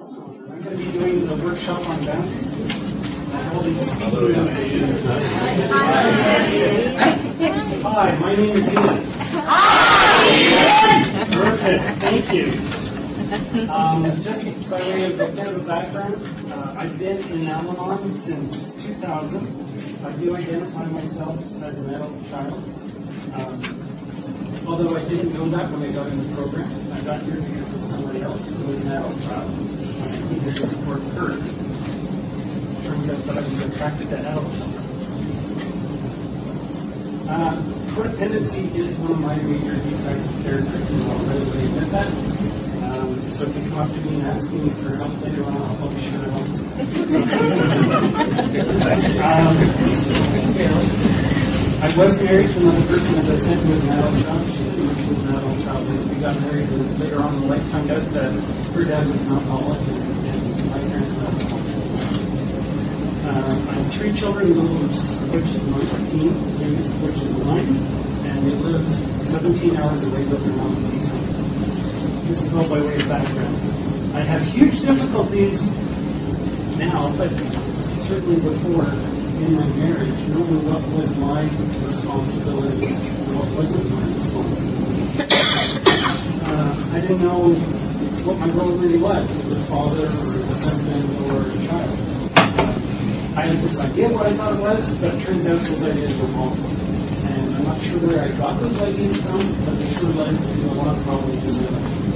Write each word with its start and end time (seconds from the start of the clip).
I'm 0.00 0.62
going 0.62 0.62
to 0.62 0.76
be 0.76 0.92
doing 0.92 1.26
the 1.26 1.34
workshop 1.44 1.88
on 1.88 2.04
boundaries. 2.06 2.54
Hi, 7.82 8.16
my 8.20 8.34
name 8.36 8.56
is 8.56 8.68
Ian. 8.68 9.04
Hi, 9.42 10.28
Ian. 10.38 11.32
Perfect, 11.32 12.00
thank 12.00 12.32
you. 12.32 12.46
Um, 13.68 14.04
just 14.22 14.70
by 14.70 14.80
way 14.80 15.12
of 15.12 15.18
a 15.20 15.32
bit 15.32 15.48
of 15.48 15.62
a 15.62 15.66
background, 15.66 16.14
uh, 16.52 16.74
I've 16.78 16.96
been 16.96 17.18
in 17.32 17.48
Al-Anon 17.48 18.14
since 18.14 18.80
2000. 18.84 20.06
I 20.06 20.12
do 20.12 20.36
identify 20.36 20.86
myself 20.86 21.38
as 21.62 21.76
an 21.76 21.90
adult 21.90 22.30
child. 22.30 22.62
Um, 23.34 24.64
although 24.68 24.96
I 24.96 25.04
didn't 25.08 25.34
know 25.34 25.48
that 25.48 25.70
when 25.72 25.82
I 25.82 25.92
got 25.92 26.06
in 26.06 26.18
the 26.18 26.34
program. 26.36 26.70
I 26.92 27.00
got 27.00 27.22
here 27.22 27.40
because 27.40 27.74
of 27.74 27.82
somebody 27.82 28.22
else 28.22 28.48
who 28.48 28.66
was 28.66 28.80
an 28.80 28.92
adult 28.92 29.20
child. 29.22 29.77
And 30.00 30.10
I 30.14 30.16
needed 30.32 30.56
to 30.56 30.66
support 30.66 31.02
her. 31.14 31.28
Turns 32.84 33.10
out 33.10 33.20
that 33.26 33.36
I 33.36 33.40
was 33.40 33.60
attracted 33.62 34.08
to 34.10 34.18
adult 34.18 34.54
children. 34.56 34.84
Codependency 37.98 38.74
is 38.76 38.96
one 38.96 39.10
of 39.10 39.20
my 39.20 39.34
major 39.36 39.74
defects 39.74 40.24
of 40.24 40.42
character, 40.44 40.76
and 40.76 41.02
I'll 41.10 41.18
readily 41.26 41.64
admit 41.66 41.90
that. 41.90 42.08
So 43.32 43.44
if 43.44 43.54
you 43.54 43.62
come 43.70 43.78
up 43.78 43.90
to 43.92 44.00
me 44.02 44.20
and 44.20 44.26
ask 44.28 44.50
me 44.50 44.70
for 44.70 44.90
help 44.96 45.22
later 45.22 45.44
on, 45.44 45.56
I'll, 45.56 45.90
be 45.90 46.00
sure 46.00 46.22
to 46.22 46.30
help. 46.30 46.46
I 51.78 51.96
was 51.96 52.22
married 52.22 52.50
to 52.50 52.58
another 52.58 52.86
person, 52.86 53.14
as 53.16 53.30
I 53.30 53.38
said, 53.38 53.58
who 53.58 53.70
was 53.70 53.84
an 53.84 53.90
adult 53.98 54.14
child. 54.24 54.46
She 54.50 54.62
was 54.64 55.20
an 55.24 55.34
adult 55.36 55.58
child. 55.62 55.86
We 56.08 56.16
got 56.16 56.40
married, 56.40 56.68
later 56.98 57.20
on 57.22 57.34
in 57.34 57.48
life 57.48 57.62
found 57.66 57.90
out 57.90 58.04
that 58.14 58.32
her 58.74 58.84
dad 58.84 59.06
was 59.08 59.20
an 59.22 59.32
Uh, 59.48 59.54
I 63.68 63.72
have 63.72 63.92
three 63.94 64.12
children, 64.12 64.54
one 64.54 64.68
which 65.32 65.48
is 65.48 65.64
19, 65.64 66.20
the 66.20 66.64
youngest 66.68 66.92
which 67.00 67.16
is 67.16 67.32
9, 67.32 67.56
and 68.28 68.44
they 68.44 68.52
live 68.60 68.84
17 69.24 69.76
hours 69.78 70.04
away 70.04 70.24
with 70.24 70.44
their 70.44 70.52
mom 70.52 70.76
in 70.76 72.28
This 72.28 72.44
is 72.44 72.52
all 72.52 72.68
by 72.68 72.80
way 72.84 72.96
of 72.96 73.08
background. 73.08 73.56
I 74.12 74.20
have 74.20 74.46
huge 74.48 74.82
difficulties 74.82 75.72
now, 76.76 77.08
but 77.16 77.30
certainly 78.04 78.36
before 78.36 78.84
in 78.84 79.54
my 79.56 79.66
marriage, 79.80 80.28
knowing 80.28 80.60
what 80.68 80.84
was 80.92 81.16
my 81.16 81.48
responsibility 81.88 82.92
and 82.92 83.32
what 83.32 83.48
wasn't 83.56 83.88
my 83.96 84.04
responsibility. 84.12 85.08
Uh, 86.44 86.74
I 86.92 87.00
didn't 87.00 87.22
know 87.22 87.87
what 88.24 88.38
my 88.38 88.48
role 88.50 88.72
really 88.76 88.98
was 88.98 89.30
as 89.30 89.52
a 89.52 89.60
father 89.66 90.02
or 90.02 90.06
as 90.06 90.50
a 90.50 90.54
husband 90.54 91.04
or 91.30 91.42
a 91.42 91.66
child. 91.66 91.98
I 93.36 93.42
had 93.46 93.58
this 93.62 93.78
idea 93.78 94.08
what 94.10 94.26
I 94.26 94.32
thought 94.34 94.52
it 94.54 94.60
was, 94.60 94.94
but 94.96 95.14
it 95.14 95.22
turns 95.22 95.46
out 95.46 95.58
those 95.58 95.84
ideas 95.84 96.14
were 96.20 96.26
wrong. 96.34 96.58
And 96.58 97.56
I'm 97.56 97.64
not 97.64 97.80
sure 97.80 98.00
where 98.00 98.24
I 98.24 98.28
got 98.36 98.58
those 98.58 98.78
ideas 98.80 99.16
from, 99.22 99.38
but 99.64 99.78
they 99.78 99.94
sure 99.94 100.10
led 100.10 100.34
to 100.34 100.70
a 100.70 100.74
lot 100.74 100.96
of 100.96 101.04
problems 101.04 101.44
in 101.44 101.54
my 101.62 101.70
life. 101.78 102.08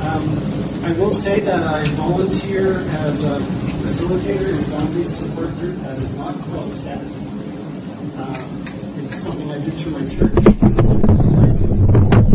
Um, 0.00 0.84
I 0.84 0.92
will 0.98 1.12
say 1.12 1.40
that 1.40 1.62
I 1.62 1.84
volunteer 1.94 2.80
as 2.80 3.22
a 3.22 3.38
facilitator 3.84 4.58
in 4.58 4.64
boundaries 4.70 5.14
support 5.14 5.50
group 5.58 5.76
that 5.82 5.98
is 5.98 6.14
not 6.16 6.34
called 6.40 6.74
status. 6.74 7.14
Um, 8.16 8.64
it's 9.04 9.18
something 9.22 9.50
I 9.52 9.58
do 9.60 9.70
through 9.70 9.92
my 9.92 10.08
church. 10.08 10.34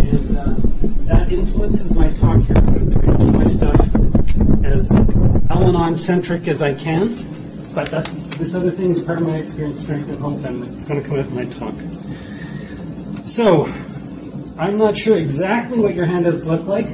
And 0.05 0.37
uh, 0.37 0.55
that 1.05 1.31
influences 1.31 1.95
my 1.95 2.09
talk 2.13 2.39
here. 2.41 2.55
I'm 2.57 2.91
trying 2.91 3.05
to 3.05 3.17
keep 3.17 3.33
my 3.33 3.45
stuff 3.45 3.95
as 4.65 4.91
Al-Anon 5.49 5.95
centric 5.95 6.47
as 6.47 6.61
I 6.61 6.73
can. 6.73 7.23
But 7.73 7.91
that's, 7.91 8.09
this 8.37 8.55
other 8.55 8.71
thing 8.71 8.91
is 8.91 9.01
part 9.01 9.21
of 9.21 9.27
my 9.27 9.37
experience, 9.37 9.81
strength, 9.81 10.09
and 10.09 10.17
hope, 10.19 10.43
and 10.45 10.63
it's 10.75 10.85
going 10.85 11.01
to 11.01 11.07
come 11.07 11.19
out 11.19 11.25
in 11.25 11.35
my 11.35 11.45
talk. 11.45 11.73
So, 13.25 13.65
I'm 14.57 14.77
not 14.77 14.97
sure 14.97 15.17
exactly 15.17 15.79
what 15.79 15.93
your 15.93 16.05
handouts 16.05 16.45
look 16.45 16.65
like. 16.65 16.87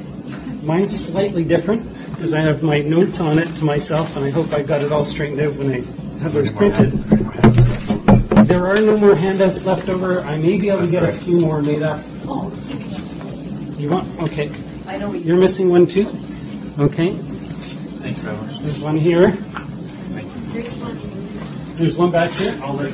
Mine's 0.63 1.07
slightly 1.07 1.43
different 1.43 1.83
because 2.11 2.33
I 2.33 2.41
have 2.41 2.63
my 2.63 2.79
notes 2.79 3.19
on 3.19 3.39
it 3.39 3.47
to 3.57 3.65
myself, 3.65 4.17
and 4.17 4.25
I 4.25 4.29
hope 4.29 4.51
I 4.53 4.63
got 4.63 4.83
it 4.83 4.91
all 4.91 5.05
straightened 5.05 5.39
out 5.39 5.53
when 5.53 5.71
I 5.71 5.81
have 6.21 6.33
those 6.33 6.51
printed. 6.51 6.91
There 8.47 8.67
are 8.67 8.75
no 8.75 8.97
more 8.97 9.15
handouts 9.15 9.65
left 9.65 9.87
over. 9.87 10.21
I 10.21 10.37
may 10.37 10.59
be 10.59 10.69
able 10.69 10.81
to 10.81 10.91
get 10.91 11.03
a 11.03 11.11
few 11.11 11.39
more 11.39 11.61
made 11.61 11.83
up. 11.83 12.01
You 13.81 13.89
want? 13.89 14.07
Okay. 14.21 14.51
I 14.85 14.97
know 14.97 15.11
You're 15.11 15.39
missing 15.39 15.71
one 15.71 15.87
too? 15.87 16.05
Okay. 16.77 17.13
Thank 17.13 18.15
you 18.17 18.23
very 18.23 18.37
much. 18.37 18.59
There's 18.59 18.79
one 18.79 18.95
here. 18.95 19.31
There's 19.31 20.75
one. 20.77 21.75
There's 21.77 21.97
one 21.97 22.11
back 22.11 22.29
here. 22.29 22.55
I'll 22.61 22.73
All 22.73 22.77
right. 22.77 22.93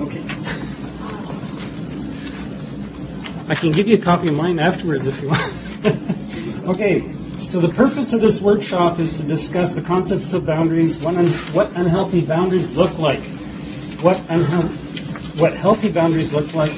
Okay. 0.00 0.24
I 3.48 3.54
can 3.54 3.70
give 3.70 3.86
you 3.86 3.94
a 3.94 4.00
copy 4.00 4.26
of 4.26 4.34
mine 4.34 4.58
afterwards 4.58 5.06
if 5.06 5.22
you 5.22 5.28
want. 5.28 6.66
okay, 6.68 7.08
so 7.46 7.60
the 7.60 7.68
purpose 7.72 8.12
of 8.12 8.20
this 8.20 8.42
workshop 8.42 8.98
is 8.98 9.18
to 9.18 9.22
discuss 9.22 9.76
the 9.76 9.82
concepts 9.82 10.32
of 10.32 10.44
boundaries, 10.44 10.98
what, 10.98 11.14
un- 11.14 11.28
what 11.54 11.70
unhealthy 11.76 12.22
boundaries 12.22 12.76
look 12.76 12.98
like, 12.98 13.22
what, 14.00 14.16
unhe- 14.26 14.87
what 15.38 15.54
healthy 15.54 15.90
boundaries 15.90 16.34
look 16.34 16.52
like, 16.54 16.72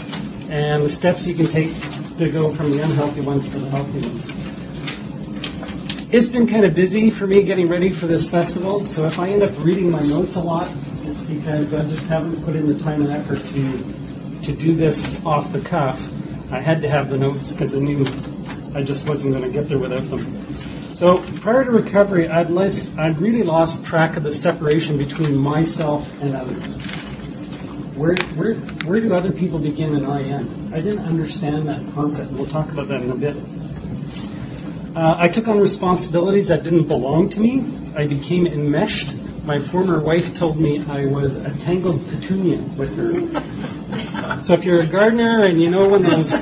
and 0.50 0.82
the 0.82 0.88
steps 0.88 1.26
you 1.26 1.34
can 1.34 1.47
take 1.47 1.72
to 2.19 2.31
go 2.31 2.53
from 2.53 2.71
the 2.71 2.82
unhealthy 2.82 3.22
ones 3.22 3.48
to 3.48 3.59
the 3.59 3.71
healthy 3.71 4.00
ones. 4.06 4.41
It's 6.12 6.28
been 6.28 6.47
kind 6.47 6.66
of 6.66 6.75
busy 6.75 7.09
for 7.09 7.26
me 7.26 7.43
getting 7.43 7.69
ready 7.69 7.88
for 7.88 8.06
this 8.06 8.28
festival, 8.28 8.84
so 8.84 9.06
if 9.06 9.19
I 9.19 9.28
end 9.28 9.43
up 9.43 9.53
reading 9.65 9.91
my 9.91 10.03
notes 10.03 10.37
a 10.37 10.41
lot, 10.41 10.71
it's 11.04 11.25
because 11.25 11.72
I 11.72 11.82
just 11.84 12.06
haven't 12.06 12.44
put 12.44 12.54
in 12.56 12.66
the 12.66 12.78
time 12.81 13.03
and 13.03 13.12
effort 13.12 13.41
to, 13.41 14.43
to 14.44 14.53
do 14.56 14.75
this 14.75 15.25
off 15.25 15.53
the 15.53 15.60
cuff. 15.60 15.98
I 16.53 16.60
had 16.60 16.82
to 16.82 16.88
have 16.88 17.09
the 17.09 17.16
notes 17.16 17.53
because 17.53 17.75
I 17.75 17.78
knew 17.78 18.04
I 18.75 18.82
just 18.82 19.09
wasn't 19.09 19.34
going 19.34 19.44
to 19.44 19.50
get 19.50 19.69
there 19.69 19.78
without 19.78 20.03
them. 20.10 20.27
So 20.94 21.19
prior 21.41 21.65
to 21.65 21.71
recovery, 21.71 22.28
I'd, 22.28 22.50
less, 22.50 22.94
I'd 22.98 23.19
really 23.19 23.42
lost 23.42 23.87
track 23.87 24.16
of 24.19 24.22
the 24.22 24.32
separation 24.32 24.98
between 24.98 25.37
myself 25.37 26.21
and 26.21 26.34
others. 26.34 26.99
Where, 28.00 28.16
where, 28.34 28.54
where 28.54 28.98
do 28.98 29.12
other 29.12 29.30
people 29.30 29.58
begin 29.58 29.94
and 29.94 30.06
I 30.06 30.22
end? 30.22 30.74
I 30.74 30.80
didn't 30.80 31.04
understand 31.04 31.68
that 31.68 31.82
concept. 31.92 32.32
We'll 32.32 32.46
talk 32.46 32.72
about 32.72 32.88
that 32.88 33.02
in 33.02 33.10
a 33.10 33.14
bit. 33.14 33.36
Uh, 34.96 35.16
I 35.18 35.28
took 35.28 35.48
on 35.48 35.60
responsibilities 35.60 36.48
that 36.48 36.62
didn't 36.62 36.88
belong 36.88 37.28
to 37.28 37.40
me. 37.40 37.62
I 37.94 38.06
became 38.06 38.46
enmeshed. 38.46 39.14
My 39.44 39.58
former 39.58 40.00
wife 40.00 40.34
told 40.38 40.58
me 40.58 40.82
I 40.88 41.04
was 41.08 41.36
a 41.36 41.54
tangled 41.58 42.08
petunia 42.08 42.56
with 42.78 42.96
her. 42.96 44.42
So 44.44 44.54
if 44.54 44.64
you're 44.64 44.80
a 44.80 44.86
gardener 44.86 45.44
and 45.44 45.60
you 45.60 45.68
know 45.68 45.86
when 45.86 46.02
those 46.02 46.32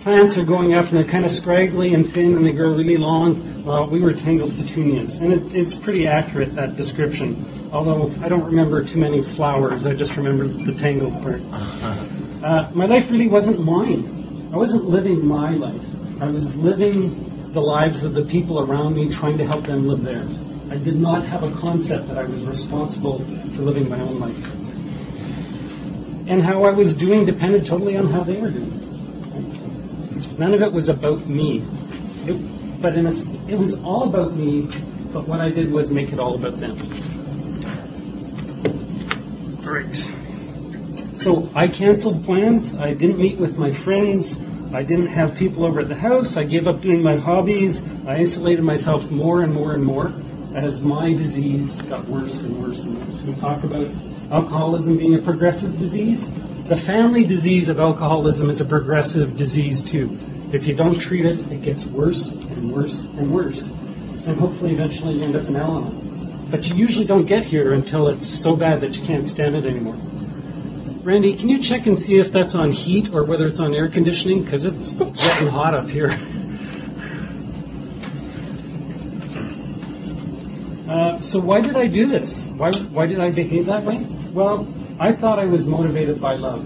plants 0.00 0.38
are 0.38 0.44
going 0.44 0.72
up 0.72 0.86
and 0.86 0.96
they're 0.96 1.04
kind 1.04 1.26
of 1.26 1.30
scraggly 1.30 1.92
and 1.92 2.10
thin 2.10 2.36
and 2.36 2.46
they 2.46 2.52
grow 2.52 2.74
really 2.74 2.96
long, 2.96 3.64
well, 3.64 3.86
we 3.86 4.00
were 4.00 4.14
tangled 4.14 4.56
petunias. 4.56 5.20
And 5.20 5.34
it, 5.34 5.54
it's 5.54 5.74
pretty 5.74 6.06
accurate, 6.06 6.54
that 6.54 6.76
description. 6.76 7.44
Although 7.72 8.12
I 8.22 8.28
don't 8.28 8.44
remember 8.44 8.84
too 8.84 8.98
many 8.98 9.22
flowers, 9.22 9.86
I 9.86 9.92
just 9.92 10.16
remember 10.16 10.46
the 10.46 10.74
tangled 10.74 11.20
part. 11.22 11.40
Uh, 12.42 12.70
my 12.74 12.86
life 12.86 13.10
really 13.10 13.28
wasn't 13.28 13.64
mine. 13.64 14.04
I 14.52 14.56
wasn't 14.56 14.84
living 14.84 15.26
my 15.26 15.50
life. 15.50 16.22
I 16.22 16.28
was 16.28 16.54
living 16.56 17.52
the 17.52 17.60
lives 17.60 18.04
of 18.04 18.14
the 18.14 18.24
people 18.24 18.60
around 18.60 18.94
me, 18.94 19.10
trying 19.10 19.38
to 19.38 19.46
help 19.46 19.66
them 19.66 19.88
live 19.88 20.02
theirs. 20.02 20.42
I 20.70 20.76
did 20.76 20.96
not 20.96 21.24
have 21.26 21.42
a 21.42 21.50
concept 21.60 22.08
that 22.08 22.18
I 22.18 22.24
was 22.24 22.42
responsible 22.44 23.20
for 23.20 23.62
living 23.62 23.88
my 23.88 23.98
own 24.00 24.20
life. 24.20 24.52
And 26.28 26.42
how 26.42 26.64
I 26.64 26.70
was 26.70 26.94
doing 26.94 27.24
depended 27.24 27.66
totally 27.66 27.96
on 27.96 28.08
how 28.08 28.22
they 28.22 28.40
were 28.40 28.50
doing. 28.50 28.72
None 30.38 30.54
of 30.54 30.62
it 30.62 30.72
was 30.72 30.88
about 30.88 31.26
me. 31.26 31.62
It, 32.26 32.82
but 32.82 32.96
a, 32.96 33.08
it 33.48 33.58
was 33.58 33.82
all 33.82 34.04
about 34.04 34.34
me, 34.34 34.62
but 35.12 35.26
what 35.26 35.40
I 35.40 35.50
did 35.50 35.72
was 35.72 35.90
make 35.90 36.12
it 36.12 36.18
all 36.18 36.34
about 36.34 36.58
them. 36.58 36.76
So 41.16 41.50
I 41.54 41.66
canceled 41.66 42.24
plans. 42.24 42.76
I 42.76 42.94
didn't 42.94 43.18
meet 43.18 43.38
with 43.38 43.58
my 43.58 43.70
friends. 43.70 44.40
I 44.72 44.82
didn't 44.82 45.08
have 45.08 45.36
people 45.36 45.64
over 45.64 45.80
at 45.80 45.88
the 45.88 45.96
house. 45.96 46.36
I 46.36 46.44
gave 46.44 46.68
up 46.68 46.80
doing 46.80 47.02
my 47.02 47.16
hobbies. 47.16 47.84
I 48.06 48.16
isolated 48.18 48.62
myself 48.62 49.10
more 49.10 49.42
and 49.42 49.52
more 49.52 49.72
and 49.74 49.82
more 49.82 50.12
as 50.54 50.82
my 50.82 51.08
disease 51.08 51.82
got 51.82 52.04
worse 52.06 52.42
and 52.42 52.62
worse 52.62 52.84
and 52.84 52.98
worse. 52.98 53.22
We 53.22 53.34
talk 53.34 53.64
about 53.64 53.88
alcoholism 54.30 54.98
being 54.98 55.14
a 55.14 55.18
progressive 55.18 55.78
disease. 55.78 56.30
The 56.64 56.76
family 56.76 57.24
disease 57.24 57.68
of 57.68 57.78
alcoholism 57.78 58.48
is 58.50 58.60
a 58.60 58.64
progressive 58.64 59.36
disease 59.36 59.82
too. 59.82 60.16
If 60.52 60.66
you 60.66 60.74
don't 60.74 60.98
treat 60.98 61.26
it, 61.26 61.50
it 61.50 61.62
gets 61.62 61.86
worse 61.86 62.32
and 62.32 62.72
worse 62.72 63.04
and 63.18 63.32
worse. 63.32 63.66
And 64.26 64.38
hopefully 64.38 64.72
eventually 64.72 65.16
you 65.16 65.24
end 65.24 65.36
up 65.36 65.46
in 65.46 65.56
Al-Anon. 65.56 66.05
But 66.50 66.68
you 66.68 66.74
usually 66.76 67.06
don't 67.06 67.26
get 67.26 67.42
here 67.42 67.72
until 67.72 68.08
it's 68.08 68.26
so 68.26 68.54
bad 68.56 68.80
that 68.80 68.96
you 68.96 69.04
can't 69.04 69.26
stand 69.26 69.56
it 69.56 69.66
anymore. 69.66 69.96
Randy, 71.02 71.36
can 71.36 71.48
you 71.48 71.58
check 71.58 71.86
and 71.86 71.98
see 71.98 72.18
if 72.18 72.32
that's 72.32 72.54
on 72.54 72.72
heat 72.72 73.12
or 73.12 73.24
whether 73.24 73.46
it's 73.46 73.60
on 73.60 73.74
air 73.74 73.88
conditioning? 73.88 74.42
Because 74.42 74.64
it's 74.64 74.94
getting 74.94 75.48
hot 75.48 75.74
up 75.78 75.88
here. 75.88 76.18
Uh, 80.88 81.20
so 81.20 81.40
why 81.40 81.60
did 81.60 81.76
I 81.76 81.88
do 81.88 82.06
this? 82.06 82.46
Why, 82.46 82.70
why 82.72 83.06
did 83.06 83.18
I 83.18 83.30
behave 83.30 83.66
that 83.66 83.82
way? 83.82 84.06
Well, 84.32 84.68
I 85.00 85.12
thought 85.12 85.40
I 85.40 85.44
was 85.44 85.66
motivated 85.66 86.20
by 86.20 86.36
love. 86.36 86.64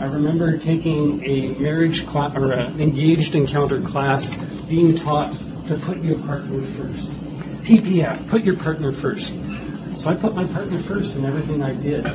I 0.00 0.04
remember 0.04 0.56
taking 0.56 1.22
a 1.24 1.48
marriage 1.58 2.06
class 2.06 2.34
or 2.36 2.52
an 2.52 2.80
engaged 2.80 3.34
encounter 3.34 3.80
class, 3.80 4.36
being 4.66 4.94
taught 4.94 5.32
to 5.66 5.76
put 5.76 5.98
your 5.98 6.18
partner 6.20 6.62
first. 6.62 7.10
PPF, 7.62 8.28
put 8.28 8.42
your 8.44 8.56
partner 8.56 8.92
first. 8.92 9.34
So 9.98 10.10
I 10.10 10.14
put 10.14 10.34
my 10.34 10.44
partner 10.44 10.78
first 10.78 11.16
in 11.16 11.24
everything 11.24 11.62
I 11.62 11.72
did. 11.74 12.06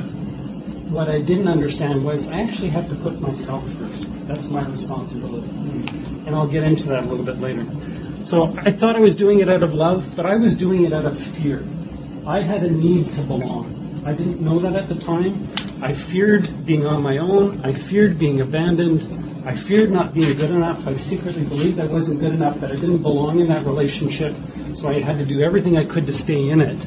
What 0.90 1.08
I 1.08 1.20
didn't 1.20 1.48
understand 1.48 2.04
was 2.04 2.28
I 2.30 2.40
actually 2.40 2.70
have 2.70 2.88
to 2.88 2.94
put 2.96 3.20
myself 3.20 3.68
first. 3.74 4.28
That's 4.28 4.48
my 4.50 4.64
responsibility. 4.66 5.48
And 6.26 6.34
I'll 6.34 6.48
get 6.48 6.64
into 6.64 6.88
that 6.88 7.04
a 7.04 7.06
little 7.06 7.24
bit 7.24 7.38
later. 7.38 7.64
So 8.24 8.52
I 8.58 8.72
thought 8.72 8.96
I 8.96 9.00
was 9.00 9.14
doing 9.14 9.40
it 9.40 9.48
out 9.48 9.62
of 9.62 9.72
love, 9.74 10.16
but 10.16 10.26
I 10.26 10.34
was 10.36 10.56
doing 10.56 10.84
it 10.84 10.92
out 10.92 11.04
of 11.04 11.18
fear. 11.18 11.62
I 12.26 12.42
had 12.42 12.64
a 12.64 12.70
need 12.70 13.06
to 13.10 13.20
belong. 13.22 14.02
I 14.04 14.14
didn't 14.14 14.40
know 14.40 14.58
that 14.58 14.76
at 14.76 14.88
the 14.88 14.96
time. 14.96 15.34
I 15.80 15.92
feared 15.92 16.66
being 16.66 16.86
on 16.86 17.02
my 17.02 17.18
own. 17.18 17.64
I 17.64 17.72
feared 17.72 18.18
being 18.18 18.40
abandoned. 18.40 19.02
I 19.46 19.54
feared 19.54 19.92
not 19.92 20.12
being 20.12 20.34
good 20.36 20.50
enough. 20.50 20.88
I 20.88 20.94
secretly 20.94 21.44
believed 21.44 21.78
I 21.78 21.86
wasn't 21.86 22.18
good 22.18 22.32
enough, 22.32 22.58
that 22.60 22.72
I 22.72 22.74
didn't 22.74 23.02
belong 23.02 23.38
in 23.38 23.46
that 23.48 23.64
relationship. 23.64 24.34
So 24.76 24.90
I 24.90 25.00
had 25.00 25.16
to 25.18 25.24
do 25.24 25.40
everything 25.40 25.78
I 25.78 25.86
could 25.86 26.04
to 26.04 26.12
stay 26.12 26.50
in 26.50 26.60
it 26.60 26.78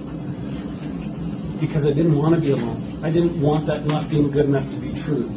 because 1.60 1.88
I 1.88 1.92
didn't 1.92 2.16
want 2.16 2.36
to 2.36 2.42
be 2.42 2.52
alone. 2.52 2.80
I 3.04 3.10
didn't 3.10 3.42
want 3.42 3.66
that 3.66 3.84
not 3.88 4.08
being 4.08 4.30
good 4.30 4.46
enough 4.46 4.70
to 4.70 4.76
be 4.76 4.94
true. 4.94 5.28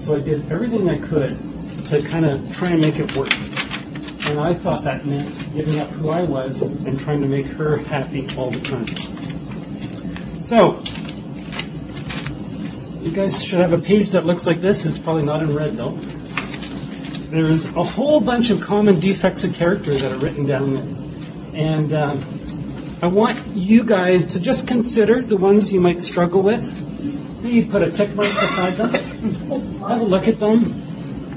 So 0.00 0.16
I 0.16 0.20
did 0.20 0.50
everything 0.50 0.88
I 0.88 0.96
could 0.96 1.36
to 1.84 2.00
kind 2.00 2.24
of 2.24 2.56
try 2.56 2.70
and 2.70 2.80
make 2.80 2.98
it 2.98 3.14
work. 3.14 3.30
And 4.24 4.40
I 4.40 4.54
thought 4.54 4.82
that 4.84 5.04
meant 5.04 5.28
giving 5.52 5.78
up 5.78 5.88
who 5.88 6.08
I 6.08 6.22
was 6.22 6.62
and 6.62 6.98
trying 6.98 7.20
to 7.20 7.28
make 7.28 7.44
her 7.44 7.76
happy 7.76 8.26
all 8.34 8.50
the 8.50 8.60
time. 8.60 8.86
So, 10.42 10.82
you 13.02 13.12
guys 13.12 13.44
should 13.44 13.60
have 13.60 13.74
a 13.74 13.78
page 13.78 14.12
that 14.12 14.24
looks 14.24 14.46
like 14.46 14.62
this. 14.62 14.86
It's 14.86 14.98
probably 14.98 15.24
not 15.24 15.42
in 15.42 15.54
red 15.54 15.72
though. 15.72 15.90
There's 17.30 17.66
a 17.76 17.84
whole 17.84 18.22
bunch 18.22 18.48
of 18.48 18.62
common 18.62 19.00
defects 19.00 19.44
of 19.44 19.54
character 19.54 19.92
that 19.92 20.12
are 20.12 20.18
written 20.18 20.46
down. 20.46 20.99
And 21.54 21.92
uh, 21.92 22.16
I 23.02 23.08
want 23.08 23.38
you 23.54 23.84
guys 23.84 24.26
to 24.26 24.40
just 24.40 24.68
consider 24.68 25.22
the 25.22 25.36
ones 25.36 25.72
you 25.72 25.80
might 25.80 26.02
struggle 26.02 26.42
with. 26.42 27.42
Maybe 27.42 27.64
put 27.64 27.82
a 27.82 27.90
tick 27.90 28.14
mark 28.14 28.28
beside 28.28 28.74
them. 28.74 28.92
Have 29.80 30.00
a 30.00 30.04
look 30.04 30.28
at 30.28 30.38
them. 30.38 30.74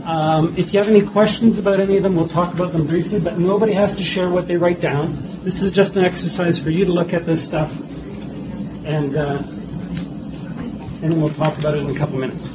Um, 0.05 0.53
if 0.57 0.73
you 0.73 0.79
have 0.79 0.89
any 0.89 1.01
questions 1.01 1.57
about 1.57 1.79
any 1.79 1.95
of 1.95 2.03
them, 2.03 2.15
we'll 2.15 2.27
talk 2.27 2.53
about 2.53 2.73
them 2.73 2.85
briefly, 2.87 3.21
but 3.21 3.39
nobody 3.39 3.71
has 3.71 3.95
to 3.95 4.03
share 4.03 4.29
what 4.29 4.47
they 4.47 4.57
write 4.57 4.81
down. 4.81 5.15
This 5.43 5.61
is 5.61 5.71
just 5.71 5.95
an 5.95 6.03
exercise 6.03 6.59
for 6.59 6.71
you 6.71 6.83
to 6.83 6.91
look 6.91 7.13
at 7.13 7.25
this 7.25 7.41
stuff, 7.43 7.73
and, 8.85 9.15
uh, 9.15 9.41
and 11.01 11.21
we'll 11.21 11.29
talk 11.29 11.57
about 11.57 11.77
it 11.77 11.83
in 11.83 11.89
a 11.89 11.95
couple 11.97 12.19
minutes. 12.19 12.53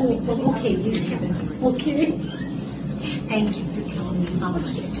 Oh, 0.00 0.54
okay, 0.88 0.98
you 0.98 1.10
have 1.10 1.22
it. 1.22 1.62
Okay. 1.62 2.10
Thank 3.28 3.58
you 3.58 3.64
for 3.64 3.94
telling 3.94 4.20
me 4.20 4.40
how 4.40 4.52
much 4.52 4.76
it 4.76 4.84
is. 4.84 4.98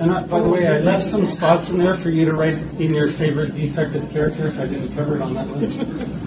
And 0.00 0.10
I, 0.10 0.26
by 0.26 0.40
the 0.40 0.48
way, 0.48 0.66
I 0.66 0.80
left 0.80 1.04
some 1.04 1.24
spots 1.26 1.70
in 1.70 1.78
there 1.78 1.94
for 1.94 2.10
you 2.10 2.24
to 2.24 2.32
write 2.32 2.60
in 2.80 2.92
your 2.92 3.08
favorite 3.08 3.54
defective 3.54 4.10
character 4.10 4.48
if 4.48 4.58
I 4.58 4.66
didn't 4.66 4.92
cover 4.96 5.14
it 5.14 5.22
on 5.22 5.34
that 5.34 5.46
list. 5.48 6.21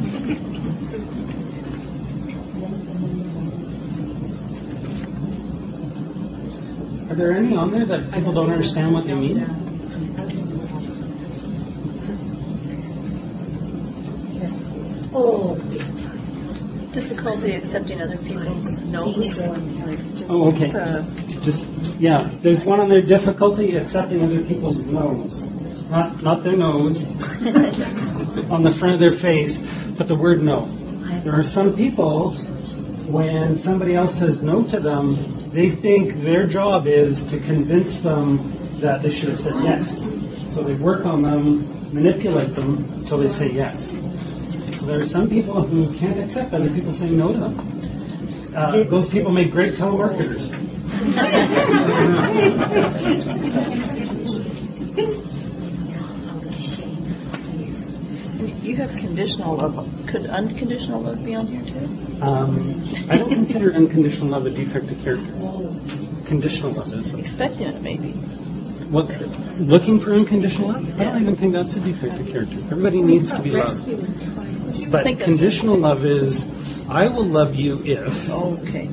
Are 7.16 7.18
there 7.18 7.32
any 7.32 7.56
on 7.56 7.72
there 7.72 7.86
that 7.86 8.12
people 8.12 8.34
don't 8.34 8.52
understand 8.52 8.94
what 8.94 9.06
they 9.06 9.14
mean? 9.14 9.40
Oh, 15.14 15.56
Difficulty 16.92 17.54
accepting 17.54 18.02
other 18.02 18.18
people's 18.18 18.82
no's. 18.82 19.40
Oh, 20.28 20.52
okay. 20.52 20.70
Uh, 20.78 21.04
Just, 21.40 21.66
yeah, 22.02 22.30
there's 22.42 22.66
one 22.66 22.82
on 22.82 22.90
there, 22.90 23.02
difficulty 23.02 23.78
accepting 23.78 24.22
other 24.22 24.44
people's 24.44 24.84
no's. 24.84 25.44
Not, 25.90 26.22
not 26.22 26.44
their 26.44 26.58
nose, 26.58 27.08
on 28.52 28.62
the 28.62 28.76
front 28.78 28.94
of 28.94 29.00
their 29.00 29.14
face, 29.14 29.66
but 29.98 30.10
the 30.10 30.16
word 30.16 30.44
no. 30.44 30.66
There 31.24 31.34
are 31.34 31.44
some 31.44 31.78
people, 31.78 32.32
when 33.08 33.56
somebody 33.56 33.96
else 33.96 34.20
says 34.20 34.44
no 34.44 34.64
to 34.66 34.82
them, 34.82 35.16
they 35.56 35.70
think 35.70 36.16
their 36.16 36.46
job 36.46 36.86
is 36.86 37.26
to 37.28 37.40
convince 37.40 38.02
them 38.02 38.38
that 38.82 39.02
they 39.02 39.10
should 39.10 39.30
have 39.30 39.40
said 39.40 39.64
yes. 39.64 40.02
So 40.54 40.62
they 40.64 40.74
work 40.74 41.06
on 41.06 41.22
them, 41.22 41.66
manipulate 41.94 42.54
them 42.56 42.76
until 42.96 43.20
they 43.20 43.30
say 43.30 43.52
yes. 43.52 43.92
So 44.78 44.86
there 44.86 45.00
are 45.00 45.06
some 45.06 45.30
people 45.30 45.64
who 45.64 45.98
can't 45.98 46.20
accept 46.20 46.54
other 46.54 46.70
people 46.70 46.92
saying 46.92 47.18
no 47.18 47.32
to 47.32 47.38
them. 47.38 48.54
Uh, 48.54 48.84
those 48.84 49.10
people 49.10 49.32
make 49.32 49.52
great 49.52 49.76
telemarketers. 49.76 50.52
You 58.66 58.75
have 58.88 58.98
conditional 58.98 59.56
love. 59.58 60.04
Could 60.08 60.28
unconditional 60.28 61.02
love 61.02 61.24
be 61.24 61.36
on 61.36 61.48
here 61.48 61.64
too? 61.64 62.22
Um, 62.22 62.82
I 63.10 63.18
don't 63.18 63.30
consider 63.30 63.74
unconditional 63.74 64.30
love 64.30 64.46
a 64.46 64.50
defect 64.50 64.92
of 64.92 65.04
character. 65.04 65.32
Conditional 66.28 66.72
love 66.72 66.94
is. 66.94 67.14
Expecting 67.14 67.70
it 67.70 67.82
maybe. 67.82 68.12
What, 68.92 69.10
looking 69.60 70.00
for 70.00 70.14
unconditional 70.14 70.70
love? 70.70 71.00
I 71.00 71.06
don't 71.06 71.22
even 71.22 71.36
think 71.36 71.54
that's 71.54 71.76
a 71.76 71.80
defect 71.80 72.20
of 72.20 72.28
character. 72.30 72.58
Everybody 72.72 73.02
needs 73.02 73.34
to 73.34 73.42
be 73.42 73.52
loved. 73.52 74.92
But 74.92 75.04
think 75.04 75.22
conditional 75.22 75.78
love 75.78 76.06
is, 76.06 76.46
I 76.88 77.08
will 77.08 77.26
love 77.26 77.56
you 77.56 77.82
if. 77.84 78.30
Okay. 78.30 78.90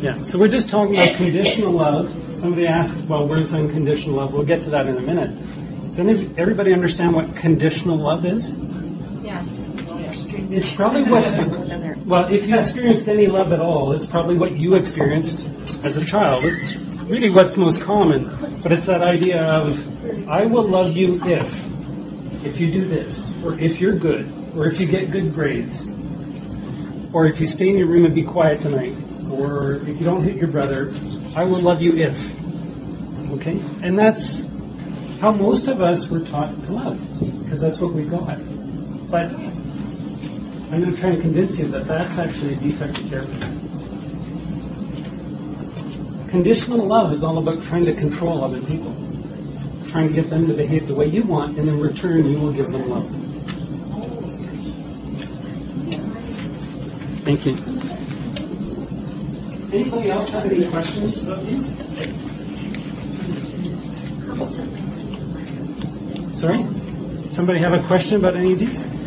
Yeah, 0.00 0.22
so 0.22 0.38
we're 0.38 0.48
just 0.48 0.70
talking 0.70 0.94
about 0.94 1.14
conditional 1.16 1.72
love. 1.72 2.10
Somebody 2.36 2.66
asked, 2.66 3.04
well, 3.04 3.26
where's 3.26 3.54
unconditional 3.54 4.16
love? 4.16 4.32
We'll 4.32 4.46
get 4.46 4.62
to 4.62 4.70
that 4.70 4.86
in 4.86 4.96
a 4.96 5.02
minute. 5.02 5.30
Does 5.88 6.00
any, 6.00 6.12
everybody 6.38 6.72
understand 6.72 7.14
what 7.14 7.36
conditional 7.36 7.96
love 7.96 8.24
is? 8.24 8.56
It's 10.52 10.74
probably 10.74 11.04
what, 11.04 11.96
well, 12.06 12.32
if 12.32 12.48
you 12.48 12.58
experienced 12.58 13.06
any 13.06 13.28
love 13.28 13.52
at 13.52 13.60
all, 13.60 13.92
it's 13.92 14.04
probably 14.04 14.36
what 14.36 14.52
you 14.52 14.74
experienced 14.74 15.46
as 15.84 15.96
a 15.96 16.04
child. 16.04 16.44
It's 16.44 16.74
really 17.04 17.30
what's 17.30 17.56
most 17.56 17.82
common, 17.82 18.28
but 18.60 18.72
it's 18.72 18.86
that 18.86 19.00
idea 19.00 19.48
of, 19.48 20.28
I 20.28 20.46
will 20.46 20.66
love 20.66 20.96
you 20.96 21.24
if, 21.24 22.44
if 22.44 22.58
you 22.58 22.68
do 22.72 22.84
this, 22.84 23.30
or 23.44 23.56
if 23.60 23.80
you're 23.80 23.94
good, 23.94 24.28
or 24.56 24.66
if 24.66 24.80
you 24.80 24.88
get 24.88 25.12
good 25.12 25.32
grades, 25.32 25.86
or 27.12 27.26
if 27.26 27.38
you 27.38 27.46
stay 27.46 27.68
in 27.68 27.76
your 27.78 27.86
room 27.86 28.04
and 28.04 28.14
be 28.14 28.24
quiet 28.24 28.60
tonight, 28.60 28.96
or 29.30 29.74
if 29.74 30.00
you 30.00 30.04
don't 30.04 30.24
hit 30.24 30.34
your 30.34 30.48
brother, 30.48 30.92
I 31.36 31.44
will 31.44 31.60
love 31.60 31.80
you 31.80 31.94
if. 31.94 33.30
Okay? 33.34 33.60
And 33.84 33.96
that's 33.96 34.50
how 35.20 35.30
most 35.30 35.68
of 35.68 35.80
us 35.80 36.10
were 36.10 36.24
taught 36.24 36.52
to 36.64 36.72
love, 36.72 37.44
because 37.44 37.60
that's 37.60 37.80
what 37.80 37.92
we 37.92 38.04
got. 38.04 38.36
But 39.10 39.30
I'm 40.72 40.80
going 40.80 40.94
to 40.94 41.00
try 41.00 41.10
and 41.10 41.20
convince 41.20 41.58
you 41.58 41.66
that 41.68 41.88
that's 41.88 42.18
actually 42.18 42.52
a 42.52 42.56
defect 42.56 42.96
of 42.96 43.10
character. 43.10 43.32
Conditional 46.30 46.86
love 46.86 47.12
is 47.12 47.24
all 47.24 47.38
about 47.38 47.60
trying 47.64 47.84
to 47.86 47.92
control 47.92 48.44
other 48.44 48.60
people, 48.60 48.94
trying 49.88 50.06
to 50.06 50.14
get 50.14 50.30
them 50.30 50.46
to 50.46 50.54
behave 50.54 50.86
the 50.86 50.94
way 50.94 51.06
you 51.06 51.24
want, 51.24 51.58
and 51.58 51.68
in 51.68 51.80
return, 51.80 52.24
you 52.24 52.38
will 52.38 52.52
give 52.52 52.68
them 52.68 52.88
love. 52.88 53.10
Thank 57.24 57.46
you. 57.46 57.56
Anybody 59.72 60.10
else 60.10 60.32
have 60.32 60.46
any 60.46 60.68
questions 60.68 61.24
about 61.24 61.44
these? 61.44 61.66
Sorry? 66.38 66.62
Somebody 67.30 67.58
have 67.58 67.72
a 67.72 67.82
question 67.88 68.18
about 68.18 68.36
any 68.36 68.52
of 68.52 68.58
these? 68.60 68.99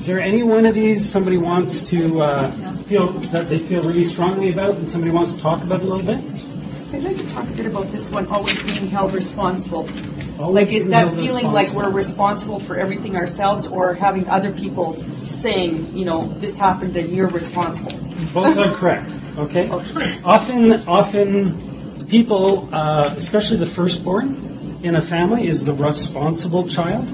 Is 0.00 0.06
there 0.06 0.18
any 0.18 0.42
one 0.42 0.64
of 0.64 0.74
these 0.74 1.06
somebody 1.06 1.36
wants 1.36 1.82
to 1.90 2.22
uh, 2.22 2.50
feel 2.88 3.08
that 3.32 3.48
they 3.48 3.58
feel 3.58 3.82
really 3.82 4.06
strongly 4.06 4.50
about, 4.50 4.76
and 4.76 4.88
somebody 4.88 5.12
wants 5.12 5.34
to 5.34 5.40
talk 5.42 5.62
about 5.62 5.82
a 5.82 5.84
little 5.84 6.02
bit? 6.02 6.24
I'd 6.94 7.02
like 7.02 7.18
to 7.18 7.28
talk 7.28 7.46
a 7.46 7.52
bit 7.52 7.66
about 7.66 7.84
this 7.88 8.10
one, 8.10 8.26
always 8.28 8.62
being 8.62 8.88
held 8.88 9.12
responsible. 9.12 9.86
Always 10.40 10.54
Like, 10.54 10.72
is 10.72 10.88
that 10.88 11.12
feeling 11.12 11.52
like 11.52 11.70
we're 11.72 11.90
responsible 11.90 12.60
for 12.60 12.78
everything 12.78 13.14
ourselves, 13.14 13.68
or 13.68 13.92
having 13.92 14.26
other 14.30 14.50
people 14.50 14.94
saying, 15.28 15.94
you 15.94 16.06
know, 16.06 16.28
this 16.40 16.56
happened 16.56 16.96
and 16.96 17.10
you're 17.10 17.28
responsible? 17.28 17.92
Both 18.32 18.56
are 18.56 18.72
correct. 18.72 19.10
Okay. 19.36 19.68
Often, 20.24 20.88
often 20.88 22.06
people, 22.06 22.70
uh, 22.72 23.12
especially 23.18 23.58
the 23.58 23.66
firstborn 23.66 24.34
in 24.82 24.96
a 24.96 25.00
family, 25.02 25.46
is 25.46 25.66
the 25.66 25.74
responsible 25.74 26.66
child. 26.68 27.06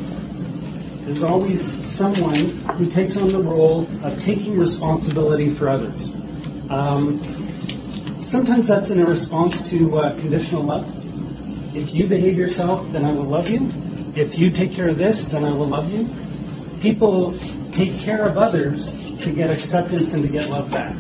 There's 1.06 1.22
always 1.22 1.62
someone 1.62 2.34
who 2.75 2.90
takes 2.90 3.16
on 3.16 3.30
the 3.30 3.38
role 3.38 3.82
of 4.04 4.20
taking 4.20 4.58
responsibility 4.58 5.48
for 5.48 5.68
others. 5.68 6.10
Um, 6.68 7.20
sometimes 8.20 8.66
that's 8.66 8.90
in 8.90 8.98
a 8.98 9.06
response 9.06 9.70
to 9.70 9.98
uh, 9.98 10.18
conditional 10.18 10.64
love. 10.64 11.76
If 11.76 11.94
you 11.94 12.08
behave 12.08 12.36
yourself, 12.36 12.90
then 12.90 13.04
I 13.04 13.12
will 13.12 13.22
love 13.22 13.48
you. 13.48 13.70
If 14.20 14.36
you 14.36 14.50
take 14.50 14.72
care 14.72 14.88
of 14.88 14.98
this, 14.98 15.26
then 15.26 15.44
I 15.44 15.52
will 15.52 15.68
love 15.68 15.92
you. 15.92 16.08
People 16.80 17.38
take 17.70 17.96
care 18.00 18.26
of 18.26 18.36
others 18.36 18.90
to 19.22 19.32
get 19.32 19.48
acceptance 19.48 20.12
and 20.12 20.25
to 20.25 20.28
get 20.28 20.50
love 20.50 20.72
back. 20.72 20.96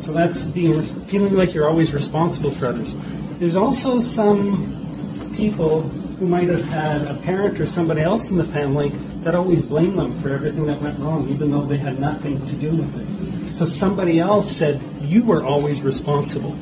So 0.00 0.12
that's 0.12 0.46
being 0.46 0.82
feeling 0.82 1.36
like 1.36 1.54
you're 1.54 1.68
always 1.68 1.94
responsible 1.94 2.50
for 2.50 2.66
others. 2.66 2.96
There's 3.38 3.54
also 3.54 4.00
some 4.00 5.32
people 5.36 5.82
who 5.82 6.26
might 6.26 6.48
have 6.48 6.66
had 6.66 7.02
a 7.02 7.14
parent 7.14 7.60
or 7.60 7.66
somebody 7.66 8.00
else 8.00 8.30
in 8.30 8.36
the 8.36 8.44
family 8.44 8.90
that 9.24 9.34
always 9.34 9.62
blame 9.62 9.96
them 9.96 10.12
for 10.20 10.28
everything 10.28 10.66
that 10.66 10.80
went 10.80 10.98
wrong, 10.98 11.28
even 11.28 11.50
though 11.50 11.62
they 11.62 11.78
had 11.78 11.98
nothing 11.98 12.38
to 12.46 12.54
do 12.56 12.70
with 12.70 12.94
it. 13.00 13.56
So 13.56 13.64
somebody 13.64 14.20
else 14.20 14.54
said, 14.54 14.80
You 15.00 15.24
were 15.24 15.42
always 15.44 15.82
responsible. 15.82 16.56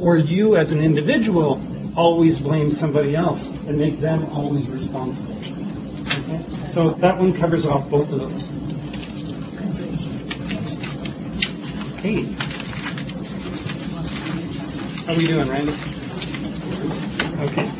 Or 0.00 0.16
you, 0.16 0.56
as 0.56 0.72
an 0.72 0.82
individual, 0.82 1.62
always 1.96 2.40
blame 2.40 2.70
somebody 2.70 3.14
else 3.14 3.52
and 3.68 3.78
make 3.78 4.00
them 4.00 4.24
always 4.30 4.68
responsible. 4.68 5.36
Okay? 6.24 6.42
So 6.70 6.90
that 6.90 7.18
one 7.18 7.32
covers 7.32 7.66
off 7.66 7.88
both 7.88 8.12
of 8.12 8.20
those. 8.20 8.48
Hey. 12.00 12.22
How 15.04 15.12
are 15.12 15.18
we 15.18 15.26
doing, 15.26 15.48
Randy? 15.48 15.74
Okay. 17.44 17.79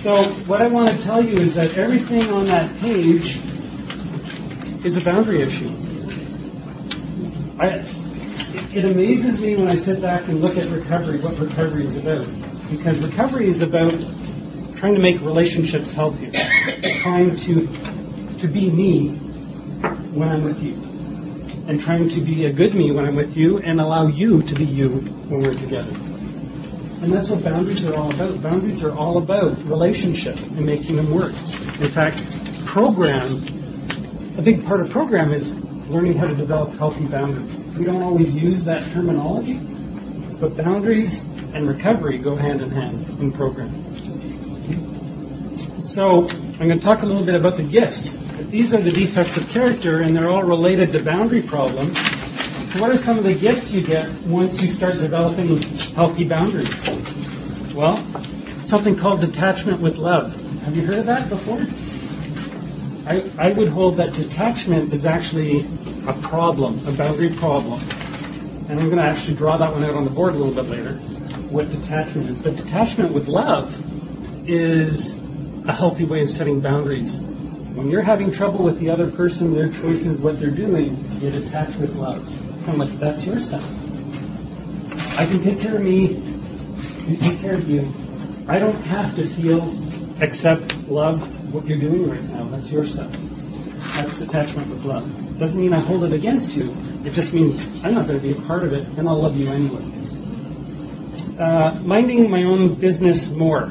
So 0.00 0.24
what 0.48 0.62
I 0.62 0.66
want 0.66 0.90
to 0.90 1.02
tell 1.02 1.22
you 1.22 1.36
is 1.36 1.54
that 1.56 1.76
everything 1.76 2.32
on 2.32 2.46
that 2.46 2.74
page 2.80 3.36
is 4.82 4.96
a 4.96 5.02
boundary 5.02 5.42
issue. 5.42 5.68
I, 7.58 7.84
it 8.74 8.86
amazes 8.86 9.42
me 9.42 9.56
when 9.56 9.68
I 9.68 9.74
sit 9.74 10.00
back 10.00 10.26
and 10.28 10.40
look 10.40 10.56
at 10.56 10.70
recovery, 10.70 11.18
what 11.18 11.38
recovery 11.38 11.84
is 11.84 11.98
about. 11.98 12.26
Because 12.70 12.98
recovery 13.00 13.48
is 13.48 13.60
about 13.60 13.92
trying 14.74 14.94
to 14.94 15.00
make 15.00 15.20
relationships 15.20 15.92
healthier, 15.92 16.32
trying 17.02 17.36
to 17.36 17.66
to 18.38 18.48
be 18.48 18.70
me 18.70 19.10
when 20.16 20.30
I'm 20.30 20.44
with 20.44 20.62
you, 20.62 20.72
and 21.68 21.78
trying 21.78 22.08
to 22.08 22.22
be 22.22 22.46
a 22.46 22.52
good 22.54 22.72
me 22.72 22.90
when 22.90 23.04
I'm 23.04 23.16
with 23.16 23.36
you, 23.36 23.58
and 23.58 23.78
allow 23.78 24.06
you 24.06 24.40
to 24.44 24.54
be 24.54 24.64
you 24.64 24.88
when 25.28 25.42
we're 25.42 25.52
together. 25.52 25.94
And 27.02 27.12
that's 27.12 27.30
what 27.30 27.42
boundaries 27.42 27.86
are 27.86 27.96
all 27.96 28.12
about. 28.12 28.42
Boundaries 28.42 28.84
are 28.84 28.94
all 28.94 29.16
about 29.16 29.56
relationship 29.64 30.36
and 30.36 30.66
making 30.66 30.96
them 30.96 31.10
work. 31.10 31.32
In 31.80 31.88
fact, 31.88 32.22
program, 32.66 33.42
a 34.36 34.42
big 34.42 34.64
part 34.64 34.80
of 34.80 34.90
program 34.90 35.32
is 35.32 35.64
learning 35.88 36.16
how 36.16 36.26
to 36.26 36.34
develop 36.34 36.72
healthy 36.74 37.06
boundaries. 37.06 37.56
We 37.76 37.86
don't 37.86 38.02
always 38.02 38.36
use 38.36 38.64
that 38.66 38.82
terminology, 38.92 39.58
but 40.38 40.56
boundaries 40.56 41.22
and 41.54 41.66
recovery 41.66 42.18
go 42.18 42.36
hand 42.36 42.60
in 42.60 42.70
hand 42.70 43.06
in 43.18 43.32
program. 43.32 43.70
So 45.84 46.28
I'm 46.60 46.68
going 46.68 46.78
to 46.78 46.84
talk 46.84 47.02
a 47.02 47.06
little 47.06 47.24
bit 47.24 47.34
about 47.34 47.56
the 47.56 47.64
gifts. 47.64 48.16
These 48.50 48.74
are 48.74 48.80
the 48.80 48.92
defects 48.92 49.36
of 49.36 49.48
character, 49.48 50.02
and 50.02 50.14
they're 50.14 50.28
all 50.28 50.42
related 50.42 50.92
to 50.92 51.02
boundary 51.02 51.42
problems. 51.42 51.98
So 52.70 52.80
what 52.80 52.92
are 52.92 52.96
some 52.96 53.18
of 53.18 53.24
the 53.24 53.34
gifts 53.34 53.74
you 53.74 53.82
get 53.82 54.08
once 54.26 54.62
you 54.62 54.70
start 54.70 54.92
developing 54.92 55.60
healthy 55.96 56.22
boundaries? 56.22 56.88
Well, 57.74 57.96
something 58.62 58.94
called 58.94 59.22
detachment 59.22 59.80
with 59.80 59.98
love. 59.98 60.32
Have 60.62 60.76
you 60.76 60.86
heard 60.86 61.00
of 61.00 61.06
that 61.06 61.28
before? 61.28 61.58
I, 63.10 63.28
I 63.44 63.50
would 63.50 63.66
hold 63.66 63.96
that 63.96 64.12
detachment 64.12 64.94
is 64.94 65.04
actually 65.04 65.66
a 66.06 66.12
problem, 66.22 66.78
a 66.86 66.92
boundary 66.92 67.30
problem. 67.30 67.80
And 68.68 68.78
I'm 68.78 68.86
going 68.86 68.98
to 68.98 69.02
actually 69.02 69.34
draw 69.34 69.56
that 69.56 69.72
one 69.72 69.82
out 69.82 69.96
on 69.96 70.04
the 70.04 70.10
board 70.10 70.36
a 70.36 70.38
little 70.38 70.54
bit 70.54 70.70
later, 70.70 70.94
what 71.50 71.68
detachment 71.72 72.28
is. 72.28 72.38
But 72.38 72.56
detachment 72.56 73.12
with 73.12 73.26
love 73.26 73.74
is 74.48 75.18
a 75.66 75.72
healthy 75.72 76.04
way 76.04 76.20
of 76.20 76.30
setting 76.30 76.60
boundaries. 76.60 77.18
When 77.18 77.90
you're 77.90 78.02
having 78.02 78.30
trouble 78.30 78.64
with 78.64 78.78
the 78.78 78.90
other 78.90 79.10
person, 79.10 79.54
their 79.54 79.72
choices, 79.72 80.20
what 80.20 80.38
they're 80.38 80.52
doing, 80.52 80.96
you 81.20 81.32
detach 81.32 81.74
with 81.74 81.96
love. 81.96 82.39
Of 82.70 82.78
like, 82.78 82.90
that's 82.98 83.26
your 83.26 83.40
stuff. 83.40 83.64
I 85.18 85.26
can 85.26 85.42
take 85.42 85.60
care 85.60 85.76
of 85.76 85.82
me, 85.82 86.22
you 87.06 87.16
take 87.16 87.40
care 87.40 87.54
of 87.54 87.68
you. 87.68 87.92
I 88.48 88.58
don't 88.58 88.80
have 88.86 89.14
to 89.16 89.24
feel, 89.24 89.62
accept, 90.22 90.88
love 90.88 91.54
what 91.54 91.66
you're 91.66 91.78
doing 91.78 92.08
right 92.08 92.22
now. 92.30 92.44
That's 92.44 92.70
your 92.70 92.86
stuff. 92.86 93.10
That's 93.94 94.18
detachment 94.18 94.68
with 94.68 94.84
love. 94.84 95.38
Doesn't 95.38 95.60
mean 95.60 95.72
I 95.72 95.80
hold 95.80 96.04
it 96.04 96.12
against 96.12 96.54
you. 96.54 96.74
It 97.04 97.12
just 97.12 97.34
means 97.34 97.84
I'm 97.84 97.94
not 97.94 98.06
going 98.06 98.20
to 98.20 98.26
be 98.26 98.32
a 98.32 98.40
part 98.46 98.62
of 98.62 98.72
it, 98.72 98.86
and 98.98 99.08
I'll 99.08 99.20
love 99.20 99.36
you 99.36 99.48
anyway. 99.50 99.84
Uh, 101.38 101.78
minding 101.82 102.30
my 102.30 102.44
own 102.44 102.74
business 102.74 103.30
more. 103.30 103.70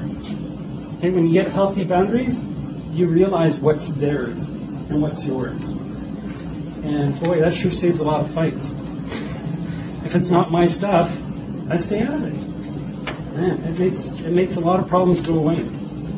Okay, 0.98 1.12
when 1.12 1.28
you 1.28 1.34
get 1.34 1.52
healthy 1.52 1.86
boundaries, 1.86 2.44
you 2.92 3.08
realize 3.08 3.60
what's 3.60 3.92
theirs 3.94 4.50
and 4.50 5.02
what's 5.02 5.26
yours. 5.26 5.62
And 6.84 7.18
boy, 7.20 7.40
that 7.40 7.54
sure 7.54 7.72
saves 7.72 8.00
a 8.00 8.04
lot 8.04 8.22
of 8.22 8.32
fights. 8.32 8.72
If 10.10 10.16
it's 10.16 10.32
not 10.32 10.50
my 10.50 10.66
stuff, 10.66 11.16
I 11.70 11.76
stay 11.76 12.02
out 12.02 12.16
of 12.16 12.24
it. 12.26 13.38
Man, 13.38 13.60
it 13.60 13.78
makes 13.78 14.20
it 14.22 14.32
makes 14.32 14.56
a 14.56 14.60
lot 14.60 14.80
of 14.80 14.88
problems 14.88 15.22
go 15.22 15.38
away. 15.38 15.62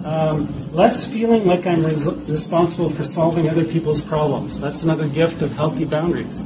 Um, 0.06 0.72
less 0.72 1.06
feeling 1.06 1.46
like 1.46 1.68
I'm 1.68 1.86
res- 1.86 2.08
responsible 2.08 2.90
for 2.90 3.04
solving 3.04 3.50
other 3.50 3.66
people's 3.66 4.00
problems. 4.00 4.62
That's 4.62 4.84
another 4.84 5.10
gift 5.10 5.42
of 5.42 5.52
healthy 5.58 5.84
boundaries. 5.84 6.42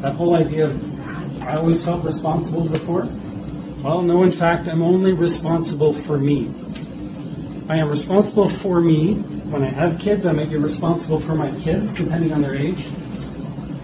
That 0.00 0.16
whole 0.16 0.34
idea 0.34 0.64
of 0.64 1.42
I 1.46 1.54
always 1.54 1.84
felt 1.84 2.04
responsible 2.04 2.64
before. 2.64 3.08
Well, 3.84 4.02
no, 4.02 4.24
in 4.24 4.32
fact, 4.32 4.66
I'm 4.66 4.82
only 4.82 5.12
responsible 5.12 5.92
for 5.92 6.18
me. 6.18 6.50
I 7.68 7.76
am 7.76 7.90
responsible 7.90 8.48
for 8.48 8.80
me. 8.80 9.14
When 9.52 9.62
I 9.62 9.68
have 9.68 10.00
kids, 10.00 10.26
I 10.26 10.32
may 10.32 10.46
be 10.46 10.56
responsible 10.56 11.20
for 11.20 11.36
my 11.36 11.52
kids, 11.60 11.94
depending 11.94 12.32
on 12.32 12.42
their 12.42 12.56
age. 12.56 12.88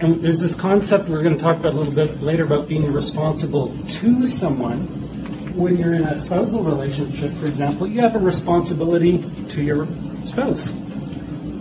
And 0.01 0.15
there's 0.15 0.39
this 0.39 0.55
concept 0.55 1.09
we're 1.09 1.21
going 1.21 1.35
to 1.35 1.41
talk 1.41 1.57
about 1.57 1.73
a 1.73 1.77
little 1.77 1.93
bit 1.93 2.21
later 2.21 2.45
about 2.45 2.69
being 2.69 2.91
responsible 2.93 3.75
to 3.87 4.25
someone. 4.25 4.79
When 5.55 5.75
you're 5.75 5.93
in 5.93 6.05
a 6.05 6.17
spousal 6.17 6.63
relationship, 6.63 7.33
for 7.33 7.47
example, 7.47 7.85
you 7.85 7.99
have 7.99 8.15
a 8.15 8.19
responsibility 8.19 9.21
to 9.49 9.61
your 9.61 9.87
spouse 10.23 10.71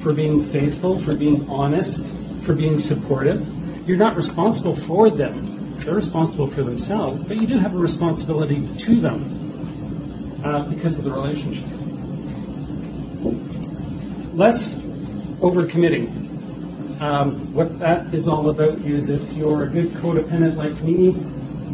for 0.01 0.13
being 0.13 0.41
faithful, 0.41 1.01
for 1.01 1.17
being 1.17 1.49
honest, 1.51 2.15
for 2.45 2.55
being 2.55 2.79
supportive. 2.79 3.45
You're 3.89 3.97
not 3.97 4.15
responsible 4.15 4.77
for 4.77 5.11
them. 5.11 5.77
They're 5.79 5.97
responsible 5.97 6.47
for 6.47 6.63
themselves, 6.63 7.25
but 7.25 7.39
you 7.39 7.47
do 7.47 7.59
have 7.59 7.75
a 7.75 7.79
responsibility 7.79 8.69
to 8.79 9.01
them 9.01 10.41
uh, 10.45 10.69
because 10.69 10.99
of 10.99 11.05
the 11.05 11.11
relationship. 11.11 11.65
Less 14.35 14.87
overcommitting. 15.41 16.28
Um, 17.01 17.55
what 17.55 17.79
that 17.79 18.13
is 18.13 18.27
all 18.27 18.51
about 18.51 18.79
is 18.79 19.09
if 19.11 19.33
you're 19.35 19.63
a 19.63 19.69
good 19.69 19.87
codependent 19.89 20.57
like 20.57 20.83
me, 20.83 21.15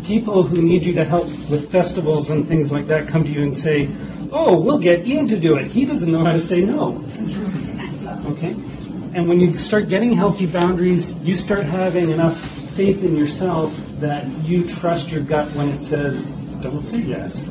people 0.04 0.42
who 0.42 0.60
need 0.60 0.84
you 0.84 0.92
to 0.94 1.04
help 1.04 1.26
with 1.48 1.72
festivals 1.72 2.28
and 2.28 2.46
things 2.46 2.70
like 2.70 2.86
that 2.88 3.08
come 3.08 3.24
to 3.24 3.30
you 3.30 3.40
and 3.40 3.56
say, 3.56 3.88
"Oh, 4.32 4.60
we'll 4.60 4.78
get 4.78 5.06
Ian 5.06 5.26
to 5.28 5.38
do 5.38 5.56
it. 5.56 5.68
He 5.68 5.86
doesn't 5.86 6.12
know 6.12 6.22
how 6.22 6.32
to 6.32 6.40
say 6.40 6.60
no." 6.60 7.02
Okay, 8.26 8.54
and 9.14 9.26
when 9.26 9.40
you 9.40 9.56
start 9.56 9.88
getting 9.88 10.12
healthy 10.12 10.44
boundaries, 10.44 11.14
you 11.22 11.36
start 11.36 11.64
having 11.64 12.10
enough 12.10 12.38
faith 12.76 13.02
in 13.02 13.16
yourself 13.16 13.74
that 14.00 14.26
you 14.44 14.62
trust 14.66 15.10
your 15.10 15.22
gut 15.22 15.48
when 15.54 15.70
it 15.70 15.82
says, 15.82 16.26
"Don't 16.60 16.86
say 16.86 17.00
yes." 17.00 17.48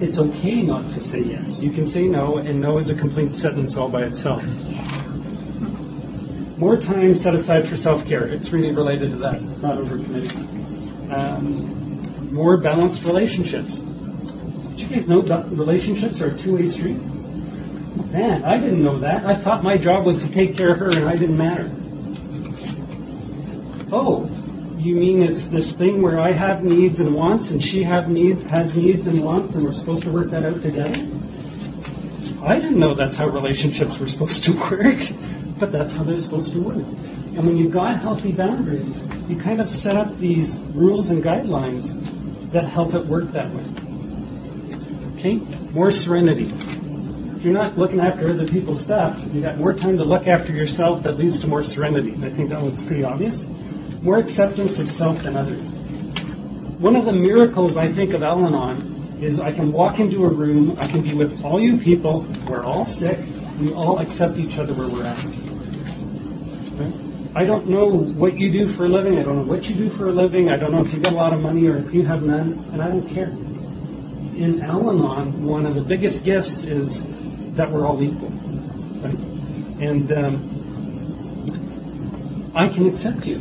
It's 0.00 0.20
okay 0.20 0.62
not 0.62 0.88
to 0.92 1.00
say 1.00 1.22
yes. 1.22 1.60
You 1.60 1.70
can 1.70 1.86
say 1.86 2.06
no, 2.06 2.36
and 2.36 2.60
no 2.60 2.78
is 2.78 2.88
a 2.88 2.94
complete 2.94 3.34
sentence 3.34 3.76
all 3.76 3.88
by 3.88 4.02
itself 4.02 4.44
more 6.60 6.76
time 6.76 7.14
set 7.14 7.34
aside 7.34 7.66
for 7.66 7.76
self-care. 7.76 8.26
It's 8.26 8.50
really 8.52 8.70
related 8.70 9.12
to 9.12 9.16
that, 9.16 9.40
not 9.62 9.78
overcommitting. 9.78 11.10
Um, 11.10 12.32
more 12.34 12.58
balanced 12.58 13.04
relationships. 13.04 13.78
Did 13.78 14.80
you 14.82 14.86
guys 14.88 15.08
know 15.08 15.22
relationships 15.22 16.20
are 16.20 16.26
a 16.26 16.36
two-way 16.36 16.66
street? 16.66 16.98
Man, 18.12 18.44
I 18.44 18.58
didn't 18.58 18.82
know 18.82 18.98
that. 18.98 19.24
I 19.24 19.34
thought 19.34 19.62
my 19.62 19.76
job 19.76 20.04
was 20.04 20.22
to 20.24 20.30
take 20.30 20.54
care 20.54 20.72
of 20.72 20.78
her 20.80 20.90
and 20.90 21.08
I 21.08 21.16
didn't 21.16 21.38
matter. 21.38 21.70
Oh, 23.90 24.30
you 24.76 24.96
mean 24.96 25.22
it's 25.22 25.48
this 25.48 25.76
thing 25.76 26.02
where 26.02 26.20
I 26.20 26.32
have 26.32 26.62
needs 26.62 27.00
and 27.00 27.14
wants 27.14 27.50
and 27.50 27.62
she 27.62 27.82
have 27.84 28.10
need, 28.10 28.36
has 28.50 28.76
needs 28.76 29.06
and 29.06 29.24
wants 29.24 29.56
and 29.56 29.64
we're 29.64 29.72
supposed 29.72 30.02
to 30.02 30.10
work 30.10 30.30
that 30.30 30.44
out 30.44 30.60
together? 30.60 31.06
I 32.42 32.56
didn't 32.56 32.78
know 32.78 32.94
that's 32.94 33.16
how 33.16 33.28
relationships 33.28 33.98
were 33.98 34.08
supposed 34.08 34.44
to 34.44 34.52
work, 34.52 34.96
but 35.60 35.70
that's 35.70 35.94
how 35.94 36.02
they're 36.02 36.16
supposed 36.16 36.52
to 36.52 36.60
work. 36.60 36.76
And 36.76 37.46
when 37.46 37.56
you've 37.56 37.70
got 37.70 37.98
healthy 37.98 38.32
boundaries, 38.32 39.06
you 39.28 39.36
kind 39.36 39.60
of 39.60 39.70
set 39.70 39.94
up 39.94 40.18
these 40.18 40.58
rules 40.74 41.10
and 41.10 41.22
guidelines 41.22 41.92
that 42.50 42.64
help 42.64 42.94
it 42.94 43.06
work 43.06 43.26
that 43.28 43.48
way. 43.52 43.64
Okay? 45.16 45.36
More 45.72 45.92
serenity. 45.92 46.46
If 47.36 47.44
you're 47.44 47.54
not 47.54 47.78
looking 47.78 48.00
after 48.00 48.28
other 48.28 48.48
people's 48.48 48.82
stuff, 48.82 49.22
you 49.32 49.42
got 49.42 49.58
more 49.58 49.72
time 49.72 49.96
to 49.98 50.04
look 50.04 50.26
after 50.26 50.52
yourself 50.52 51.04
that 51.04 51.16
leads 51.16 51.38
to 51.40 51.46
more 51.46 51.62
serenity. 51.62 52.12
And 52.14 52.24
I 52.24 52.30
think 52.30 52.48
that 52.48 52.60
one's 52.60 52.82
pretty 52.82 53.04
obvious. 53.04 53.46
More 54.02 54.18
acceptance 54.18 54.78
of 54.80 54.90
self 54.90 55.22
than 55.22 55.36
others. 55.36 55.62
One 56.80 56.96
of 56.96 57.04
the 57.04 57.12
miracles 57.12 57.76
I 57.76 57.88
think 57.88 58.14
of 58.14 58.22
Al 58.22 58.44
Anon 58.46 58.78
is 59.20 59.38
I 59.38 59.52
can 59.52 59.70
walk 59.70 60.00
into 60.00 60.24
a 60.24 60.28
room, 60.28 60.76
I 60.80 60.86
can 60.88 61.02
be 61.02 61.12
with 61.12 61.44
all 61.44 61.60
you 61.60 61.76
people, 61.76 62.26
we're 62.48 62.64
all 62.64 62.86
sick, 62.86 63.18
we 63.60 63.72
all 63.72 63.98
accept 63.98 64.38
each 64.38 64.58
other 64.58 64.72
where 64.72 64.88
we're 64.88 65.04
at. 65.04 65.39
I 67.34 67.44
don't 67.44 67.68
know 67.68 67.86
what 67.86 68.38
you 68.38 68.50
do 68.50 68.66
for 68.66 68.86
a 68.86 68.88
living, 68.88 69.18
I 69.18 69.22
don't 69.22 69.36
know 69.36 69.44
what 69.44 69.68
you 69.68 69.76
do 69.76 69.88
for 69.88 70.08
a 70.08 70.12
living, 70.12 70.50
I 70.50 70.56
don't 70.56 70.72
know 70.72 70.84
if 70.84 70.92
you 70.92 70.98
got 70.98 71.12
a 71.12 71.16
lot 71.16 71.32
of 71.32 71.40
money 71.40 71.68
or 71.68 71.76
if 71.76 71.94
you 71.94 72.04
have 72.04 72.24
none, 72.24 72.52
and 72.72 72.82
I 72.82 72.88
don't 72.88 73.08
care. 73.08 73.28
In 74.36 74.60
Al 74.62 74.90
Anon, 74.90 75.44
one 75.44 75.64
of 75.64 75.76
the 75.76 75.80
biggest 75.80 76.24
gifts 76.24 76.64
is 76.64 77.54
that 77.54 77.70
we're 77.70 77.86
all 77.86 78.02
equal. 78.02 78.30
Right? 79.00 79.14
And 79.80 80.10
um, 80.12 80.50
I 82.54 82.68
can 82.68 82.88
accept 82.88 83.26
you 83.26 83.38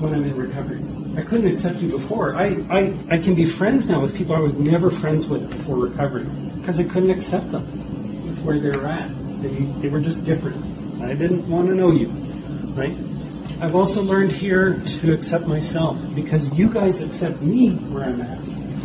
when 0.00 0.14
I'm 0.14 0.24
in 0.24 0.36
recovery. 0.36 0.82
I 1.16 1.22
couldn't 1.22 1.50
accept 1.50 1.76
you 1.76 1.90
before. 1.90 2.34
I, 2.34 2.56
I, 2.70 2.94
I 3.10 3.18
can 3.18 3.34
be 3.34 3.46
friends 3.46 3.88
now 3.88 4.00
with 4.00 4.14
people 4.16 4.34
I 4.36 4.40
was 4.40 4.58
never 4.58 4.90
friends 4.90 5.28
with 5.28 5.48
before 5.48 5.76
recovery 5.76 6.26
because 6.56 6.78
I 6.80 6.84
couldn't 6.84 7.10
accept 7.10 7.50
them 7.50 7.62
with 8.26 8.42
where 8.42 8.58
they 8.58 8.76
were 8.76 8.86
at. 8.86 9.08
They, 9.40 9.48
they 9.80 9.88
were 9.88 10.00
just 10.00 10.24
different. 10.26 10.56
I 11.02 11.14
didn't 11.14 11.48
want 11.48 11.68
to 11.68 11.74
know 11.74 11.92
you, 11.92 12.08
right? 12.74 12.94
I've 13.62 13.76
also 13.76 14.02
learned 14.02 14.32
here 14.32 14.74
to 14.74 15.12
accept 15.12 15.46
myself 15.46 15.96
because 16.16 16.52
you 16.58 16.68
guys 16.68 17.00
accept 17.00 17.40
me 17.42 17.70
where 17.70 18.02
I'm 18.02 18.20
at. 18.20 18.38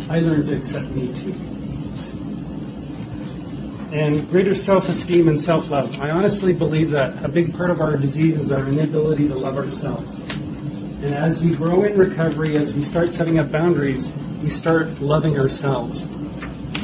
I 0.08 0.20
learned 0.20 0.46
to 0.46 0.56
accept 0.56 0.88
me 0.90 1.12
too. 1.14 1.34
And 3.92 4.30
greater 4.30 4.54
self-esteem 4.54 5.26
and 5.26 5.40
self-love. 5.40 6.00
I 6.00 6.10
honestly 6.10 6.52
believe 6.52 6.90
that 6.90 7.24
a 7.24 7.28
big 7.28 7.56
part 7.56 7.70
of 7.70 7.80
our 7.80 7.96
disease 7.96 8.38
is 8.38 8.52
our 8.52 8.68
inability 8.68 9.26
to 9.26 9.34
love 9.34 9.56
ourselves. 9.56 10.20
And 11.02 11.12
as 11.12 11.42
we 11.42 11.56
grow 11.56 11.82
in 11.82 11.98
recovery, 11.98 12.56
as 12.56 12.72
we 12.72 12.82
start 12.82 13.12
setting 13.12 13.40
up 13.40 13.50
boundaries, 13.50 14.12
we 14.44 14.48
start 14.48 15.00
loving 15.00 15.40
ourselves. 15.40 16.06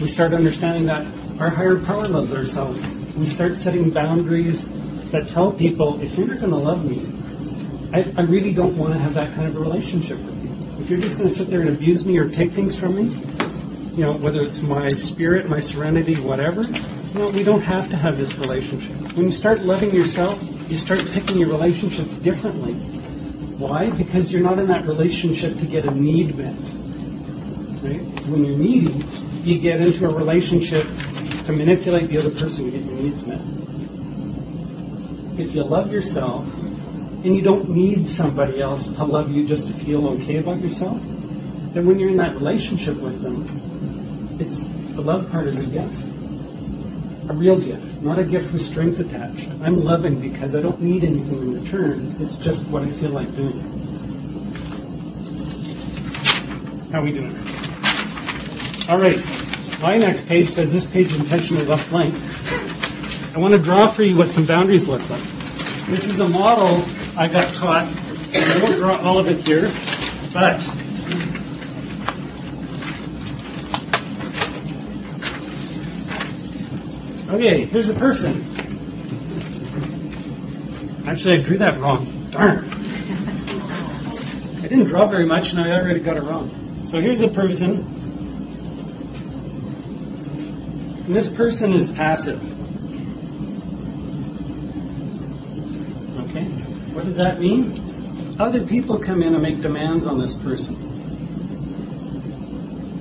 We 0.00 0.08
start 0.08 0.32
understanding 0.32 0.86
that 0.86 1.06
our 1.38 1.48
higher 1.48 1.78
power 1.78 2.06
loves 2.06 2.34
ourselves. 2.34 3.14
We 3.14 3.26
start 3.26 3.56
setting 3.56 3.90
boundaries 3.90 4.68
that 5.12 5.28
tell 5.28 5.52
people, 5.52 6.02
if 6.02 6.18
you're 6.18 6.26
not 6.26 6.40
going 6.40 6.50
to 6.50 6.56
love 6.56 6.84
me, 6.84 7.13
I, 7.94 8.04
I 8.16 8.22
really 8.22 8.52
don't 8.52 8.76
want 8.76 8.92
to 8.92 8.98
have 8.98 9.14
that 9.14 9.32
kind 9.36 9.46
of 9.46 9.56
a 9.56 9.60
relationship 9.60 10.18
with 10.18 10.42
you. 10.42 10.82
If 10.82 10.90
you're 10.90 10.98
just 10.98 11.16
going 11.16 11.28
to 11.28 11.34
sit 11.34 11.46
there 11.46 11.60
and 11.60 11.68
abuse 11.68 12.04
me 12.04 12.18
or 12.18 12.28
take 12.28 12.50
things 12.50 12.74
from 12.74 12.96
me, 12.96 13.04
you 13.94 14.04
know, 14.04 14.14
whether 14.14 14.42
it's 14.42 14.62
my 14.62 14.88
spirit, 14.88 15.48
my 15.48 15.60
serenity, 15.60 16.16
whatever, 16.16 16.62
you 16.62 17.14
know, 17.14 17.30
we 17.30 17.44
don't 17.44 17.60
have 17.60 17.88
to 17.90 17.96
have 17.96 18.18
this 18.18 18.36
relationship. 18.36 18.96
When 19.16 19.26
you 19.26 19.30
start 19.30 19.60
loving 19.60 19.94
yourself, 19.94 20.42
you 20.68 20.74
start 20.74 21.08
picking 21.12 21.38
your 21.38 21.50
relationships 21.50 22.14
differently. 22.14 22.72
Why? 23.58 23.90
Because 23.90 24.32
you're 24.32 24.42
not 24.42 24.58
in 24.58 24.66
that 24.66 24.86
relationship 24.86 25.56
to 25.58 25.64
get 25.64 25.84
a 25.84 25.92
need 25.92 26.36
met. 26.36 26.56
Right? 27.80 28.02
When 28.26 28.44
you're 28.44 28.58
needy, 28.58 29.04
you 29.44 29.60
get 29.60 29.80
into 29.80 30.10
a 30.10 30.12
relationship 30.12 30.84
to 31.44 31.52
manipulate 31.52 32.08
the 32.08 32.18
other 32.18 32.32
person 32.32 32.64
to 32.64 32.70
get 32.72 32.82
your 32.82 33.00
needs 33.00 33.24
met. 33.24 33.40
If 35.38 35.54
you 35.54 35.62
love 35.62 35.92
yourself, 35.92 36.44
and 37.24 37.34
you 37.34 37.40
don't 37.40 37.70
need 37.70 38.06
somebody 38.06 38.60
else 38.60 38.90
to 38.90 39.04
love 39.04 39.32
you 39.32 39.46
just 39.48 39.66
to 39.66 39.72
feel 39.72 40.06
okay 40.08 40.36
about 40.36 40.60
yourself, 40.60 41.00
then 41.72 41.86
when 41.86 41.98
you're 41.98 42.10
in 42.10 42.18
that 42.18 42.34
relationship 42.34 42.96
with 42.98 43.22
them, 43.22 43.42
it's 44.38 44.58
the 44.94 45.00
love 45.00 45.30
part 45.32 45.46
is 45.46 45.66
a 45.66 45.70
gift. 45.70 47.30
A 47.30 47.32
real 47.32 47.58
gift, 47.58 48.02
not 48.02 48.18
a 48.18 48.24
gift 48.24 48.52
with 48.52 48.60
strings 48.60 49.00
attached. 49.00 49.48
I'm 49.62 49.82
loving 49.82 50.20
because 50.20 50.54
I 50.54 50.60
don't 50.60 50.80
need 50.82 51.02
anything 51.02 51.38
in 51.38 51.64
return. 51.64 52.14
It's 52.20 52.36
just 52.36 52.66
what 52.66 52.82
I 52.82 52.90
feel 52.90 53.10
like 53.10 53.34
doing. 53.34 53.58
How 56.92 57.02
we 57.02 57.12
doing? 57.12 57.34
All 58.88 58.98
right. 58.98 59.18
My 59.80 59.96
next 59.96 60.28
page 60.28 60.50
says 60.50 60.72
this 60.74 60.84
page 60.84 61.12
intentionally 61.14 61.64
left 61.64 61.88
blank. 61.88 62.14
I 63.34 63.40
want 63.40 63.54
to 63.54 63.60
draw 63.60 63.86
for 63.86 64.02
you 64.02 64.16
what 64.16 64.30
some 64.30 64.44
boundaries 64.44 64.86
look 64.86 65.00
like. 65.08 65.22
This 65.86 66.08
is 66.08 66.20
a 66.20 66.28
model 66.28 66.82
I 67.16 67.28
got 67.28 67.54
taught. 67.54 67.86
And 68.32 68.44
I 68.44 68.62
won't 68.62 68.76
draw 68.76 68.96
all 69.00 69.18
of 69.18 69.28
it 69.28 69.46
here, 69.46 69.70
but 70.32 70.60
Okay, 77.34 77.64
here's 77.64 77.88
a 77.88 77.94
person. 77.94 78.32
Actually, 81.04 81.38
I 81.38 81.42
drew 81.42 81.58
that 81.58 81.80
wrong. 81.80 82.06
Darn. 82.30 82.64
I 84.62 84.68
didn't 84.68 84.84
draw 84.84 85.06
very 85.06 85.26
much 85.26 85.50
and 85.52 85.60
I 85.60 85.78
already 85.78 85.98
got 85.98 86.16
it 86.16 86.22
wrong. 86.22 86.48
So 86.86 87.00
here's 87.00 87.22
a 87.22 87.28
person. 87.28 87.70
And 91.06 91.14
this 91.14 91.28
person 91.28 91.72
is 91.72 91.90
passive. 91.90 92.40
Okay? 96.30 96.44
What 97.04 97.08
does 97.08 97.16
that 97.18 97.38
mean? 97.38 97.70
Other 98.40 98.64
people 98.64 98.98
come 98.98 99.22
in 99.22 99.34
and 99.34 99.42
make 99.42 99.60
demands 99.60 100.06
on 100.06 100.18
this 100.18 100.34
person. 100.34 100.74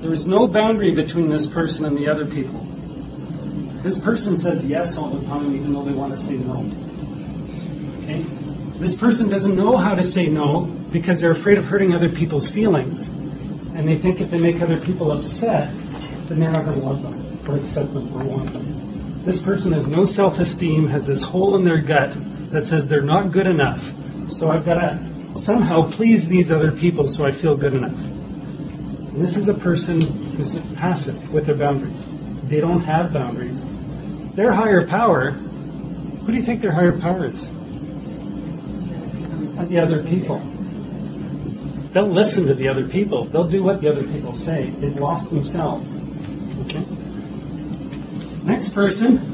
There 0.02 0.12
is 0.12 0.28
no 0.28 0.46
boundary 0.46 0.92
between 0.92 1.30
this 1.30 1.48
person 1.48 1.86
and 1.86 1.96
the 1.96 2.10
other 2.10 2.26
people. 2.26 2.60
This 3.82 3.98
person 3.98 4.38
says 4.38 4.68
yes 4.68 4.98
all 4.98 5.08
the 5.08 5.26
time, 5.26 5.56
even 5.56 5.72
though 5.72 5.84
they 5.84 5.94
want 5.94 6.12
to 6.12 6.18
say 6.18 6.34
no. 6.34 6.70
Okay? 8.04 8.24
This 8.78 8.94
person 8.94 9.30
doesn't 9.30 9.56
know 9.56 9.78
how 9.78 9.96
to 9.96 10.04
say 10.04 10.28
no 10.28 10.64
because 10.92 11.22
they're 11.22 11.32
afraid 11.32 11.58
of 11.58 11.64
hurting 11.64 11.96
other 11.96 12.10
people's 12.10 12.50
feelings. 12.50 13.08
And 13.74 13.88
they 13.88 13.96
think 13.96 14.20
if 14.20 14.32
they 14.32 14.38
make 14.38 14.62
other 14.62 14.82
people 14.82 15.14
upset, 15.14 15.74
then 16.28 16.42
they're 16.42 16.52
not 16.52 16.66
going 16.66 16.78
to 16.78 16.86
love 16.86 17.02
them 17.02 17.50
or 17.50 17.58
accept 17.58 17.94
them 17.94 18.14
or 18.14 18.26
want 18.26 18.52
them. 18.52 19.24
This 19.24 19.42
person 19.42 19.72
has 19.72 19.88
no 19.88 20.04
self 20.04 20.42
esteem, 20.42 20.90
has 20.90 21.08
this 21.08 21.24
hole 21.24 21.56
in 21.56 21.64
their 21.64 21.78
gut 21.78 22.14
that 22.54 22.64
says 22.64 22.88
they're 22.88 23.02
not 23.02 23.32
good 23.32 23.48
enough. 23.48 23.82
So 24.32 24.52
I've 24.52 24.64
got 24.64 24.76
to 24.76 25.00
somehow 25.36 25.90
please 25.90 26.30
these 26.30 26.52
other 26.52 26.72
people 26.72 27.08
so 27.08 27.26
I 27.26 27.32
feel 27.32 27.58
good 27.58 27.74
enough. 27.74 28.00
And 28.00 29.22
this 29.22 29.38
is 29.38 29.50
a 29.50 29.56
person 29.56 30.00
who's 30.02 30.56
passive 30.76 31.34
with 31.34 31.48
their 31.48 31.56
boundaries. 31.56 32.10
They 32.48 32.60
don't 32.60 32.82
have 32.82 33.12
boundaries. 33.12 33.66
Their 34.36 34.54
higher 34.54 34.88
power, 34.88 35.32
who 35.32 36.28
do 36.28 36.34
you 36.34 36.44
think 36.44 36.62
their 36.62 36.72
higher 36.72 36.98
power 36.98 37.26
is? 37.26 37.50
The 39.68 39.80
other 39.80 40.04
people. 40.04 40.38
They'll 41.94 42.08
listen 42.08 42.46
to 42.48 42.54
the 42.54 42.68
other 42.68 42.88
people. 42.88 43.26
They'll 43.26 43.48
do 43.48 43.64
what 43.64 43.82
the 43.82 43.90
other 43.90 44.04
people 44.04 44.34
say. 44.34 44.70
They've 44.70 45.00
lost 45.00 45.32
themselves. 45.32 45.98
Okay? 46.66 46.86
Next 48.44 48.70
person. 48.70 49.33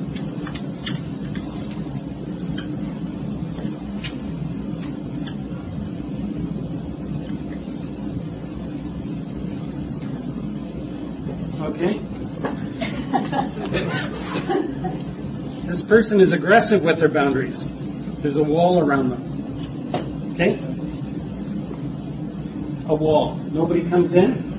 Okay? 11.62 12.00
this 15.68 15.82
person 15.82 16.22
is 16.22 16.32
aggressive 16.32 16.84
with 16.84 17.00
their 17.00 17.10
boundaries. 17.10 17.66
There's 18.22 18.38
a 18.38 18.44
wall 18.44 18.80
around 18.80 19.10
them. 19.10 20.34
Okay? 20.34 20.58
A 22.88 22.96
wall. 22.96 23.36
Nobody 23.52 23.88
comes 23.90 24.16
in. 24.16 24.50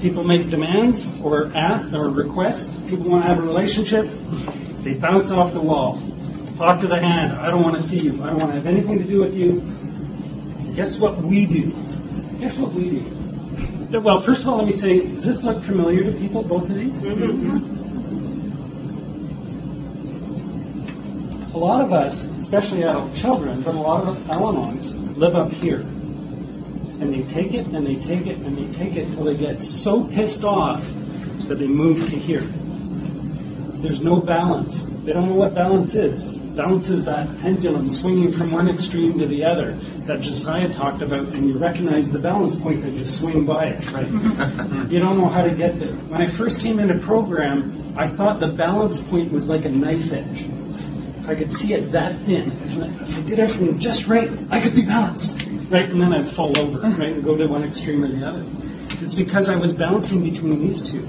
People 0.00 0.24
make 0.24 0.50
demands 0.50 1.20
or 1.20 1.50
ask 1.54 1.94
or 1.94 2.08
requests. 2.08 2.80
People 2.90 3.08
want 3.10 3.22
to 3.24 3.28
have 3.28 3.38
a 3.38 3.42
relationship. 3.42 4.06
They 4.82 4.94
bounce 4.94 5.30
off 5.30 5.52
the 5.52 5.60
wall. 5.60 6.02
Talk 6.56 6.80
to 6.80 6.86
the 6.86 7.00
hand. 7.00 7.32
I 7.32 7.50
don't 7.50 7.62
want 7.62 7.76
to 7.76 7.82
see 7.82 8.00
you. 8.00 8.22
I 8.22 8.26
don't 8.26 8.38
want 8.38 8.50
to 8.50 8.56
have 8.56 8.66
anything 8.66 8.98
to 8.98 9.04
do 9.04 9.20
with 9.20 9.34
you. 9.34 9.62
Guess 10.74 10.98
what 10.98 11.16
we 11.18 11.46
do? 11.46 11.70
Guess 12.40 12.58
what 12.58 12.72
we 12.72 12.90
do? 12.90 13.21
Well, 13.92 14.20
first 14.20 14.42
of 14.42 14.48
all, 14.48 14.56
let 14.56 14.66
me 14.66 14.72
say, 14.72 15.00
does 15.00 15.26
this 15.26 15.44
look 15.44 15.62
familiar 15.62 16.02
to 16.04 16.12
people, 16.12 16.42
both 16.42 16.70
of 16.70 16.76
these? 16.76 16.92
Mm-hmm. 17.02 17.82
a 21.54 21.58
lot 21.58 21.82
of 21.82 21.92
us, 21.92 22.24
especially 22.38 22.82
adult 22.82 23.14
children, 23.14 23.60
but 23.60 23.74
a 23.74 23.78
lot 23.78 24.08
of 24.08 24.30
Al-Anons 24.30 25.16
live 25.16 25.34
up 25.34 25.52
here. 25.52 25.80
And 25.80 27.12
they 27.12 27.22
take 27.24 27.52
it 27.52 27.66
and 27.66 27.86
they 27.86 27.96
take 27.96 28.26
it 28.26 28.38
and 28.38 28.56
they 28.56 28.72
take 28.78 28.96
it 28.96 29.08
until 29.08 29.24
they 29.24 29.36
get 29.36 29.62
so 29.62 30.04
pissed 30.04 30.44
off 30.44 30.82
that 31.48 31.56
they 31.58 31.66
move 31.66 32.08
to 32.08 32.16
here. 32.16 32.40
There's 33.82 34.00
no 34.00 34.20
balance. 34.20 34.86
They 35.04 35.12
don't 35.12 35.26
know 35.26 35.34
what 35.34 35.54
balance 35.54 35.94
is. 35.94 36.36
Balance 36.56 36.88
is 36.88 37.04
that 37.04 37.28
pendulum 37.40 37.90
swinging 37.90 38.32
from 38.32 38.50
one 38.50 38.68
extreme 38.68 39.18
to 39.18 39.26
the 39.26 39.44
other 39.44 39.76
that 40.06 40.20
Josiah 40.20 40.68
talked 40.72 41.00
about, 41.00 41.28
and 41.34 41.48
you 41.48 41.58
recognize 41.58 42.10
the 42.10 42.18
balance 42.18 42.56
point 42.56 42.82
and 42.82 42.98
you 42.98 43.06
swing 43.06 43.46
by 43.46 43.66
it, 43.66 43.92
right? 43.92 44.08
you 44.90 44.98
don't 44.98 45.18
know 45.18 45.28
how 45.28 45.44
to 45.44 45.50
get 45.50 45.78
there. 45.78 45.92
When 46.08 46.20
I 46.20 46.26
first 46.26 46.60
came 46.60 46.78
into 46.78 46.98
program, 46.98 47.72
I 47.96 48.08
thought 48.08 48.40
the 48.40 48.48
balance 48.48 49.00
point 49.00 49.30
was 49.32 49.48
like 49.48 49.64
a 49.64 49.70
knife 49.70 50.12
edge. 50.12 50.46
If 51.20 51.28
I 51.28 51.34
could 51.36 51.52
see 51.52 51.74
it 51.74 51.92
that 51.92 52.16
thin, 52.16 52.50
if 52.50 52.78
I, 52.78 52.86
if 52.86 53.18
I 53.18 53.20
did 53.22 53.38
everything 53.38 53.78
just 53.78 54.08
right, 54.08 54.30
I 54.50 54.60
could 54.60 54.74
be 54.74 54.82
balanced, 54.82 55.46
right? 55.70 55.88
And 55.88 56.00
then 56.00 56.12
I'd 56.12 56.26
fall 56.26 56.58
over, 56.58 56.80
right, 56.80 57.12
and 57.12 57.22
go 57.22 57.36
to 57.36 57.46
one 57.46 57.62
extreme 57.62 58.02
or 58.02 58.08
the 58.08 58.26
other. 58.26 58.44
It's 59.00 59.14
because 59.14 59.48
I 59.48 59.56
was 59.56 59.72
balancing 59.72 60.24
between 60.24 60.60
these 60.60 60.90
two. 60.90 61.06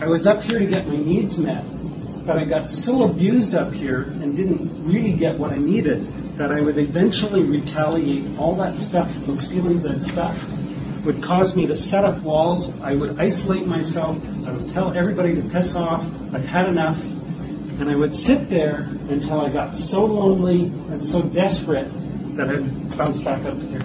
I 0.00 0.06
was 0.06 0.26
up 0.26 0.42
here 0.42 0.58
to 0.58 0.66
get 0.66 0.86
my 0.86 0.96
needs 0.96 1.38
met, 1.38 1.64
but 2.24 2.38
I 2.38 2.44
got 2.44 2.68
so 2.68 3.08
abused 3.10 3.54
up 3.54 3.72
here 3.72 4.02
and 4.02 4.36
didn't 4.36 4.86
really 4.86 5.12
get 5.12 5.36
what 5.36 5.52
I 5.52 5.56
needed 5.56 6.06
that 6.36 6.52
I 6.52 6.60
would 6.60 6.78
eventually 6.78 7.42
retaliate. 7.42 8.38
All 8.38 8.54
that 8.56 8.74
stuff, 8.74 9.12
those 9.26 9.46
feelings 9.46 9.84
and 9.84 10.02
stuff, 10.02 10.36
would 11.04 11.22
cause 11.22 11.56
me 11.56 11.66
to 11.66 11.74
set 11.74 12.04
up 12.04 12.20
walls. 12.22 12.78
I 12.80 12.94
would 12.94 13.18
isolate 13.18 13.66
myself. 13.66 14.18
I 14.46 14.52
would 14.52 14.70
tell 14.72 14.92
everybody 14.92 15.34
to 15.34 15.42
piss 15.42 15.76
off. 15.76 16.02
I've 16.34 16.46
had 16.46 16.68
enough. 16.68 17.02
And 17.80 17.88
I 17.88 17.94
would 17.94 18.14
sit 18.14 18.48
there 18.48 18.88
until 19.10 19.40
I 19.40 19.50
got 19.50 19.76
so 19.76 20.04
lonely 20.04 20.64
and 20.90 21.02
so 21.02 21.22
desperate 21.22 21.88
that 22.36 22.50
I'd 22.50 22.98
bounce 22.98 23.20
back 23.20 23.44
up 23.44 23.56
here. 23.56 23.82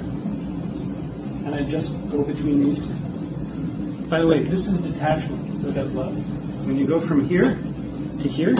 And 1.46 1.56
I'd 1.56 1.70
just 1.70 2.10
go 2.10 2.24
between 2.24 2.64
these 2.64 2.86
two. 2.86 4.08
By 4.08 4.20
the 4.20 4.28
way, 4.28 4.40
this 4.40 4.68
is 4.68 4.82
detachment 4.82 5.64
without 5.64 5.88
love. 5.88 6.68
When 6.68 6.78
you 6.78 6.86
go 6.86 7.00
from 7.00 7.28
here 7.28 7.44
to 7.44 8.28
here, 8.28 8.56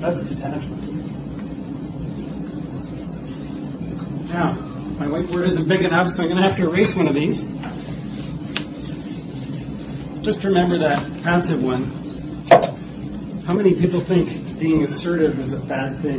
that's 0.00 0.22
detachment. 0.24 0.83
Now, 4.34 4.50
my 4.98 5.06
whiteboard 5.06 5.46
isn't 5.46 5.68
big 5.68 5.84
enough, 5.84 6.08
so 6.08 6.24
I'm 6.24 6.28
going 6.28 6.42
to 6.42 6.48
have 6.48 6.56
to 6.56 6.68
erase 6.68 6.96
one 6.96 7.06
of 7.06 7.14
these. 7.14 7.44
Just 10.24 10.42
remember 10.42 10.76
that 10.78 10.98
passive 11.22 11.62
one. 11.62 11.84
How 13.44 13.52
many 13.52 13.76
people 13.76 14.00
think 14.00 14.58
being 14.58 14.82
assertive 14.82 15.38
is 15.38 15.52
a 15.52 15.60
bad 15.60 15.98
thing? 15.98 16.18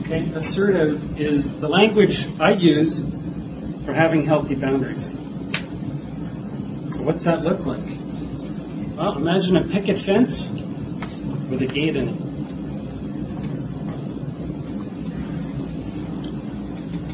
Okay, 0.00 0.34
assertive 0.34 1.20
is 1.20 1.60
the 1.60 1.68
language 1.68 2.26
I 2.40 2.52
use 2.52 3.04
for 3.84 3.92
having 3.92 4.24
healthy 4.24 4.54
boundaries. 4.54 5.10
So, 6.96 7.02
what's 7.02 7.24
that 7.24 7.42
look 7.42 7.66
like? 7.66 7.84
Well, 8.96 9.18
imagine 9.18 9.58
a 9.58 9.62
picket 9.62 9.98
fence 9.98 10.48
with 11.50 11.60
a 11.60 11.66
gate 11.66 11.98
in 11.98 12.08
it. 12.08 12.27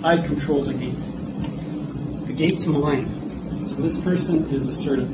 I 0.04 0.18
control 0.18 0.62
the 0.62 0.74
gate. 0.74 2.26
The 2.26 2.34
gate's 2.34 2.66
mine. 2.66 3.06
So 3.66 3.80
this 3.80 3.98
person 3.98 4.44
is 4.50 4.68
assertive. 4.68 5.10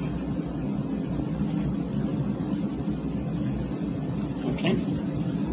Okay? 4.55 4.77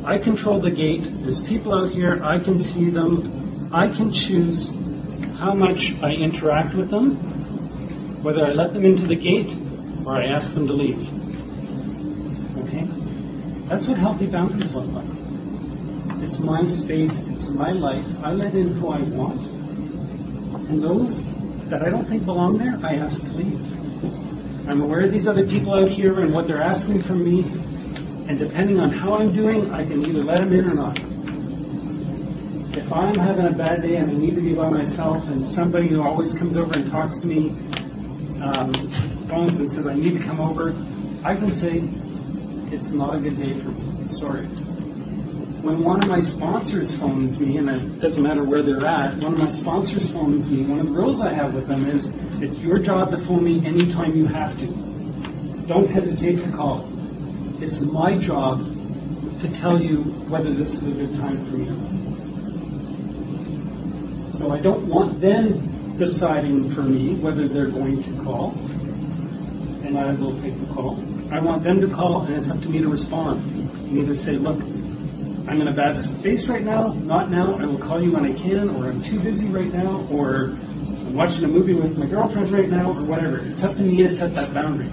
I 0.05 0.17
control 0.17 0.59
the 0.59 0.71
gate. 0.71 1.03
There's 1.03 1.39
people 1.47 1.75
out 1.75 1.91
here. 1.91 2.19
I 2.23 2.39
can 2.39 2.63
see 2.63 2.89
them. 2.89 3.69
I 3.71 3.89
can 3.89 4.11
choose 4.11 4.71
how 5.37 5.53
much 5.53 5.93
I 6.01 6.13
interact 6.13 6.73
with 6.73 6.89
them, 6.89 7.11
whether 8.23 8.43
I 8.43 8.53
let 8.53 8.73
them 8.73 8.85
into 8.85 9.05
the 9.05 9.15
gate 9.15 9.55
or 10.03 10.15
I 10.15 10.23
ask 10.23 10.55
them 10.55 10.65
to 10.65 10.73
leave. 10.73 10.97
Okay? 12.63 12.85
That's 13.67 13.87
what 13.87 13.99
healthy 13.99 14.25
boundaries 14.25 14.73
look 14.73 14.91
like. 14.93 15.16
It's 16.27 16.41
my 16.41 16.65
space, 16.65 17.25
it's 17.29 17.47
my 17.51 17.71
life. 17.71 18.05
I 18.21 18.33
let 18.33 18.53
in 18.53 18.73
who 18.73 18.89
I 18.89 18.99
want. 18.99 19.39
And 20.69 20.83
those 20.83 21.33
that 21.69 21.81
I 21.81 21.89
don't 21.89 22.03
think 22.03 22.25
belong 22.25 22.57
there, 22.57 22.77
I 22.83 22.95
ask 22.95 23.21
to 23.21 23.31
leave. 23.31 24.69
I'm 24.69 24.81
aware 24.81 25.03
of 25.03 25.13
these 25.13 25.25
other 25.25 25.47
people 25.47 25.73
out 25.73 25.87
here 25.87 26.19
and 26.19 26.33
what 26.33 26.45
they're 26.49 26.61
asking 26.61 26.99
from 26.99 27.23
me. 27.23 27.43
And 28.27 28.37
depending 28.37 28.77
on 28.81 28.91
how 28.91 29.17
I'm 29.17 29.31
doing, 29.31 29.71
I 29.71 29.85
can 29.85 30.05
either 30.05 30.21
let 30.21 30.39
them 30.39 30.51
in 30.51 30.69
or 30.69 30.73
not. 30.73 30.99
If 32.75 32.91
I'm 32.91 33.15
having 33.15 33.47
a 33.47 33.53
bad 33.53 33.81
day 33.81 33.95
and 33.95 34.11
I 34.11 34.13
need 34.13 34.35
to 34.35 34.41
be 34.41 34.53
by 34.53 34.69
myself, 34.69 35.29
and 35.29 35.41
somebody 35.41 35.87
who 35.87 36.01
always 36.03 36.37
comes 36.37 36.57
over 36.57 36.77
and 36.77 36.91
talks 36.91 37.19
to 37.19 37.27
me 37.27 37.51
um, 38.41 38.73
phones 39.29 39.61
and 39.61 39.71
says, 39.71 39.87
I 39.87 39.95
need 39.95 40.19
to 40.19 40.23
come 40.25 40.41
over, 40.41 40.75
I 41.23 41.35
can 41.35 41.53
say, 41.53 41.83
it's 42.75 42.91
not 42.91 43.15
a 43.15 43.17
good 43.17 43.37
day 43.37 43.53
for 43.53 43.69
me. 43.69 44.07
Sorry 44.09 44.45
when 45.61 45.83
one 45.83 46.03
of 46.03 46.09
my 46.09 46.19
sponsors 46.19 46.95
phones 46.95 47.39
me, 47.39 47.57
and 47.57 47.69
it 47.69 47.99
doesn't 47.99 48.23
matter 48.23 48.43
where 48.43 48.61
they're 48.61 48.85
at, 48.85 49.15
one 49.23 49.33
of 49.33 49.39
my 49.39 49.49
sponsors 49.49 50.11
phones 50.11 50.49
me, 50.51 50.63
one 50.63 50.79
of 50.79 50.87
the 50.87 50.93
rules 50.93 51.21
I 51.21 51.33
have 51.33 51.53
with 51.53 51.67
them 51.67 51.85
is 51.85 52.15
it's 52.41 52.59
your 52.59 52.79
job 52.79 53.09
to 53.11 53.17
phone 53.17 53.43
me 53.43 53.65
anytime 53.65 54.15
you 54.15 54.25
have 54.27 54.57
to. 54.59 55.67
Don't 55.67 55.89
hesitate 55.89 56.39
to 56.43 56.51
call. 56.51 56.87
It's 57.61 57.81
my 57.81 58.17
job 58.17 58.59
to 59.41 59.53
tell 59.53 59.81
you 59.81 60.03
whether 60.29 60.51
this 60.53 60.81
is 60.81 60.87
a 60.87 60.91
good 60.91 61.19
time 61.19 61.37
for 61.45 61.57
you. 61.57 61.75
So 64.31 64.51
I 64.51 64.59
don't 64.59 64.87
want 64.87 65.19
them 65.19 65.97
deciding 65.97 66.69
for 66.69 66.83
me 66.83 67.15
whether 67.15 67.47
they're 67.47 67.69
going 67.69 68.03
to 68.03 68.23
call, 68.23 68.51
and 69.83 69.97
I 69.97 70.13
will 70.13 70.39
take 70.41 70.59
the 70.59 70.73
call. 70.73 71.03
I 71.31 71.39
want 71.39 71.63
them 71.63 71.81
to 71.81 71.87
call, 71.87 72.21
and 72.21 72.35
it's 72.35 72.49
up 72.49 72.61
to 72.61 72.69
me 72.69 72.79
to 72.79 72.87
respond. 72.87 73.41
And 73.89 73.97
either 73.97 74.15
say, 74.15 74.33
look, 74.37 74.59
I'm 75.47 75.61
in 75.61 75.67
a 75.69 75.73
bad 75.73 75.97
space 75.97 76.49
right 76.49 76.63
now, 76.63 76.87
not 76.87 77.29
now, 77.29 77.55
I 77.57 77.65
will 77.65 77.77
call 77.77 78.03
you 78.03 78.11
when 78.11 78.25
I 78.25 78.33
can, 78.33 78.69
or 78.69 78.89
I'm 78.89 79.01
too 79.01 79.17
busy 79.19 79.47
right 79.47 79.71
now, 79.71 80.05
or 80.11 80.49
I'm 80.49 81.13
watching 81.13 81.45
a 81.45 81.47
movie 81.47 81.73
with 81.73 81.97
my 81.97 82.05
girlfriend 82.05 82.49
right 82.49 82.69
now, 82.69 82.89
or 82.89 83.03
whatever. 83.03 83.37
It's 83.37 83.63
up 83.63 83.75
to 83.75 83.81
me 83.81 83.97
to 83.97 84.09
set 84.09 84.35
that 84.35 84.53
boundary. 84.53 84.89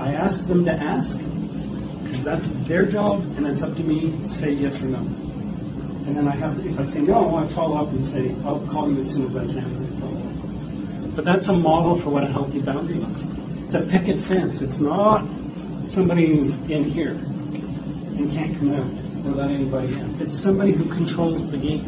I 0.00 0.14
ask 0.14 0.46
them 0.46 0.64
to 0.64 0.72
ask, 0.72 1.18
because 1.18 2.24
that's 2.24 2.48
their 2.66 2.86
job, 2.86 3.20
and 3.36 3.46
it's 3.46 3.62
up 3.62 3.74
to 3.76 3.82
me 3.82 4.12
to 4.12 4.28
say 4.28 4.52
yes 4.52 4.80
or 4.80 4.86
no. 4.86 4.98
And 4.98 6.16
then 6.16 6.26
I 6.26 6.34
have, 6.36 6.64
if 6.64 6.80
I 6.80 6.82
say 6.82 7.02
no, 7.02 7.36
I 7.36 7.46
follow 7.46 7.76
up 7.76 7.88
and 7.88 8.02
say, 8.02 8.34
I'll 8.44 8.66
call 8.68 8.90
you 8.90 9.00
as 9.00 9.12
soon 9.12 9.26
as 9.26 9.36
I 9.36 9.44
can. 9.44 11.12
But 11.14 11.26
that's 11.26 11.48
a 11.48 11.52
model 11.52 11.96
for 11.96 12.08
what 12.10 12.24
a 12.24 12.28
healthy 12.28 12.62
boundary 12.62 12.96
looks 12.96 13.22
like. 13.22 13.64
It's 13.64 13.74
a 13.74 13.82
picket 13.82 14.18
fence. 14.18 14.62
It's 14.62 14.80
not 14.80 15.26
somebody 15.84 16.26
who's 16.28 16.62
in 16.70 16.84
here 16.84 17.12
and 17.12 18.32
can't 18.32 18.56
come 18.58 18.74
out 18.74 19.05
let 19.32 19.50
anybody 19.50 19.92
in. 19.92 20.20
It's 20.20 20.36
somebody 20.36 20.72
who 20.72 20.84
controls 20.92 21.50
the 21.50 21.58
gate. 21.58 21.82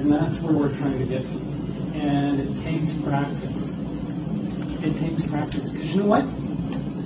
And 0.00 0.10
that's 0.10 0.40
where 0.40 0.52
we're 0.52 0.76
trying 0.78 0.98
to 0.98 1.04
get 1.06 1.22
to. 1.22 1.98
And 1.98 2.40
it 2.40 2.62
takes 2.62 2.94
practice. 2.94 3.78
It 4.82 4.96
takes 4.96 5.24
practice. 5.26 5.72
Because 5.72 5.94
you 5.94 6.02
know 6.02 6.08
what? 6.08 6.24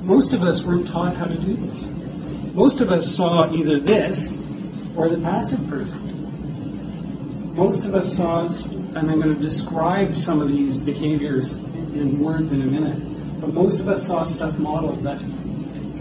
Most 0.05 0.33
of 0.33 0.43
us 0.43 0.65
weren't 0.65 0.87
taught 0.87 1.17
how 1.17 1.27
to 1.27 1.35
do 1.35 1.55
this. 1.55 2.55
Most 2.55 2.81
of 2.81 2.91
us 2.91 3.15
saw 3.15 3.53
either 3.53 3.79
this 3.79 4.43
or 4.97 5.09
the 5.09 5.19
passive 5.19 5.69
person. 5.69 6.01
Most 7.55 7.85
of 7.85 7.95
us 7.95 8.17
saw, 8.17 8.47
and 8.99 9.11
I'm 9.11 9.21
going 9.21 9.35
to 9.35 9.43
describe 9.43 10.15
some 10.15 10.41
of 10.41 10.49
these 10.49 10.79
behaviors 10.79 11.57
in 11.95 12.21
words 12.21 12.53
in 12.53 12.63
a 12.63 12.67
minute, 12.67 12.99
but 13.41 13.53
most 13.53 13.81
of 13.81 13.89
us 13.89 14.07
saw 14.07 14.25
stuff 14.25 14.59
modeled 14.59 15.03
that 15.05 15.19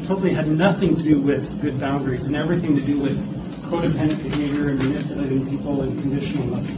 totally 0.06 0.34
had 0.34 0.48
nothing 0.48 0.96
to 0.96 1.04
do 1.04 1.20
with 1.20 1.62
good 1.62 1.80
boundaries 1.80 2.28
and 2.28 2.36
everything 2.36 2.76
to 2.76 2.82
do 2.82 3.00
with 3.00 3.18
codependent 3.64 4.22
behavior 4.22 4.70
and 4.70 4.78
manipulating 4.78 5.50
people 5.50 5.82
and 5.82 6.00
conditional 6.00 6.48
love. 6.48 6.70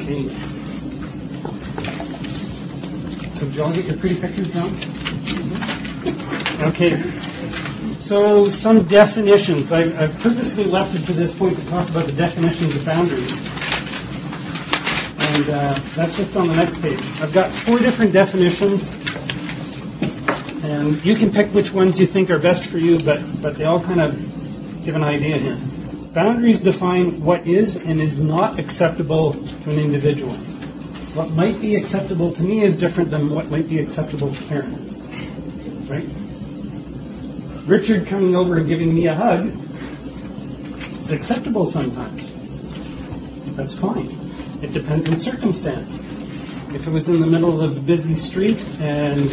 Okay. 0.00 0.28
So, 3.36 3.46
do 3.46 3.52
you 3.52 3.62
all 3.62 3.72
get 3.72 3.86
your 3.86 3.96
pretty 3.98 4.20
pictures 4.20 4.52
down? 4.52 4.70
Okay. 6.68 7.00
So, 8.00 8.48
some 8.48 8.82
definitions. 8.84 9.70
I've, 9.72 9.98
I've 9.98 10.18
purposely 10.20 10.64
left 10.64 10.94
it 10.96 11.04
to 11.06 11.12
this 11.12 11.38
point 11.38 11.56
to 11.56 11.66
talk 11.68 11.88
about 11.88 12.06
the 12.06 12.12
definitions 12.12 12.74
of 12.74 12.84
boundaries. 12.84 13.38
And 15.36 15.50
uh, 15.50 15.78
that's 15.94 16.18
what's 16.18 16.36
on 16.36 16.48
the 16.48 16.56
next 16.56 16.82
page. 16.82 17.00
I've 17.20 17.32
got 17.32 17.50
four 17.50 17.78
different 17.78 18.12
definitions 18.12 19.03
and 20.64 21.04
you 21.04 21.14
can 21.14 21.30
pick 21.30 21.48
which 21.48 21.74
ones 21.74 22.00
you 22.00 22.06
think 22.06 22.30
are 22.30 22.38
best 22.38 22.64
for 22.64 22.78
you, 22.78 22.98
but, 22.98 23.22
but 23.42 23.56
they 23.56 23.64
all 23.64 23.80
kind 23.80 24.00
of 24.00 24.14
give 24.82 24.94
an 24.94 25.04
idea 25.04 25.36
here. 25.36 25.58
Boundaries 26.14 26.62
define 26.62 27.20
what 27.22 27.46
is 27.46 27.84
and 27.84 28.00
is 28.00 28.22
not 28.22 28.58
acceptable 28.58 29.34
to 29.34 29.70
an 29.70 29.78
individual. 29.78 30.32
What 31.12 31.30
might 31.32 31.60
be 31.60 31.76
acceptable 31.76 32.32
to 32.32 32.42
me 32.42 32.62
is 32.62 32.76
different 32.76 33.10
than 33.10 33.28
what 33.28 33.50
might 33.50 33.68
be 33.68 33.78
acceptable 33.78 34.34
to 34.34 34.44
Karen. 34.44 34.72
Right? 35.86 36.08
Richard 37.66 38.06
coming 38.06 38.34
over 38.34 38.56
and 38.56 38.66
giving 38.66 38.94
me 38.94 39.06
a 39.06 39.14
hug 39.14 39.46
is 40.98 41.12
acceptable 41.12 41.66
sometimes. 41.66 42.32
That's 43.54 43.74
fine. 43.74 44.08
It 44.62 44.72
depends 44.72 45.10
on 45.10 45.18
circumstance. 45.18 46.00
If 46.74 46.86
it 46.86 46.90
was 46.90 47.10
in 47.10 47.20
the 47.20 47.26
middle 47.26 47.60
of 47.60 47.76
a 47.76 47.80
busy 47.80 48.14
street 48.14 48.64
and 48.80 49.30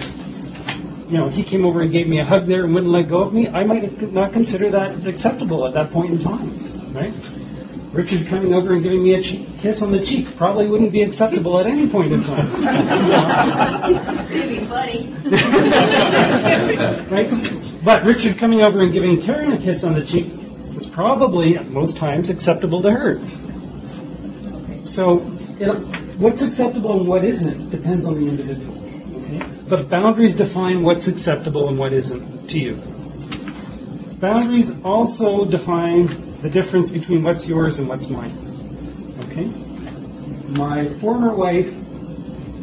you 1.12 1.17
know 1.17 1.28
he 1.28 1.43
came 1.43 1.65
over 1.65 1.82
and 1.82 1.91
gave 1.91 2.08
me 2.08 2.19
a 2.19 2.26
hug 2.26 2.45
there 2.45 2.63
and 2.63 2.74
wouldn't 2.74 2.91
let 2.91 3.10
go 3.10 3.21
of 3.21 3.34
me, 3.34 3.50
I 3.50 3.65
might 3.65 4.02
not 4.13 4.32
consider 4.32 4.69
that 4.71 5.06
acceptable 5.06 5.67
at 5.67 5.74
that 5.74 5.91
point 5.91 6.12
in 6.12 6.19
time, 6.19 6.93
right? 6.93 7.13
Richard 7.91 8.28
coming 8.28 8.54
over 8.54 8.71
and 8.71 8.82
giving 8.82 9.04
me 9.04 9.15
a 9.15 9.21
cheek, 9.21 9.45
kiss 9.60 9.82
on 9.82 9.91
the 9.91 10.00
cheek 10.06 10.38
probably 10.38 10.67
wouldn't 10.67 10.93
be 10.93 11.02
acceptable 11.02 11.60
at 11.60 11.65
any 11.65 11.89
point 11.89 12.13
in 12.13 12.24
time. 12.24 12.62
Maybe 14.30 14.60
funny. 14.60 15.10
right? 17.12 17.84
But 17.84 18.06
Richard 18.06 18.38
coming 18.38 18.62
over 18.62 18.82
and 18.82 18.93
giving 18.93 19.21
Karen 19.21 19.52
a 19.52 19.58
kiss 19.58 19.84
on 19.84 19.95
the 19.95 20.06
cheek 20.06 20.28
is 20.78 20.88
probably, 20.88 21.58
at 21.58 21.67
most 21.67 21.97
times, 21.97 22.30
acceptable 22.30 22.82
to 22.84 22.91
her. 22.91 23.19
So, 24.86 25.19
know, 25.60 25.76
what's 26.17 26.41
acceptable 26.41 26.97
and 26.97 27.08
what 27.08 27.26
isn't 27.26 27.71
depends 27.71 28.06
on 28.06 28.15
the 28.15 28.28
individual. 28.28 28.81
But 29.72 29.90
boundaries 29.90 30.36
define 30.36 30.84
what's 30.84 31.08
acceptable 31.08 31.70
and 31.70 31.80
what 31.80 31.94
isn't 31.94 32.50
to 32.50 32.60
you. 32.60 32.76
Boundaries 34.20 34.78
also 34.84 35.46
define 35.46 36.08
the 36.42 36.50
difference 36.50 36.92
between 36.92 37.24
what's 37.24 37.48
yours 37.48 37.80
and 37.80 37.88
what's 37.88 38.10
mine. 38.10 38.34
Okay? 39.22 39.46
My 40.50 40.84
former 40.84 41.34
wife, 41.34 41.74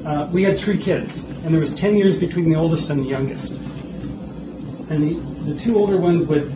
uh, 0.04 0.28
we 0.30 0.44
had 0.44 0.58
three 0.58 0.76
kids, 0.76 1.16
and 1.44 1.54
there 1.54 1.60
was 1.60 1.74
10 1.74 1.96
years 1.96 2.18
between 2.18 2.50
the 2.50 2.56
oldest 2.56 2.90
and 2.90 3.02
the 3.02 3.08
youngest. 3.08 3.52
And 4.90 5.02
the, 5.02 5.14
the 5.50 5.58
two 5.58 5.78
older 5.78 5.96
ones 5.96 6.26
would 6.26 6.52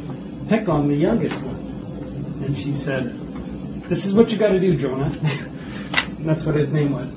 pick 0.50 0.68
on 0.68 0.86
the 0.86 0.96
youngest 0.96 1.42
one. 1.42 2.44
And 2.44 2.54
she 2.54 2.74
said, 2.74 3.04
This 3.88 4.04
is 4.04 4.12
what 4.12 4.30
you 4.30 4.36
got 4.36 4.48
to 4.48 4.60
do, 4.60 4.76
Jonah. 4.76 5.08
that's 6.20 6.44
what 6.44 6.56
his 6.56 6.74
name 6.74 6.92
was. 6.92 7.10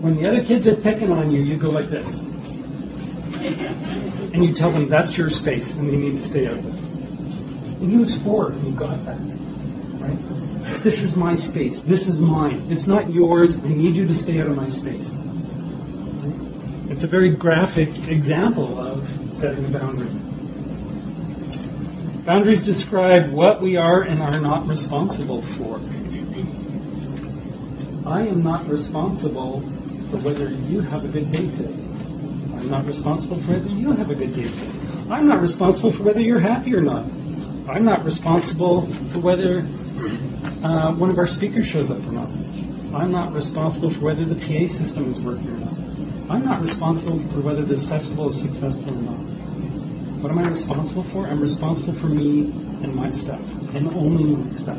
When 0.00 0.16
the 0.16 0.28
other 0.28 0.44
kids 0.44 0.66
are 0.66 0.74
picking 0.74 1.12
on 1.12 1.30
you, 1.30 1.42
you 1.42 1.56
go 1.56 1.68
like 1.68 1.86
this. 1.86 2.28
And 3.40 4.44
you 4.44 4.54
tell 4.54 4.70
them 4.70 4.88
that's 4.88 5.16
your 5.16 5.30
space 5.30 5.74
and 5.74 5.88
they 5.88 5.96
need 5.96 6.12
to 6.12 6.22
stay 6.22 6.46
out 6.46 6.54
of 6.54 6.66
it. 6.66 7.80
And 7.80 7.90
he 7.90 7.96
was 7.96 8.14
four 8.22 8.52
and 8.52 8.62
he 8.62 8.72
got 8.72 9.04
that. 9.06 9.18
Right? 9.98 10.82
This 10.82 11.02
is 11.02 11.16
my 11.16 11.36
space. 11.36 11.80
This 11.80 12.06
is 12.06 12.20
mine. 12.20 12.62
It's 12.68 12.86
not 12.86 13.10
yours. 13.10 13.64
I 13.64 13.68
need 13.68 13.96
you 13.96 14.06
to 14.06 14.14
stay 14.14 14.40
out 14.40 14.48
of 14.48 14.56
my 14.56 14.68
space. 14.68 15.16
It's 16.90 17.04
a 17.04 17.06
very 17.06 17.30
graphic 17.30 18.08
example 18.08 18.78
of 18.78 19.08
setting 19.32 19.64
a 19.64 19.68
boundary. 19.68 20.10
Boundaries 22.24 22.62
describe 22.62 23.30
what 23.30 23.62
we 23.62 23.76
are 23.76 24.02
and 24.02 24.20
are 24.20 24.38
not 24.38 24.66
responsible 24.66 25.40
for. 25.40 25.80
I 28.06 28.26
am 28.26 28.42
not 28.42 28.66
responsible 28.66 29.60
for 29.60 30.18
whether 30.18 30.50
you 30.50 30.80
have 30.80 31.04
a 31.04 31.08
good 31.08 31.32
day 31.32 31.48
today. 31.56 31.79
I'm 32.70 32.76
not 32.82 32.86
responsible 32.86 33.36
for 33.38 33.54
whether 33.54 33.68
you 33.68 33.90
have 33.90 34.10
a 34.12 34.14
good 34.14 34.32
day. 34.32 34.48
I'm 35.10 35.26
not 35.26 35.40
responsible 35.40 35.90
for 35.90 36.04
whether 36.04 36.20
you're 36.20 36.38
happy 36.38 36.72
or 36.72 36.80
not. 36.80 37.04
I'm 37.68 37.82
not 37.82 38.04
responsible 38.04 38.82
for 38.82 39.18
whether 39.18 39.62
uh, 40.62 40.94
one 40.94 41.10
of 41.10 41.18
our 41.18 41.26
speakers 41.26 41.66
shows 41.66 41.90
up 41.90 41.98
or 42.06 42.12
not. 42.12 42.28
I'm 42.94 43.10
not 43.10 43.32
responsible 43.32 43.90
for 43.90 44.04
whether 44.04 44.24
the 44.24 44.36
PA 44.36 44.72
system 44.72 45.10
is 45.10 45.20
working 45.20 45.48
or 45.48 45.58
not. 45.58 45.72
I'm 46.30 46.44
not 46.44 46.60
responsible 46.60 47.18
for 47.18 47.40
whether 47.40 47.62
this 47.62 47.88
festival 47.88 48.28
is 48.28 48.40
successful 48.40 48.96
or 48.96 49.02
not. 49.02 49.18
What 50.22 50.30
am 50.30 50.38
I 50.38 50.46
responsible 50.46 51.02
for? 51.02 51.26
I'm 51.26 51.40
responsible 51.40 51.94
for 51.94 52.06
me 52.06 52.52
and 52.84 52.94
my 52.94 53.10
stuff, 53.10 53.74
and 53.74 53.88
only 53.88 54.36
my 54.36 54.52
stuff. 54.52 54.78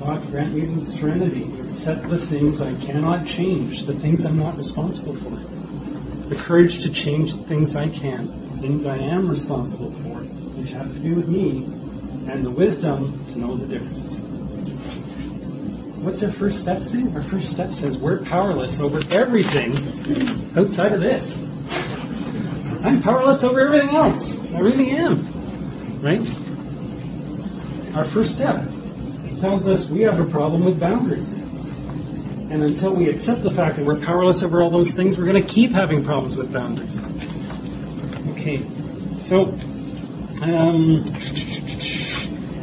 God 0.00 0.20
grant 0.32 0.52
me 0.52 0.66
the 0.66 0.84
serenity 0.84 1.44
to 1.44 1.62
accept 1.62 2.08
the 2.08 2.18
things 2.18 2.60
I 2.60 2.74
cannot 2.80 3.24
change, 3.24 3.84
the 3.84 3.94
things 3.94 4.24
I'm 4.24 4.36
not 4.36 4.56
responsible 4.56 5.14
for. 5.14 5.53
The 6.34 6.42
courage 6.42 6.82
to 6.82 6.90
change 6.90 7.34
things 7.34 7.76
I 7.76 7.88
can, 7.88 8.26
things 8.58 8.86
I 8.86 8.96
am 8.96 9.28
responsible 9.28 9.92
for, 9.92 10.18
which 10.58 10.72
have 10.72 10.92
to 10.92 10.98
do 10.98 11.14
with 11.14 11.28
me, 11.28 11.64
and 12.28 12.44
the 12.44 12.50
wisdom 12.50 13.16
to 13.28 13.38
know 13.38 13.54
the 13.54 13.68
difference. 13.68 14.18
What's 16.02 16.24
our 16.24 16.30
first 16.30 16.60
step 16.60 16.82
say? 16.82 17.04
Our 17.14 17.22
first 17.22 17.52
step 17.52 17.72
says 17.72 17.98
we're 17.98 18.24
powerless 18.24 18.80
over 18.80 19.00
everything 19.12 19.74
outside 20.58 20.92
of 20.92 21.02
this. 21.02 21.40
I'm 22.84 23.00
powerless 23.00 23.44
over 23.44 23.60
everything 23.60 23.90
else. 23.90 24.34
I 24.54 24.58
really 24.58 24.90
am. 24.90 25.20
Right? 26.00 26.18
Our 27.94 28.04
first 28.04 28.34
step 28.34 28.60
tells 29.40 29.68
us 29.68 29.88
we 29.88 30.00
have 30.00 30.18
a 30.18 30.28
problem 30.28 30.64
with 30.64 30.80
boundaries. 30.80 31.33
And 32.54 32.62
until 32.62 32.94
we 32.94 33.10
accept 33.10 33.42
the 33.42 33.50
fact 33.50 33.74
that 33.74 33.84
we're 33.84 33.98
powerless 33.98 34.44
over 34.44 34.62
all 34.62 34.70
those 34.70 34.92
things, 34.92 35.18
we're 35.18 35.24
going 35.24 35.42
to 35.42 35.48
keep 35.48 35.72
having 35.72 36.04
problems 36.04 36.36
with 36.36 36.52
boundaries. 36.52 37.00
Okay. 38.30 38.58
So, 39.18 39.58
um, 40.40 41.04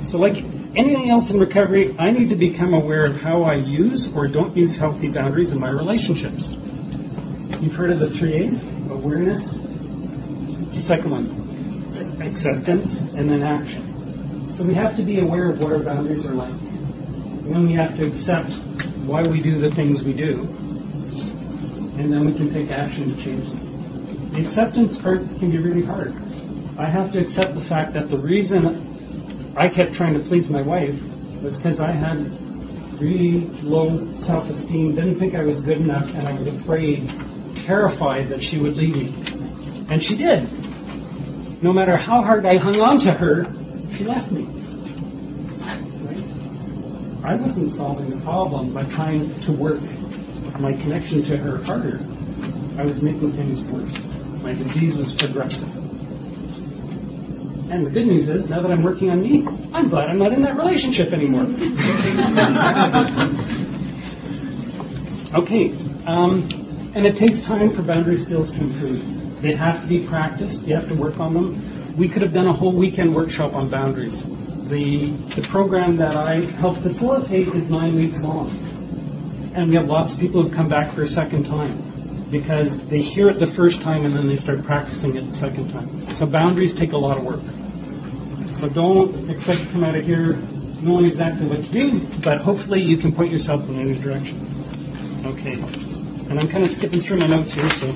so 0.06 0.18
like 0.18 0.46
anything 0.78 1.10
else 1.10 1.30
in 1.32 1.42
recovery, 1.42 1.94
I 2.00 2.12
need 2.12 2.30
to 2.30 2.38
become 2.38 2.74
aware 2.74 3.04
of 3.04 3.20
how 3.20 3.44
I 3.44 3.56
use 3.56 4.16
or 4.16 4.30
don't 4.30 4.56
use 4.56 4.78
healthy 4.78 5.10
boundaries 5.10 5.52
in 5.52 5.60
my 5.60 5.70
relationships. 5.70 6.48
You've 7.60 7.76
heard 7.76 7.92
of 7.92 8.00
the 8.00 8.10
three 8.10 8.36
A's? 8.36 8.64
Awareness. 8.90 9.58
What's 9.58 10.78
the 10.78 10.82
second 10.82 11.12
one? 11.12 12.26
Acceptance 12.26 13.14
and 13.14 13.30
then 13.30 13.44
action. 13.44 14.54
So 14.54 14.64
we 14.64 14.74
have 14.74 14.96
to 14.96 15.04
be 15.04 15.20
aware 15.20 15.50
of 15.50 15.60
what 15.60 15.74
our 15.74 15.80
boundaries 15.80 16.26
are 16.26 16.34
like. 16.34 16.54
And 16.54 17.56
then 17.56 17.66
we 17.68 17.74
have 17.74 17.98
to 17.98 18.08
accept 18.08 18.54
why 19.06 19.24
we 19.24 19.42
do 19.42 19.58
the 19.58 19.70
things 19.70 20.04
we 20.04 20.14
do. 20.14 20.42
And 22.00 22.12
then 22.12 22.26
we 22.26 22.34
can 22.34 22.50
take 22.50 22.72
action 22.72 23.14
to 23.14 23.22
change 23.22 23.48
them. 23.48 24.32
The 24.32 24.42
acceptance 24.42 24.98
part 24.98 25.20
can 25.40 25.52
be 25.52 25.58
really 25.58 25.84
hard. 25.84 26.14
I 26.78 26.88
have 26.88 27.12
to 27.12 27.20
accept 27.20 27.54
the 27.54 27.62
fact 27.62 27.94
that 27.94 28.10
the 28.10 28.18
reason 28.18 29.54
I 29.58 29.68
kept 29.68 29.94
trying 29.94 30.14
to 30.14 30.20
please 30.20 30.50
my 30.50 30.62
wife 30.62 31.02
was 31.44 31.58
because 31.58 31.82
I 31.82 31.92
had 31.92 32.18
really 33.02 33.42
low 33.64 33.90
self-esteem, 34.14 34.96
didn't 34.96 35.16
think 35.16 35.36
I 35.36 35.44
was 35.44 35.62
good 35.64 35.78
enough, 35.78 36.14
and 36.14 36.28
I 36.28 36.34
was 36.34 36.48
afraid, 36.48 37.10
terrified 37.56 38.30
that 38.30 38.42
she 38.42 38.58
would 38.58 38.78
leave 38.78 38.96
me. 38.96 39.14
And 39.90 40.02
she 40.02 40.16
did. 40.16 40.48
No 41.62 41.74
matter 41.74 41.98
how 41.98 42.22
hard 42.22 42.46
I 42.46 42.58
hung 42.58 42.80
on 42.80 43.00
to 43.00 43.12
her, 43.12 43.46
she 43.96 44.04
left 44.04 44.32
me. 44.32 44.61
I 47.24 47.36
wasn't 47.36 47.70
solving 47.70 48.10
the 48.10 48.22
problem 48.24 48.74
by 48.74 48.84
trying 48.84 49.34
to 49.42 49.52
work 49.52 49.80
my 50.60 50.74
connection 50.74 51.24
to 51.24 51.38
her 51.38 51.64
harder. 51.64 52.00
I 52.78 52.86
was 52.86 53.04
making 53.04 53.34
things 53.34 53.62
worse. 53.64 54.44
My 54.44 54.54
disease 54.54 54.98
was 54.98 55.12
progressive. 55.12 55.70
And 57.72 57.86
the 57.86 57.90
good 57.90 58.08
news 58.08 58.30
is, 58.30 58.50
now 58.50 58.62
that 58.62 58.72
I'm 58.72 58.82
working 58.82 59.12
on 59.12 59.22
me, 59.22 59.46
I'm 59.74 59.90
glad 59.90 60.10
I'm 60.10 60.18
not 60.18 60.34
in 60.34 60.42
that 60.42 60.58
relationship 60.58 61.14
anymore. 61.14 61.44
okay, 65.42 65.74
um, 66.08 66.48
and 66.96 67.06
it 67.06 67.16
takes 67.16 67.44
time 67.44 67.70
for 67.70 67.84
boundary 67.84 68.18
skills 68.18 68.52
to 68.54 68.62
improve. 68.62 69.42
They 69.42 69.54
have 69.54 69.82
to 69.82 69.88
be 69.88 70.06
practiced. 70.06 70.68
You 70.68 70.76
have 70.76 70.88
to 70.90 70.96
work 70.96 71.20
on 71.20 71.34
them. 71.34 71.98
We 71.98 72.10
could 72.10 72.24
have 72.24 72.34
done 72.34 72.48
a 72.48 72.54
whole 72.54 72.74
weekend 72.74 73.16
workshop 73.16 73.54
on 73.54 73.70
boundaries. 73.70 74.26
The, 74.72 75.08
the 75.36 75.42
program 75.42 75.98
that 75.98 76.16
I 76.16 76.36
help 76.36 76.78
facilitate 76.78 77.50
is 77.50 77.70
nine 77.70 77.94
weeks 77.94 78.24
long. 78.24 78.50
And 79.54 79.70
we 79.70 79.76
have 79.76 79.90
lots 79.90 80.14
of 80.14 80.22
people 80.22 80.44
who 80.44 80.50
come 80.50 80.70
back 80.70 80.92
for 80.92 81.02
a 81.02 81.08
second 81.10 81.46
time 81.46 81.78
because 82.32 82.88
they 82.88 83.02
hear 83.02 83.28
it 83.28 83.34
the 83.34 83.48
first 83.48 83.82
time 83.82 84.06
and 84.06 84.14
then 84.14 84.30
they 84.30 84.38
start 84.38 84.64
practicing 84.64 85.18
it 85.18 85.28
the 85.28 85.34
second 85.34 85.72
time. 85.74 85.90
So 86.16 86.26
boundaries 86.26 86.74
take 86.74 86.94
a 86.94 86.98
lot 86.98 87.18
of 87.18 87.26
work. 87.26 87.42
So 88.56 88.70
don't 88.70 89.30
expect 89.30 89.60
to 89.60 89.68
come 89.74 89.84
out 89.84 89.98
of 89.98 90.06
here 90.06 90.38
knowing 90.82 91.04
exactly 91.04 91.48
what 91.48 91.66
to 91.66 91.72
do, 91.74 92.00
but 92.24 92.38
hopefully 92.38 92.82
you 92.82 92.96
can 92.96 93.12
point 93.12 93.30
yourself 93.30 93.70
in 93.70 93.76
a 93.78 93.84
new 93.84 93.96
direction. 93.96 94.40
Okay. 95.26 95.56
And 96.30 96.40
I'm 96.40 96.48
kind 96.48 96.64
of 96.64 96.70
skipping 96.70 97.02
through 97.02 97.18
my 97.18 97.28
notes 97.28 97.52
here, 97.52 97.70
so. 97.72 97.88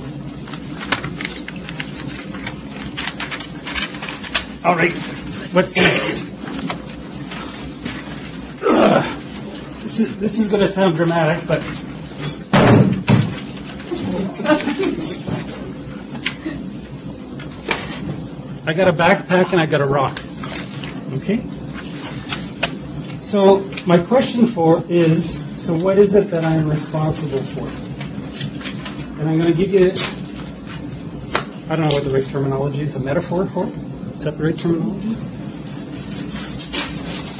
All 4.67 4.75
right. 4.75 4.91
What's 5.53 5.73
next? 5.77 6.35
This 9.95 10.10
is, 10.10 10.19
this 10.19 10.39
is 10.39 10.47
going 10.49 10.60
to 10.60 10.67
sound 10.67 10.97
dramatic, 10.97 11.47
but 11.47 11.62
I 18.67 18.73
got 18.73 18.89
a 18.89 18.93
backpack 18.93 19.53
and 19.53 19.62
I 19.62 19.65
got 19.65 19.79
a 19.79 19.86
rock. 19.86 20.19
Okay? 21.13 21.39
So, 23.21 23.65
my 23.88 23.97
question 23.99 24.47
for 24.47 24.84
is 24.89 25.39
so, 25.63 25.73
what 25.73 25.97
is 25.97 26.13
it 26.13 26.29
that 26.31 26.43
I 26.43 26.58
am 26.58 26.69
responsible 26.69 27.39
for? 27.39 27.65
And 29.21 29.29
I'm 29.29 29.38
going 29.38 29.49
to 29.49 29.58
give 29.58 29.71
you, 29.71 29.93
I 31.71 31.77
don't 31.77 31.89
know 31.89 31.95
what 31.95 32.03
the 32.03 32.12
right 32.12 32.27
terminology 32.27 32.81
is, 32.81 32.97
a 32.97 32.99
metaphor 32.99 33.45
for? 33.45 33.65
Is 33.65 34.25
that 34.25 34.38
the 34.38 34.43
right 34.43 34.58
terminology? 34.58 35.35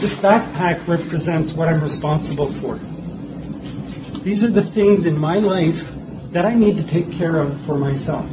This 0.06 0.22
backpack 0.22 0.88
represents 0.88 1.54
what 1.54 1.68
I'm 1.68 1.82
responsible 1.82 2.46
for. 2.46 2.76
These 4.20 4.44
are 4.44 4.52
the 4.52 4.62
things 4.62 5.08
in 5.08 5.18
my 5.18 5.40
life 5.40 5.92
that 6.30 6.46
I 6.46 6.54
need 6.54 6.78
to 6.78 6.86
take 6.86 7.12
care 7.12 7.38
of 7.38 7.60
for 7.62 7.76
myself. 7.76 8.30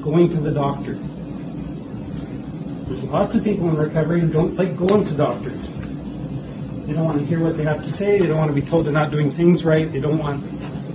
Going 0.00 0.28
to 0.28 0.36
the 0.36 0.52
doctor. 0.52 0.92
There's 2.86 3.02
lots 3.02 3.34
of 3.34 3.42
people 3.42 3.68
in 3.68 3.76
recovery 3.76 4.20
who 4.20 4.28
don't 4.28 4.54
like 4.54 4.76
going 4.76 5.04
to 5.06 5.14
doctors. 5.14 5.60
They 6.86 6.92
don't 6.92 7.04
want 7.04 7.18
to 7.18 7.26
hear 7.26 7.40
what 7.40 7.56
they 7.56 7.64
have 7.64 7.82
to 7.82 7.90
say. 7.90 8.20
They 8.20 8.28
don't 8.28 8.38
want 8.38 8.54
to 8.54 8.54
be 8.54 8.64
told 8.64 8.86
they're 8.86 8.92
not 8.92 9.10
doing 9.10 9.28
things 9.28 9.64
right. 9.64 9.90
They 9.90 9.98
don't 9.98 10.18
want. 10.18 10.40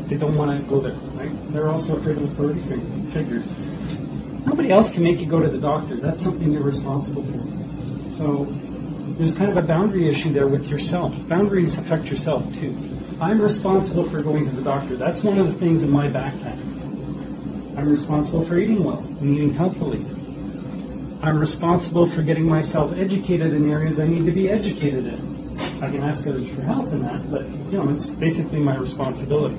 They 0.07 0.15
don't 0.15 0.37
want 0.37 0.57
to 0.57 0.65
go 0.67 0.79
there. 0.79 0.93
Right? 1.19 1.31
They're 1.51 1.67
also 1.67 1.97
afraid 1.97 2.15
of 2.15 2.23
authority 2.23 2.61
figures. 3.11 3.45
Nobody 4.45 4.71
else 4.71 4.89
can 4.89 5.03
make 5.03 5.19
you 5.19 5.25
go 5.25 5.41
to 5.41 5.49
the 5.49 5.59
doctor. 5.59 5.97
That's 5.97 6.21
something 6.21 6.49
you're 6.53 6.63
responsible 6.63 7.23
for. 7.23 8.17
So 8.17 8.70
there's 9.17 9.35
kind 9.35 9.49
of 9.49 9.57
a 9.57 9.61
boundary 9.61 10.07
issue 10.07 10.31
there 10.31 10.47
with 10.47 10.69
yourself. 10.69 11.27
Boundaries 11.27 11.77
affect 11.77 12.05
yourself 12.05 12.53
too. 12.55 12.75
I'm 13.21 13.41
responsible 13.41 14.03
for 14.03 14.21
going 14.21 14.49
to 14.49 14.55
the 14.55 14.63
doctor. 14.63 14.95
That's 14.95 15.23
one 15.23 15.37
of 15.37 15.47
the 15.47 15.53
things 15.53 15.83
in 15.83 15.91
my 15.91 16.07
backpack. 16.07 16.57
I'm 17.77 17.89
responsible 17.89 18.43
for 18.43 18.57
eating 18.57 18.83
well 18.83 18.99
and 18.99 19.29
eating 19.29 19.53
healthily. 19.53 19.99
I'm 21.23 21.37
responsible 21.37 22.07
for 22.07 22.23
getting 22.23 22.49
myself 22.49 22.97
educated 22.97 23.53
in 23.53 23.69
areas 23.69 23.99
I 23.99 24.07
need 24.07 24.25
to 24.25 24.31
be 24.31 24.49
educated 24.49 25.05
in. 25.05 25.41
I 25.83 25.91
can 25.91 26.03
ask 26.03 26.25
others 26.25 26.49
for 26.49 26.61
help 26.61 26.91
in 26.91 27.03
that, 27.03 27.29
but 27.29 27.47
you 27.71 27.77
know, 27.77 27.89
it's 27.89 28.09
basically 28.09 28.59
my 28.59 28.75
responsibility. 28.75 29.55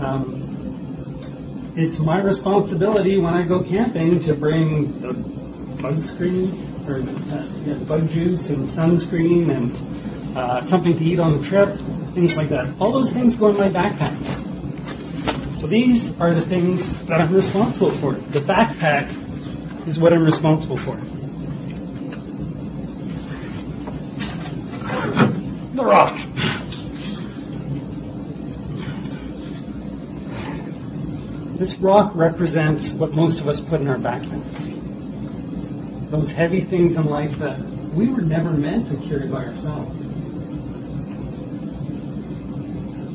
Um, 0.00 0.42
it's 1.76 1.98
my 1.98 2.20
responsibility 2.20 3.18
when 3.18 3.34
I 3.34 3.42
go 3.42 3.62
camping 3.62 4.20
to 4.20 4.34
bring 4.34 5.00
the 5.00 5.14
bug 5.80 6.00
screen 6.00 6.52
or 6.88 6.96
uh, 6.96 7.78
bug 7.86 8.08
juice 8.10 8.50
and 8.50 8.66
sunscreen 8.66 9.50
and 9.50 10.36
uh, 10.36 10.60
something 10.60 10.96
to 10.96 11.04
eat 11.04 11.20
on 11.20 11.38
the 11.38 11.44
trip, 11.44 11.68
things 12.14 12.36
like 12.36 12.48
that. 12.48 12.68
All 12.80 12.92
those 12.92 13.12
things 13.12 13.36
go 13.36 13.48
in 13.48 13.56
my 13.56 13.68
backpack. 13.68 14.14
So 15.58 15.66
these 15.66 16.18
are 16.20 16.34
the 16.34 16.40
things 16.40 17.04
that 17.06 17.20
I'm 17.20 17.32
responsible 17.32 17.90
for. 17.90 18.12
The 18.12 18.40
backpack 18.40 19.08
is 19.86 19.98
what 19.98 20.12
I'm 20.12 20.24
responsible 20.24 20.76
for. 20.76 20.96
The 25.74 25.84
rock. 25.84 26.18
This 31.58 31.78
rock 31.78 32.12
represents 32.14 32.90
what 32.92 33.12
most 33.12 33.40
of 33.40 33.48
us 33.48 33.60
put 33.60 33.80
in 33.80 33.88
our 33.88 33.96
backpacks. 33.96 34.63
Those 36.14 36.30
heavy 36.30 36.60
things 36.60 36.96
in 36.96 37.06
life 37.06 37.38
that 37.38 37.58
we 37.92 38.06
were 38.06 38.20
never 38.20 38.52
meant 38.52 38.88
to 38.88 38.96
carry 39.08 39.26
by 39.26 39.46
ourselves. 39.46 40.06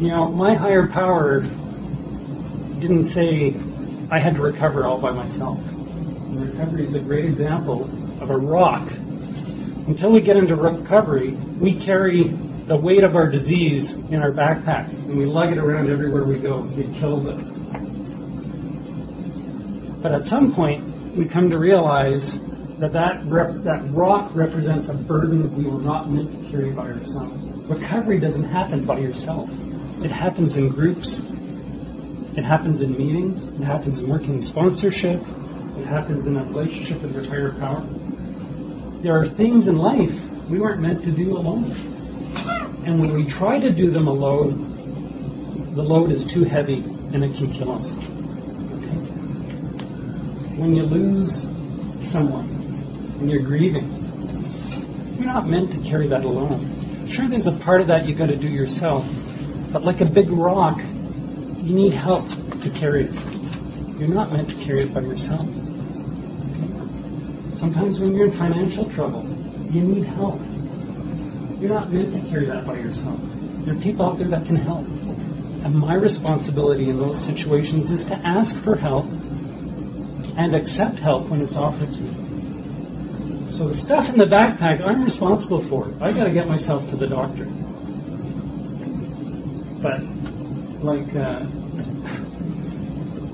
You 0.01 0.09
know, 0.09 0.27
my 0.33 0.53
higher 0.53 0.85
power 0.85 1.39
didn't 2.81 3.05
say 3.05 3.55
I 4.11 4.19
had 4.19 4.35
to 4.35 4.41
recover 4.41 4.85
all 4.85 4.99
by 4.99 5.11
myself. 5.11 5.65
And 5.71 6.41
recovery 6.41 6.83
is 6.83 6.95
a 6.95 6.99
great 6.99 7.23
example 7.23 7.85
of 8.21 8.31
a 8.31 8.37
rock. 8.37 8.85
Until 9.87 10.11
we 10.11 10.19
get 10.19 10.35
into 10.35 10.57
recovery, 10.57 11.31
we 11.57 11.75
carry 11.75 12.23
the 12.23 12.75
weight 12.75 13.05
of 13.05 13.15
our 13.15 13.31
disease 13.31 13.97
in 14.11 14.21
our 14.21 14.31
backpack 14.31 14.89
and 14.89 15.17
we 15.17 15.25
lug 15.25 15.53
it 15.53 15.57
around 15.57 15.89
everywhere 15.89 16.25
we 16.25 16.37
go. 16.37 16.69
It 16.75 16.93
kills 16.95 17.25
us. 17.27 17.57
But 20.01 20.11
at 20.11 20.25
some 20.25 20.51
point, 20.51 20.83
we 21.15 21.23
come 21.23 21.49
to 21.51 21.57
realize 21.57 22.48
that 22.79 22.93
that, 22.93 23.21
rep- 23.25 23.55
that 23.63 23.83
rock 23.91 24.33
represents 24.33 24.87
a 24.87 24.93
burden 24.93 25.41
that 25.41 25.51
we 25.51 25.65
were 25.65 25.81
not 25.81 26.09
meant 26.09 26.31
to 26.31 26.49
carry 26.49 26.71
by 26.71 26.83
ourselves. 26.83 27.49
Recovery 27.69 28.19
doesn't 28.19 28.45
happen 28.45 28.85
by 28.85 28.97
yourself. 28.99 29.49
It 30.03 30.11
happens 30.11 30.55
in 30.55 30.69
groups. 30.69 31.19
It 32.37 32.45
happens 32.45 32.81
in 32.81 32.97
meetings. 32.97 33.49
It 33.59 33.65
happens 33.65 34.01
in 34.01 34.09
working 34.09 34.41
sponsorship. 34.41 35.21
It 35.77 35.87
happens 35.87 36.25
in 36.25 36.37
a 36.37 36.43
relationship 36.45 37.01
with 37.01 37.13
your 37.13 37.27
higher 37.27 37.51
power. 37.59 37.81
There 39.01 39.13
are 39.13 39.25
things 39.25 39.67
in 39.67 39.77
life 39.77 40.17
we 40.49 40.57
weren't 40.57 40.81
meant 40.81 41.03
to 41.03 41.11
do 41.11 41.37
alone. 41.37 41.71
And 42.85 43.01
when 43.01 43.13
we 43.13 43.25
try 43.25 43.59
to 43.59 43.69
do 43.69 43.91
them 43.91 44.07
alone, 44.07 44.53
the 45.75 45.83
load 45.83 46.11
is 46.11 46.25
too 46.25 46.45
heavy 46.45 46.81
and 47.13 47.25
it 47.25 47.35
can 47.35 47.51
kill 47.51 47.71
us. 47.71 47.97
Okay? 47.97 48.95
When 50.55 50.75
you 50.75 50.83
lose 50.83 51.53
someone, 52.01 52.58
when 53.19 53.29
you're 53.29 53.41
grieving, 53.41 53.85
you're 55.17 55.27
not 55.27 55.47
meant 55.47 55.71
to 55.73 55.77
carry 55.79 56.07
that 56.07 56.23
alone. 56.23 57.07
Sure, 57.07 57.27
there's 57.27 57.47
a 57.47 57.51
part 57.51 57.81
of 57.81 57.87
that 57.87 58.07
you've 58.07 58.17
got 58.17 58.29
to 58.29 58.37
do 58.37 58.47
yourself, 58.47 59.05
but 59.73 59.83
like 59.83 59.99
a 59.99 60.05
big 60.05 60.29
rock, 60.29 60.79
you 61.57 61.75
need 61.75 61.91
help 61.91 62.25
to 62.61 62.69
carry 62.69 63.03
it. 63.03 63.13
You're 63.99 64.13
not 64.13 64.31
meant 64.31 64.49
to 64.51 64.55
carry 64.63 64.81
it 64.81 64.93
by 64.93 65.01
yourself. 65.01 65.41
Sometimes 67.55 67.99
when 67.99 68.15
you're 68.15 68.27
in 68.27 68.31
financial 68.31 68.89
trouble, 68.89 69.27
you 69.69 69.81
need 69.81 70.05
help. 70.05 70.39
You're 71.59 71.73
not 71.73 71.91
meant 71.91 72.13
to 72.13 72.29
carry 72.29 72.45
that 72.45 72.65
by 72.65 72.77
yourself. 72.77 73.19
There 73.65 73.75
are 73.75 73.79
people 73.79 74.05
out 74.05 74.17
there 74.17 74.29
that 74.29 74.45
can 74.45 74.55
help. 74.55 74.85
And 75.65 75.75
my 75.75 75.95
responsibility 75.95 76.89
in 76.89 76.97
those 76.97 77.21
situations 77.21 77.91
is 77.91 78.05
to 78.05 78.15
ask 78.25 78.55
for 78.55 78.77
help 78.77 79.05
and 80.37 80.55
accept 80.55 80.99
help 80.99 81.27
when 81.27 81.41
it's 81.41 81.57
offered. 81.57 81.89
So 83.59 83.67
the 83.67 83.75
stuff 83.75 84.07
in 84.07 84.17
the 84.17 84.23
backpack, 84.23 84.79
I'm 84.79 85.03
responsible 85.03 85.59
for. 85.59 85.91
I 85.99 86.13
got 86.13 86.23
to 86.23 86.31
get 86.31 86.47
myself 86.47 86.89
to 86.91 86.95
the 86.95 87.07
doctor. 87.07 87.43
But 89.81 90.01
like 90.81 91.13
uh, 91.13 91.41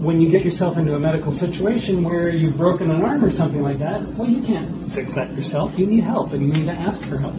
when 0.01 0.21
you 0.21 0.31
get 0.31 0.43
yourself 0.43 0.77
into 0.77 0.95
a 0.95 0.99
medical 0.99 1.31
situation 1.31 2.03
where 2.03 2.27
you've 2.27 2.57
broken 2.57 2.89
an 2.89 3.03
arm 3.03 3.23
or 3.23 3.29
something 3.29 3.61
like 3.61 3.77
that, 3.77 4.01
well, 4.01 4.27
you 4.27 4.41
can't 4.41 4.67
fix 4.93 5.13
that 5.13 5.31
yourself. 5.33 5.77
You 5.77 5.85
need 5.85 6.03
help, 6.03 6.33
and 6.33 6.41
you 6.41 6.51
need 6.51 6.65
to 6.65 6.73
ask 6.73 7.05
for 7.05 7.19
help. 7.19 7.35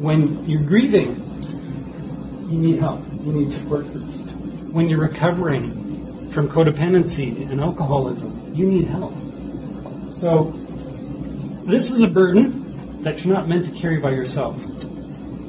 When 0.00 0.48
you're 0.48 0.64
grieving, 0.64 1.16
you 2.48 2.56
need 2.56 2.78
help. 2.78 3.02
You 3.20 3.32
need 3.34 3.50
support 3.50 3.84
groups. 3.92 4.32
When 4.72 4.88
you're 4.88 5.02
recovering 5.02 6.30
from 6.30 6.48
codependency 6.48 7.50
and 7.50 7.60
alcoholism, 7.60 8.54
you 8.54 8.64
need 8.64 8.86
help. 8.86 9.12
So, 10.14 10.57
this 11.68 11.90
is 11.90 12.00
a 12.00 12.08
burden 12.08 13.02
that 13.02 13.24
you're 13.24 13.34
not 13.34 13.46
meant 13.46 13.66
to 13.66 13.70
carry 13.72 13.98
by 13.98 14.10
yourself. 14.10 14.64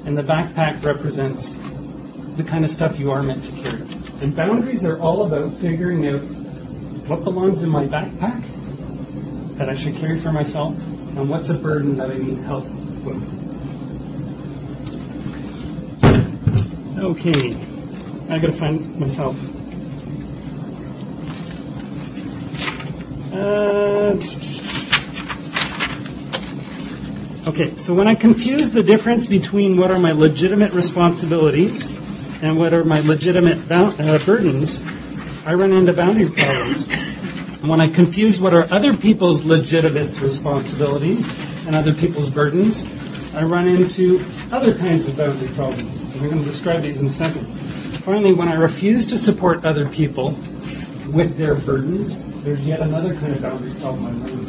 And 0.05 0.17
the 0.17 0.21
backpack 0.21 0.83
represents 0.83 1.53
the 2.35 2.43
kind 2.43 2.65
of 2.65 2.71
stuff 2.71 2.99
you 2.99 3.11
are 3.11 3.23
meant 3.23 3.43
to 3.43 3.51
carry. 3.63 3.81
And 4.21 4.35
boundaries 4.35 4.85
are 4.85 4.99
all 4.99 5.25
about 5.25 5.53
figuring 5.53 6.05
out 6.07 6.19
what 7.07 7.23
belongs 7.23 7.63
in 7.63 7.69
my 7.69 7.85
backpack 7.85 8.43
that 9.55 9.69
I 9.69 9.75
should 9.75 9.95
carry 9.95 10.19
for 10.19 10.33
myself 10.33 10.77
and 11.17 11.29
what's 11.29 11.49
a 11.49 11.57
burden 11.57 11.95
that 11.97 12.09
I 12.11 12.15
need 12.15 12.37
help 12.39 12.65
with. 13.05 13.39
Okay, 16.97 17.55
I 18.29 18.39
gotta 18.39 18.51
find 18.51 18.99
myself. 18.99 19.37
Uh, 23.33 24.48
okay, 27.49 27.75
so 27.77 27.95
when 27.95 28.07
I 28.07 28.13
confuse 28.13 28.71
the 28.71 28.83
difference 28.83 29.25
between 29.25 29.75
what 29.75 29.91
are 29.91 29.99
my 29.99 30.11
legitimate 30.11 30.71
responsibilities 30.73 31.89
and 32.43 32.57
what 32.57 32.73
are 32.75 32.83
my 32.83 32.99
legitimate 32.99 33.67
bou- 33.67 33.93
uh, 33.99 34.23
burdens, 34.23 34.85
I 35.45 35.55
run 35.55 35.73
into 35.73 35.93
boundary 35.93 36.29
problems. 36.29 36.87
And 37.61 37.69
when 37.69 37.81
I 37.81 37.87
confuse 37.87 38.39
what 38.39 38.53
are 38.53 38.71
other 38.71 38.95
people's 38.95 39.43
legitimate 39.45 40.21
responsibilities 40.21 41.27
and 41.65 41.75
other 41.75 41.93
people's 41.93 42.29
burdens, 42.29 42.85
I 43.35 43.43
run 43.43 43.67
into 43.67 44.23
other 44.51 44.77
kinds 44.77 45.07
of 45.07 45.17
boundary 45.17 45.49
problems. 45.55 46.01
And 46.13 46.21
we're 46.21 46.29
going 46.29 46.43
to 46.43 46.49
describe 46.49 46.83
these 46.83 47.01
in 47.01 47.07
a 47.07 47.11
second. 47.11 47.45
Finally, 48.05 48.33
when 48.33 48.47
I 48.47 48.55
refuse 48.55 49.07
to 49.07 49.17
support 49.17 49.65
other 49.65 49.89
people 49.89 50.37
with 51.11 51.35
their 51.37 51.55
burdens, 51.55 52.23
there's 52.43 52.65
yet 52.65 52.79
another 52.79 53.15
kind 53.15 53.33
of 53.33 53.41
boundary 53.41 53.73
problem 53.81 54.05
I 54.05 54.11
run 54.11 54.29
into. 54.29 54.48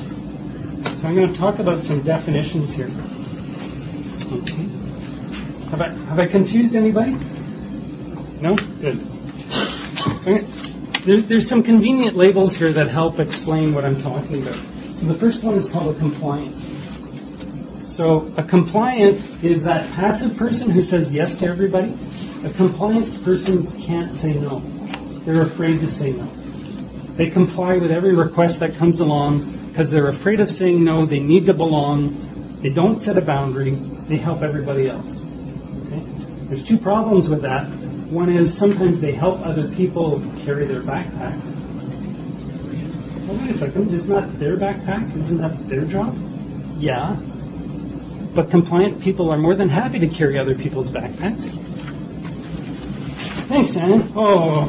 So 1.00 1.08
I'm 1.08 1.14
going 1.14 1.32
to 1.32 1.40
talk 1.40 1.58
about 1.60 1.80
some 1.80 2.02
definitions 2.02 2.74
here. 2.74 2.90
Okay. 4.30 4.64
Have 5.70 5.80
I, 5.80 5.88
have 5.88 6.18
I 6.18 6.26
confused 6.26 6.74
anybody? 6.74 7.12
No? 8.42 8.54
Good. 8.82 9.02
Okay. 10.18 10.40
There, 11.06 11.22
there's 11.22 11.48
some 11.48 11.62
convenient 11.62 12.16
labels 12.16 12.54
here 12.54 12.70
that 12.74 12.88
help 12.88 13.18
explain 13.18 13.72
what 13.72 13.86
I'm 13.86 13.98
talking 14.02 14.42
about. 14.42 14.56
So 14.56 15.06
the 15.06 15.14
first 15.14 15.42
one 15.42 15.54
is 15.54 15.70
called 15.70 15.96
a 15.96 15.98
compliant. 15.98 16.54
So 17.88 18.30
a 18.36 18.42
compliant 18.42 19.42
is 19.42 19.64
that 19.64 19.90
passive 19.94 20.36
person 20.36 20.68
who 20.68 20.82
says 20.82 21.10
yes 21.10 21.38
to 21.38 21.46
everybody. 21.46 21.96
A 22.44 22.50
compliant 22.50 23.24
person 23.24 23.66
can't 23.80 24.14
say 24.14 24.34
no. 24.34 24.58
They're 25.24 25.40
afraid 25.40 25.80
to 25.80 25.88
say 25.88 26.12
no. 26.12 26.26
They 27.16 27.30
comply 27.30 27.78
with 27.78 27.90
every 27.90 28.14
request 28.14 28.60
that 28.60 28.74
comes 28.74 29.00
along 29.00 29.59
because 29.80 29.92
they're 29.92 30.08
afraid 30.08 30.40
of 30.40 30.50
saying 30.50 30.84
no, 30.84 31.06
they 31.06 31.20
need 31.20 31.46
to 31.46 31.54
belong, 31.54 32.14
they 32.60 32.68
don't 32.68 32.98
set 32.98 33.16
a 33.16 33.22
boundary, 33.22 33.70
they 33.70 34.18
help 34.18 34.42
everybody 34.42 34.88
else. 34.88 35.24
Okay? 35.86 36.00
There's 36.48 36.62
two 36.62 36.76
problems 36.76 37.30
with 37.30 37.40
that. 37.40 37.64
One 38.10 38.28
is 38.28 38.54
sometimes 38.54 39.00
they 39.00 39.12
help 39.12 39.40
other 39.40 39.66
people 39.68 40.22
carry 40.44 40.66
their 40.66 40.82
backpacks. 40.82 41.56
Well, 43.26 43.38
wait 43.38 43.52
a 43.52 43.54
second, 43.54 43.90
isn't 43.94 44.14
that 44.14 44.38
their 44.38 44.58
backpack? 44.58 45.16
Isn't 45.16 45.38
that 45.38 45.58
their 45.66 45.86
job? 45.86 46.14
Yeah. 46.76 47.16
But 48.34 48.50
compliant 48.50 49.00
people 49.00 49.30
are 49.32 49.38
more 49.38 49.54
than 49.54 49.70
happy 49.70 49.98
to 50.00 50.08
carry 50.08 50.38
other 50.38 50.54
people's 50.54 50.90
backpacks. 50.90 51.56
Thanks, 53.48 53.78
Ann. 53.78 54.12
Oh, 54.14 54.68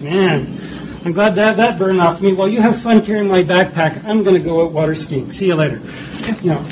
man. 0.00 0.59
I'm 1.04 1.12
glad 1.12 1.34
to 1.34 1.42
have 1.42 1.56
that 1.56 1.78
burn 1.78 1.98
off 1.98 2.20
me. 2.20 2.34
While 2.34 2.48
you 2.48 2.60
have 2.60 2.80
fun 2.80 3.02
carrying 3.04 3.28
my 3.28 3.42
backpack, 3.42 4.06
I'm 4.06 4.22
going 4.22 4.36
to 4.36 4.42
go 4.42 4.62
out 4.62 4.72
water 4.72 4.94
skiing. 4.94 5.30
See 5.30 5.46
you 5.46 5.54
later. 5.54 5.80
You 6.42 6.52
know, 6.52 6.66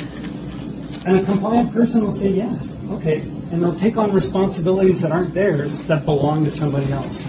and 1.05 1.17
a 1.17 1.23
compliant 1.23 1.73
person 1.73 2.03
will 2.03 2.11
say 2.11 2.29
yes. 2.29 2.77
Okay. 2.91 3.21
And 3.51 3.63
they'll 3.63 3.75
take 3.75 3.97
on 3.97 4.11
responsibilities 4.11 5.01
that 5.01 5.11
aren't 5.11 5.33
theirs 5.33 5.81
that 5.83 6.05
belong 6.05 6.45
to 6.45 6.51
somebody 6.51 6.91
else. 6.91 7.23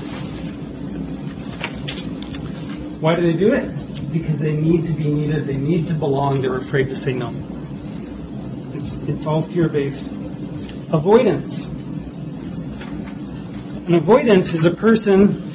Why 3.00 3.14
do 3.14 3.26
they 3.26 3.32
do 3.32 3.54
it? 3.54 3.68
Because 4.12 4.38
they 4.38 4.52
need 4.52 4.86
to 4.86 4.92
be 4.92 5.04
needed. 5.04 5.46
They 5.46 5.56
need 5.56 5.86
to 5.88 5.94
belong. 5.94 6.42
They're 6.42 6.56
afraid 6.56 6.88
to 6.88 6.96
say 6.96 7.14
no. 7.14 7.32
It's, 8.74 9.02
it's 9.08 9.26
all 9.26 9.40
fear 9.40 9.70
based. 9.70 10.06
Avoidance. 10.92 11.68
An 13.86 13.94
avoidant 13.94 14.52
is 14.52 14.66
a 14.66 14.70
person 14.70 15.49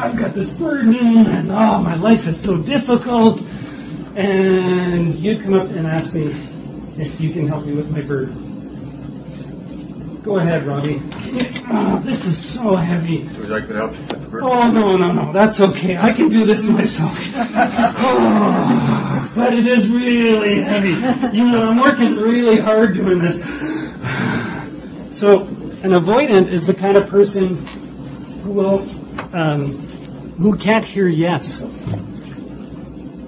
I've 0.00 0.16
got 0.16 0.32
this 0.32 0.52
burden, 0.52 1.26
and 1.26 1.50
oh, 1.50 1.80
my 1.80 1.96
life 1.96 2.26
is 2.28 2.40
so 2.40 2.56
difficult. 2.62 3.42
And 4.14 5.14
you'd 5.16 5.42
come 5.42 5.54
up 5.54 5.68
and 5.70 5.86
ask 5.86 6.14
me 6.14 6.26
if 6.96 7.20
you 7.20 7.30
can 7.30 7.48
help 7.48 7.64
me 7.66 7.74
with 7.74 7.90
my 7.90 8.00
burden. 8.00 8.48
Go 10.22 10.36
ahead, 10.36 10.64
Robbie. 10.64 11.00
Oh, 11.70 12.00
this 12.04 12.26
is 12.26 12.36
so 12.36 12.76
heavy. 12.76 13.22
Would 13.22 13.36
you 13.36 13.46
like 13.46 13.66
to 13.68 13.74
help 13.74 13.90
with 13.90 14.08
the 14.08 14.16
burden? 14.30 14.48
Oh, 14.48 14.70
no, 14.70 14.96
no, 14.96 15.12
no. 15.12 15.32
That's 15.32 15.60
okay. 15.60 15.96
I 15.96 16.12
can 16.12 16.28
do 16.28 16.44
this 16.44 16.68
myself. 16.68 17.18
Oh, 17.98 19.32
but 19.36 19.52
it 19.52 19.66
is 19.66 19.88
really 19.88 20.60
heavy. 20.60 21.36
You 21.36 21.50
know, 21.50 21.70
I'm 21.70 21.80
working 21.80 22.14
really 22.16 22.58
hard 22.58 22.94
doing 22.94 23.18
this. 23.20 23.42
So, 25.16 25.40
an 25.82 25.92
avoidant 25.92 26.48
is 26.48 26.66
the 26.66 26.74
kind 26.74 26.96
of 26.96 27.08
person 27.08 27.56
who 28.42 28.52
will, 28.52 28.86
um, 29.32 29.76
who 30.38 30.56
can't 30.56 30.84
hear 30.84 31.08
yes. 31.08 31.62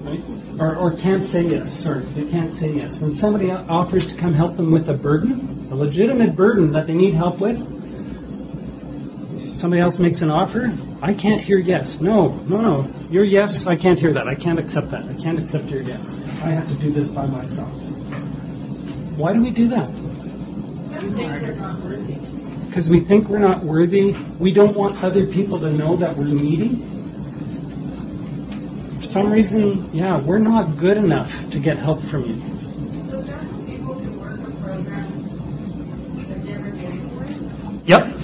Right? 0.03 0.21
Or, 0.61 0.77
or 0.77 0.97
can't 0.97 1.25
say 1.25 1.43
yes. 1.43 1.73
Sorry, 1.73 2.03
they 2.05 2.31
can't 2.31 2.53
say 2.53 2.73
yes. 2.73 3.01
When 3.01 3.15
somebody 3.15 3.51
offers 3.51 4.07
to 4.13 4.19
come 4.19 4.33
help 4.33 4.57
them 4.57 4.71
with 4.71 4.89
a 4.89 4.95
burden, 4.95 5.69
a 5.71 5.75
legitimate 5.75 6.37
burden 6.37 6.73
that 6.73 6.87
they 6.87 6.95
need 6.95 7.15
help 7.15 7.41
with, 7.41 7.59
somebody 9.57 9.83
else 9.83 9.99
makes 9.99 10.23
an 10.23 10.31
offer, 10.31 10.73
I 11.03 11.15
can't 11.15 11.41
hear 11.41 11.59
yes. 11.59 12.01
No, 12.01 12.29
no, 12.47 12.61
no. 12.61 12.93
Your 13.11 13.25
yes, 13.25 13.67
I 13.67 13.77
can't 13.77 13.99
hear 13.99 14.13
that. 14.13 14.29
I 14.29 14.35
can't 14.35 14.59
accept 14.59 14.91
that. 14.91 15.05
I 15.05 15.15
can't 15.15 15.39
accept 15.39 15.65
your 15.67 15.83
yes. 15.83 16.23
I 16.43 16.53
have 16.53 16.69
to 16.69 16.75
do 16.75 16.91
this 16.91 17.11
by 17.11 17.27
myself. 17.27 17.71
Why 19.17 19.33
do 19.33 19.43
we 19.43 19.51
do 19.51 19.69
that? 19.69 19.89
Because 22.67 22.89
we 22.89 23.01
think 23.01 23.29
we're 23.29 23.39
not 23.39 23.65
worthy. 23.65 24.15
We 24.39 24.53
don't 24.53 24.77
want 24.77 25.03
other 25.03 25.27
people 25.27 25.59
to 25.59 25.73
know 25.73 25.97
that 25.97 26.17
we're 26.17 26.27
needy. 26.27 26.69
For 29.01 29.07
some 29.07 29.33
reason, 29.33 29.89
yeah, 29.95 30.21
we're 30.21 30.39
not 30.39 30.77
good 30.77 30.99
enough 30.99 31.51
to 31.53 31.59
get 31.59 31.77
help 31.79 32.03
from 32.03 32.23
you. 32.25 32.35
So 32.35 33.23
certain 33.23 33.65
people 33.65 33.95
can 33.95 34.21
work 34.21 34.39
a 34.41 34.51
program 34.61 35.09
but 36.29 36.45
never 36.45 36.71
getting 36.73 37.09
for 37.09 37.25
it. 37.25 37.33
Yep. 37.89 38.05
Because 38.05 38.21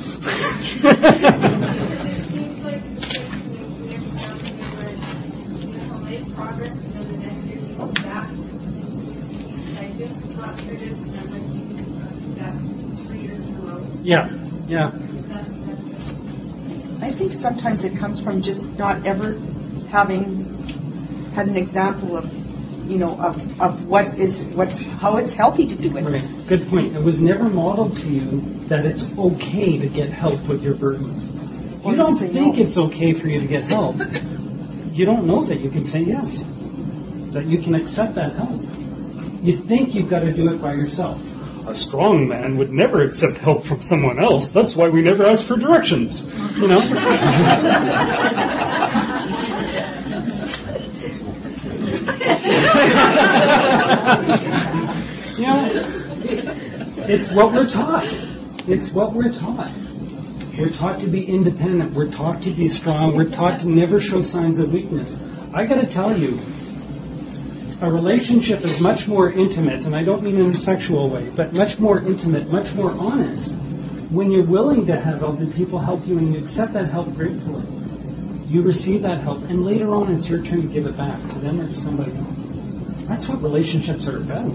it 2.04 2.24
seems 2.30 2.62
like 2.62 2.82
the 2.94 3.00
situation 3.00 3.40
we 3.48 3.88
we 3.88 3.92
have 3.94 4.04
found 4.20 4.44
where, 4.76 4.92
you 5.64 5.80
know, 5.88 5.96
make 6.00 6.34
progress 6.34 6.72
and 6.72 6.92
then 6.92 7.06
the 7.10 7.18
next 7.26 7.46
year 7.46 7.58
you 7.58 7.74
go 7.74 7.86
back. 8.04 8.28
I 9.80 9.96
just 9.96 10.36
got 10.36 10.60
through 10.60 10.76
this 10.76 10.92
and 10.92 11.16
I'm 11.16 11.30
like, 11.32 11.46
you 11.56 11.64
can 11.72 11.86
do 12.20 12.34
that 12.34 12.52
three 13.06 13.20
years 13.20 13.40
in 13.40 13.48
a 13.48 13.60
row. 13.60 13.80
yeah, 14.02 14.28
yeah. 14.68 14.90
That's, 14.92 15.48
that's 15.48 15.88
just. 15.88 17.02
I 17.02 17.10
think 17.12 17.32
sometimes 17.32 17.82
it 17.82 17.96
comes 17.96 18.20
from 18.20 18.42
just 18.42 18.76
not 18.76 19.06
ever 19.06 19.38
having 19.88 20.36
had 21.37 21.47
an 21.49 21.57
example 21.57 22.16
of, 22.16 22.91
you 22.91 22.97
know, 22.97 23.20
of, 23.20 23.61
of 23.61 23.87
what 23.87 24.07
is, 24.18 24.41
what's, 24.55 24.80
how 25.03 25.18
it's 25.18 25.34
healthy 25.34 25.68
to 25.68 25.74
do 25.74 25.95
it. 25.99 26.03
Right. 26.03 26.24
Good 26.47 26.66
point. 26.66 26.97
It 26.97 27.03
was 27.03 27.20
never 27.20 27.45
modeled 27.45 27.99
to 27.99 28.09
you 28.09 28.41
that 28.68 28.87
it's 28.87 29.16
okay 29.18 29.76
to 29.78 29.87
get 29.87 30.09
help 30.09 30.49
with 30.49 30.62
your 30.62 30.74
burdens. 30.74 31.30
You 31.84 31.91
to 31.91 31.97
don't 31.99 32.16
think 32.16 32.57
no. 32.57 32.62
it's 32.62 32.78
okay 32.78 33.12
for 33.12 33.28
you 33.28 33.39
to 33.41 33.47
get 33.47 33.64
help. 33.64 33.97
You 34.93 35.05
don't 35.05 35.26
know 35.26 35.45
that 35.45 35.61
you 35.61 35.68
can 35.68 35.84
say 35.84 36.01
yes, 36.01 36.45
that 37.32 37.45
you 37.45 37.59
can 37.59 37.74
accept 37.74 38.14
that 38.14 38.32
help. 38.32 38.62
You 39.43 39.59
think 39.59 39.95
you've 39.95 40.09
got 40.09 40.20
to 40.20 40.32
do 40.32 40.51
it 40.55 40.62
by 40.62 40.72
yourself. 40.72 41.20
A 41.68 41.74
strong 41.74 42.28
man 42.28 42.57
would 42.57 42.72
never 42.72 43.03
accept 43.03 43.37
help 43.37 43.66
from 43.66 43.82
someone 43.82 44.18
else. 44.18 44.53
That's 44.53 44.74
why 44.74 44.89
we 44.89 45.03
never 45.03 45.26
ask 45.26 45.45
for 45.45 45.59
directions. 45.59 46.34
You 46.57 46.68
know? 46.68 46.80
you 55.36 55.46
know, 55.46 55.70
it's 57.08 57.30
what 57.32 57.52
we're 57.52 57.68
taught. 57.68 58.06
It's 58.66 58.92
what 58.92 59.12
we're 59.12 59.32
taught. 59.32 59.70
We're 60.58 60.70
taught 60.70 61.00
to 61.00 61.08
be 61.08 61.24
independent. 61.24 61.92
We're 61.92 62.10
taught 62.10 62.42
to 62.42 62.50
be 62.50 62.68
strong. 62.68 63.14
We're 63.14 63.30
taught 63.30 63.60
to 63.60 63.68
never 63.68 64.00
show 64.00 64.22
signs 64.22 64.58
of 64.58 64.72
weakness. 64.72 65.22
I 65.52 65.64
got 65.64 65.80
to 65.80 65.86
tell 65.86 66.16
you, 66.16 66.40
a 67.82 67.90
relationship 67.90 68.62
is 68.62 68.80
much 68.80 69.06
more 69.06 69.30
intimate, 69.30 69.84
and 69.84 69.94
I 69.94 70.02
don't 70.02 70.22
mean 70.22 70.36
in 70.36 70.46
a 70.46 70.54
sexual 70.54 71.10
way, 71.10 71.30
but 71.36 71.52
much 71.52 71.78
more 71.78 72.00
intimate, 72.00 72.50
much 72.50 72.74
more 72.74 72.92
honest 72.92 73.54
when 74.10 74.30
you're 74.30 74.44
willing 74.44 74.86
to 74.86 74.98
have 74.98 75.22
other 75.22 75.46
people 75.46 75.78
help 75.78 76.06
you 76.06 76.16
and 76.16 76.32
you 76.32 76.40
accept 76.40 76.72
that 76.72 76.90
help 76.90 77.14
gratefully. 77.14 77.64
You 78.48 78.62
receive 78.62 79.02
that 79.02 79.18
help, 79.18 79.42
and 79.50 79.64
later 79.64 79.94
on 79.94 80.14
it's 80.14 80.28
your 80.28 80.42
turn 80.42 80.62
to 80.62 80.68
give 80.68 80.86
it 80.86 80.96
back 80.96 81.20
to 81.20 81.38
them 81.38 81.60
or 81.60 81.66
to 81.66 81.74
somebody 81.74 82.12
else. 82.12 82.36
That's 83.09 83.28
what 83.28 83.42
relationships 83.42 84.09
are 84.09 84.16
about. 84.16 84.52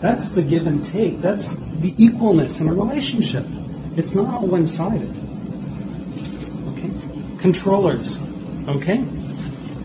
That's 0.00 0.30
the 0.30 0.42
give 0.42 0.66
and 0.66 0.84
take. 0.84 1.20
That's 1.20 1.48
the 1.48 1.92
equalness 1.92 2.60
in 2.60 2.68
a 2.68 2.72
relationship. 2.72 3.44
It's 3.96 4.14
not 4.14 4.34
all 4.34 4.46
one 4.46 4.66
sided. 4.66 5.08
Okay? 6.72 6.90
Controllers. 7.38 8.18
Okay? 8.68 9.04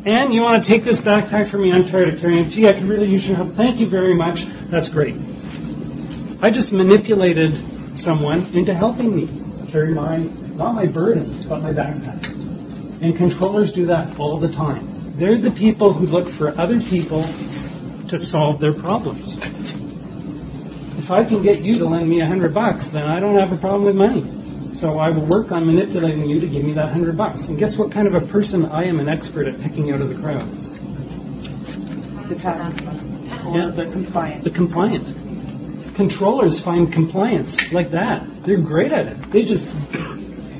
And 0.06 0.34
you 0.34 0.41
want 0.41 0.64
to 0.64 0.68
take 0.68 0.84
this 0.84 1.02
backpack 1.02 1.47
from 1.47 1.62
me? 1.62 1.72
I'm 1.74 1.86
tired 1.86 2.08
of 2.08 2.20
carrying 2.20 2.45
it. 2.45 2.50
Gee, 2.50 2.68
I 2.68 2.74
could 2.74 2.84
really 2.84 3.10
use 3.10 3.28
your 3.28 3.38
help. 3.38 3.52
Thank 3.52 3.80
you 3.80 3.86
very 3.86 4.14
much. 4.14 4.45
That's 4.70 4.89
great. 4.89 5.16
I 6.41 6.50
just 6.50 6.72
manipulated 6.72 7.54
someone 8.00 8.45
into 8.54 8.74
helping 8.74 9.14
me 9.16 9.28
carry 9.72 9.93
my, 9.93 10.18
not 10.56 10.74
my 10.74 10.88
burden, 10.88 11.26
but 11.50 11.62
my 11.62 11.74
backpack. 11.74 13.02
And 13.02 13.16
controllers 13.16 13.74
do 13.74 13.86
that 13.88 14.18
all 14.20 14.38
the 14.38 14.52
time. 14.52 14.88
They're 15.18 15.38
the 15.38 15.52
people 15.52 15.91
who 15.91 16.06
look 16.06 16.30
for 16.30 16.58
other 16.58 16.80
people 16.80 17.24
to 18.10 18.20
solve 18.20 18.60
their 18.60 18.74
problems. 18.74 19.38
If 20.97 21.12
I 21.12 21.24
can 21.24 21.41
get 21.41 21.62
you 21.62 21.76
to 21.76 21.86
lend 21.86 22.07
me 22.10 22.22
a 22.22 22.28
hundred 22.28 22.53
bucks, 22.53 22.89
then 22.89 23.03
I 23.03 23.20
don't 23.20 23.36
have 23.36 23.51
a 23.51 23.57
problem 23.57 23.86
with 23.86 23.95
money. 23.95 24.76
So 24.76 24.99
I 24.99 25.10
will 25.10 25.26
work 25.26 25.51
on 25.51 25.66
manipulating 25.66 26.30
you 26.30 26.39
to 26.39 26.47
give 26.47 26.64
me 26.64 26.74
that 26.74 26.91
hundred 26.91 27.18
bucks. 27.18 27.49
And 27.49 27.57
guess 27.57 27.78
what 27.78 27.91
kind 27.91 28.07
of 28.07 28.16
a 28.16 28.22
person 28.22 28.66
I 28.66 28.84
am 28.84 28.99
an 28.99 29.10
expert 29.10 29.47
at 29.47 29.60
picking 29.62 29.91
out 29.91 30.01
of 30.01 30.10
the 30.10 30.16
crowd? 30.16 30.47
The 32.30 32.36
passive 32.36 33.45
or 33.45 33.72
the 33.72 33.86
compliant. 33.91 34.43
The 34.43 34.51
compliant. 34.51 35.95
Controllers 35.95 36.60
find 36.60 36.93
compliance 36.93 37.74
like 37.74 37.91
that. 37.91 38.24
They're 38.43 38.57
great 38.57 38.91
at 38.91 39.07
it. 39.07 39.18
They 39.32 39.43
just 39.43 39.68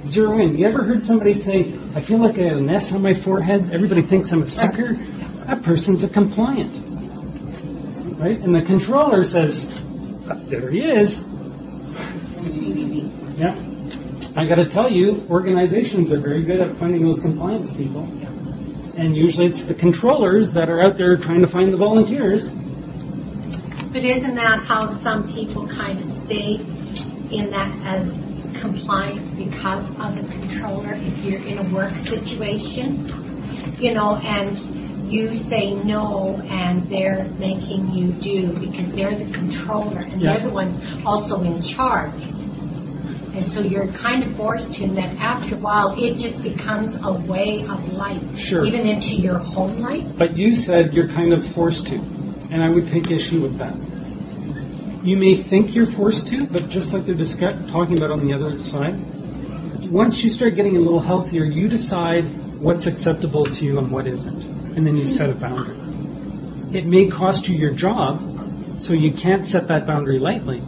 zero 0.06 0.38
in. 0.40 0.58
You 0.58 0.68
ever 0.68 0.84
heard 0.84 1.06
somebody 1.06 1.34
say, 1.34 1.72
I 1.96 2.02
feel 2.02 2.18
like 2.18 2.38
I 2.40 2.44
have 2.44 2.58
an 2.58 2.70
S 2.70 2.94
on 2.94 3.02
my 3.02 3.14
forehead? 3.14 3.72
Everybody 3.72 4.02
thinks 4.02 4.32
I'm 4.32 4.42
a 4.42 4.48
sucker? 4.48 4.94
That 5.46 5.64
person's 5.64 6.04
a 6.04 6.10
compliant. 6.10 6.89
Right? 8.20 8.38
And 8.38 8.54
the 8.54 8.62
controller 8.62 9.24
says, 9.24 9.82
"Ah, 10.30 10.36
there 10.48 10.70
he 10.70 10.82
is. 10.82 11.26
Yeah. 13.38 13.56
I 14.36 14.46
got 14.46 14.56
to 14.56 14.66
tell 14.66 14.92
you, 14.92 15.26
organizations 15.30 16.12
are 16.12 16.20
very 16.20 16.44
good 16.44 16.60
at 16.60 16.72
finding 16.72 17.06
those 17.06 17.22
compliance 17.22 17.74
people. 17.74 18.04
And 18.98 19.16
usually 19.16 19.46
it's 19.46 19.64
the 19.64 19.74
controllers 19.74 20.52
that 20.54 20.70
are 20.70 20.82
out 20.82 20.98
there 20.98 21.16
trying 21.16 21.40
to 21.42 21.48
find 21.48 21.72
the 21.72 21.78
volunteers. 21.78 22.52
But 23.94 24.04
isn't 24.04 24.36
that 24.36 24.60
how 24.60 24.86
some 24.86 25.28
people 25.32 25.66
kind 25.68 25.98
of 25.98 26.06
stay 26.06 26.56
in 27.32 27.50
that 27.52 27.72
as 27.86 28.10
compliant 28.60 29.38
because 29.38 29.98
of 29.98 30.18
the 30.18 30.32
controller 30.34 30.94
if 30.94 31.24
you're 31.24 31.42
in 31.44 31.58
a 31.58 31.64
work 31.74 31.94
situation? 31.94 33.08
You 33.80 33.94
know, 33.94 34.18
and 34.18 34.58
you 35.10 35.34
say 35.36 35.74
no 35.84 36.40
and 36.50 36.82
they're 36.84 37.26
making 37.40 37.92
you 37.92 38.12
do 38.14 38.48
because 38.60 38.94
they're 38.94 39.16
the 39.16 39.32
controller 39.32 40.00
and 40.00 40.22
Yeah. 40.22 40.38
they're 40.38 40.48
the 40.48 40.54
ones 40.54 40.76
also 41.06 41.42
in 41.42 41.62
charge. 41.62 42.12
And 43.36 43.46
so 43.46 43.62
you're 43.62 43.88
kind 43.88 44.24
of 44.24 44.32
forced 44.34 44.74
to, 44.76 44.84
and 44.86 44.98
that 44.98 45.16
after 45.20 45.56
a 45.56 45.58
while, 45.60 45.96
it 45.98 46.18
just 46.18 46.44
becomes 46.44 46.98
a 47.04 47.14
way 47.14 47.62
of 47.70 47.94
life. 47.94 48.38
Sure. 48.38 48.66
Even 48.66 48.82
into 48.82 49.16
your 49.16 49.38
home 49.38 49.80
life. 49.80 50.04
But 50.18 50.36
you 50.38 50.54
said 50.54 50.94
you're 50.94 51.08
kind 51.08 51.32
of 51.32 51.46
forced 51.46 51.88
to, 51.88 51.96
and 52.52 52.62
I 52.64 52.70
would 52.70 52.88
take 52.90 53.12
issue 53.12 53.40
with 53.42 53.58
that. 53.60 53.74
You 55.06 55.16
may 55.16 55.36
think 55.36 55.74
you're 55.74 55.86
forced 55.86 56.28
to, 56.30 56.46
but 56.48 56.70
just 56.70 56.92
like 56.92 57.06
they're 57.06 57.16
discuss- 57.16 57.56
talking 57.72 57.98
about 57.98 58.12
on 58.12 58.26
the 58.26 58.34
other 58.34 58.60
side, 58.60 58.96
once 59.90 60.22
you 60.24 60.30
start 60.30 60.56
getting 60.56 60.76
a 60.76 60.80
little 60.80 61.00
healthier, 61.00 61.46
you 61.46 61.70
decide 61.70 62.26
what's 62.60 62.88
acceptable 62.88 63.46
to 63.46 63.64
you 63.64 63.78
and 63.78 63.90
what 63.90 64.06
isn't, 64.08 64.44
and 64.80 64.88
then 64.88 64.96
you 64.96 65.06
set 65.06 65.30
a 65.30 65.34
boundary. 65.34 65.76
It 66.74 66.86
may 66.86 67.10
cost 67.10 67.50
you 67.50 67.58
your 67.58 67.74
job, 67.74 68.22
so 68.80 68.94
you 68.94 69.12
can't 69.12 69.46
set 69.46 69.68
that 69.68 69.86
boundary 69.86 70.20
lightly. 70.20 70.62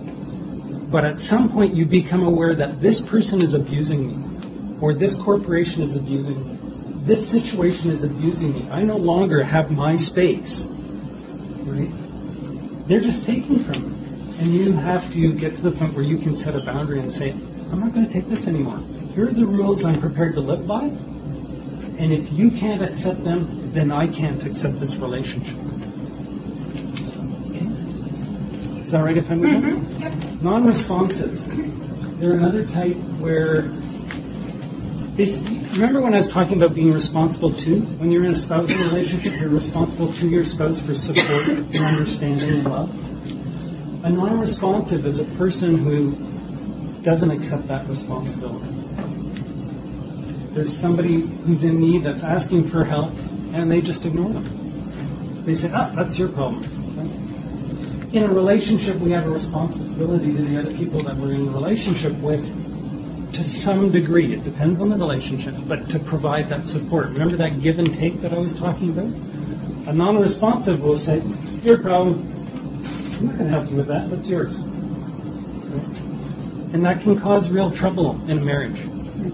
But 0.92 1.06
at 1.06 1.16
some 1.16 1.50
point, 1.50 1.74
you 1.76 1.86
become 1.86 2.22
aware 2.22 2.54
that 2.54 2.82
this 2.82 3.00
person 3.00 3.42
is 3.42 3.54
abusing 3.54 4.10
me, 4.10 4.78
or 4.82 4.94
this 4.94 5.16
corporation 5.16 5.82
is 5.82 5.96
abusing 5.96 6.46
me, 6.46 6.58
this 7.06 7.32
situation 7.32 7.90
is 7.90 8.04
abusing 8.04 8.54
me. 8.54 8.70
I 8.70 8.84
no 8.84 8.98
longer 8.98 9.44
have 9.44 9.72
my 9.72 9.96
space. 9.96 10.68
Right? 11.64 11.90
They're 12.88 13.00
just 13.00 13.26
taking 13.26 13.60
from 13.64 13.82
me. 13.82 14.40
And 14.40 14.54
you 14.54 14.74
have 14.74 15.10
to 15.14 15.34
get 15.34 15.56
to 15.56 15.62
the 15.62 15.72
point 15.72 15.94
where 15.94 16.04
you 16.04 16.18
can 16.18 16.36
set 16.36 16.54
a 16.54 16.60
boundary 16.60 17.00
and 17.00 17.10
say, 17.10 17.32
I'm 17.72 17.80
not 17.80 17.94
going 17.94 18.06
to 18.06 18.12
take 18.12 18.28
this 18.28 18.46
anymore. 18.50 18.80
Here 19.16 19.30
are 19.30 19.32
the 19.32 19.46
rules 19.46 19.86
I'm 19.86 20.02
prepared 20.02 20.34
to 20.34 20.42
live 20.42 20.68
by. 20.68 20.84
And 21.98 22.12
if 22.12 22.34
you 22.34 22.52
can't 22.52 22.82
accept 22.82 23.24
them, 23.24 23.61
then 23.74 23.92
I 23.92 24.08
can't 24.08 24.46
accept 24.46 24.80
this 24.80 24.96
relationship. 24.98 25.58
Okay? 27.50 27.66
Is 28.82 28.92
that 28.92 29.04
right 29.04 29.18
if 29.18 29.32
I 29.32 29.36
move 29.36 29.64
on? 29.64 30.44
Non-responsive. 30.44 32.20
They're 32.20 32.34
another 32.34 32.66
type 32.66 32.96
where 33.20 33.64
remember 35.74 36.02
when 36.02 36.14
I 36.14 36.18
was 36.18 36.28
talking 36.28 36.58
about 36.62 36.74
being 36.74 36.94
responsible 36.94 37.52
to? 37.52 37.80
When 37.80 38.12
you're 38.12 38.26
in 38.26 38.32
a 38.32 38.36
spousal 38.36 38.76
relationship, 38.88 39.40
you're 39.40 39.50
responsible 39.50 40.12
to 40.14 40.28
your 40.28 40.46
spouse 40.46 40.80
for 40.80 40.96
support 40.96 41.48
and 41.48 41.76
understanding 41.78 42.50
and 42.50 42.64
love. 42.64 44.06
A 44.06 44.10
non-responsive 44.10 45.06
is 45.06 45.20
a 45.20 45.26
person 45.38 45.78
who 45.78 46.16
doesn't 47.04 47.30
accept 47.30 47.68
that 47.68 47.88
responsibility. 47.88 48.66
There's 50.54 50.76
somebody 50.76 51.22
who's 51.22 51.64
in 51.64 51.80
need 51.80 52.04
that's 52.04 52.24
asking 52.24 52.66
for 52.66 52.84
help, 52.84 53.12
and 53.54 53.72
they 53.72 53.82
just 53.82 54.06
ignore 54.06 54.30
them. 54.30 54.48
They 55.46 55.54
say, 55.54 55.72
"Ah, 55.74 55.92
that's 55.96 56.18
your 56.20 56.30
problem." 56.30 56.64
In 58.14 58.24
a 58.24 58.34
relationship, 58.34 59.00
we 59.00 59.12
have 59.12 59.26
a 59.26 59.30
responsibility 59.30 60.34
to 60.34 60.42
the 60.42 60.60
other 60.60 60.74
people 60.74 61.00
that 61.02 61.16
we're 61.16 61.34
in 61.34 61.48
a 61.48 61.52
relationship 61.52 62.18
with 62.20 62.44
to 63.34 63.44
some 63.44 63.90
degree. 63.90 64.34
It 64.34 64.44
depends 64.44 64.82
on 64.82 64.90
the 64.90 64.98
relationship, 64.98 65.56
but 65.68 65.90
to 65.90 66.00
provide 66.00 66.50
that 66.50 66.68
support. 66.68 67.10
Remember 67.12 67.38
that 67.38 67.62
give 67.62 67.80
and 67.80 67.94
take 67.94 68.22
that 68.22 68.34
I 68.34 68.38
was 68.40 68.54
talking 68.54 68.90
about? 68.90 69.12
A 69.88 69.94
non-responsive 69.94 70.82
will 70.84 70.98
say, 70.98 71.22
"Your 71.64 71.78
problem. 71.78 72.28
I'm 73.20 73.28
not 73.28 73.38
going 73.38 73.50
to 73.50 73.58
help 73.58 73.70
you 73.70 73.78
with 73.78 73.88
that. 73.88 74.10
That's 74.10 74.30
yours." 74.30 74.58
And 76.74 76.86
that 76.86 77.02
can 77.02 77.18
cause 77.20 77.50
real 77.50 77.72
trouble 77.72 78.18
in 78.28 78.38
a 78.38 78.44
marriage 78.44 78.82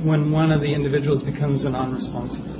when 0.03 0.31
one 0.31 0.51
of 0.51 0.61
the 0.61 0.73
individuals 0.73 1.23
becomes 1.23 1.65
a 1.65 1.69
non-responsive. 1.69 2.56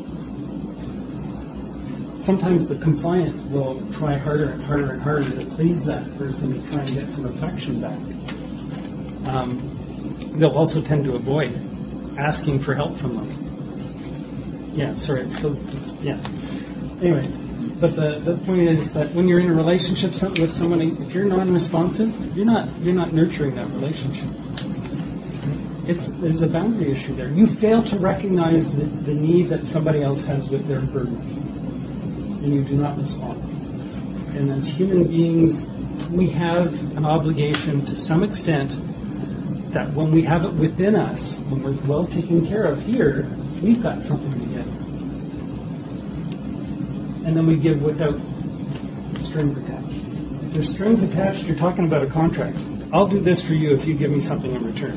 Sometimes 2.27 2.67
the 2.67 2.75
compliant 2.75 3.33
will 3.51 3.81
try 3.93 4.17
harder 4.17 4.49
and 4.49 4.61
harder 4.63 4.91
and 4.91 5.01
harder 5.01 5.23
to 5.23 5.45
please 5.45 5.85
that 5.85 6.03
person 6.17 6.61
to 6.61 6.71
try 6.73 6.81
and 6.81 6.93
get 6.93 7.09
some 7.09 7.25
affection 7.25 7.79
back. 7.79 7.97
Um, 9.33 9.61
they'll 10.33 10.57
also 10.57 10.81
tend 10.81 11.05
to 11.05 11.15
avoid 11.15 11.57
asking 12.19 12.59
for 12.59 12.73
help 12.73 12.97
from 12.97 13.15
them. 13.15 13.29
Yeah, 14.73 14.93
sorry, 14.95 15.21
it's 15.21 15.37
still, 15.37 15.55
yeah. 16.01 16.19
Anyway, 17.01 17.31
but 17.79 17.95
the, 17.95 18.19
the 18.19 18.35
point 18.45 18.63
is 18.63 18.93
that 18.93 19.09
when 19.13 19.29
you're 19.29 19.39
in 19.39 19.47
a 19.47 19.53
relationship 19.53 20.09
with 20.37 20.51
somebody, 20.51 20.87
if 20.89 21.13
you're 21.13 21.23
non-responsive, 21.23 22.35
you're 22.35 22.45
not 22.45 22.67
you're 22.81 22.93
not 22.93 23.13
nurturing 23.13 23.55
that 23.55 23.67
relationship. 23.67 24.27
It's 25.87 26.09
there's 26.09 26.41
a 26.41 26.49
boundary 26.49 26.91
issue 26.91 27.13
there. 27.13 27.29
You 27.29 27.47
fail 27.47 27.81
to 27.83 27.97
recognize 27.97 28.75
the, 28.75 28.83
the 28.83 29.13
need 29.13 29.43
that 29.43 29.65
somebody 29.65 30.03
else 30.03 30.25
has 30.25 30.49
with 30.49 30.67
their 30.67 30.81
burden, 30.81 31.15
and 32.47 32.55
you 32.55 32.63
do 32.63 32.81
not 32.81 32.97
respond. 32.97 33.37
And 34.37 34.49
as 34.51 34.67
human 34.67 35.03
beings, 35.03 35.69
we 36.09 36.29
have 36.29 36.97
an 36.97 37.05
obligation 37.05 37.85
to 37.85 37.95
some 37.95 38.23
extent 38.23 38.71
that 39.73 39.89
when 39.91 40.11
we 40.11 40.21
have 40.23 40.45
it 40.45 40.53
within 40.53 40.95
us, 40.95 41.39
when 41.49 41.61
we're 41.61 41.75
well 41.85 42.07
taken 42.07 42.47
care 42.47 42.63
of 42.63 42.81
here, 42.81 43.27
we've 43.61 43.83
got 43.83 44.01
something 44.01 44.31
to 44.31 44.39
give. 44.39 44.67
And 47.25 47.35
then 47.35 47.45
we 47.45 47.57
give 47.57 47.83
without 47.83 48.17
strings 49.21 49.57
attached. 49.57 49.91
If 49.91 50.53
there's 50.53 50.73
strings 50.73 51.03
attached, 51.03 51.43
you're 51.43 51.57
talking 51.57 51.85
about 51.85 52.03
a 52.03 52.07
contract. 52.07 52.57
I'll 52.93 53.09
do 53.09 53.19
this 53.19 53.45
for 53.45 53.55
you 53.55 53.71
if 53.71 53.85
you 53.85 53.93
give 53.93 54.11
me 54.11 54.21
something 54.21 54.53
in 54.53 54.63
return. 54.63 54.95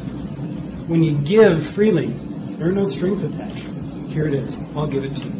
When 0.86 1.02
you 1.02 1.18
give 1.18 1.66
freely, 1.66 2.06
there 2.58 2.68
are 2.68 2.72
no 2.72 2.86
strings 2.86 3.24
attached. 3.24 3.66
Here 4.12 4.28
it 4.28 4.34
is. 4.34 4.56
I'll 4.76 4.86
give 4.86 5.04
it 5.04 5.16
to 5.16 5.28
you. 5.28 5.32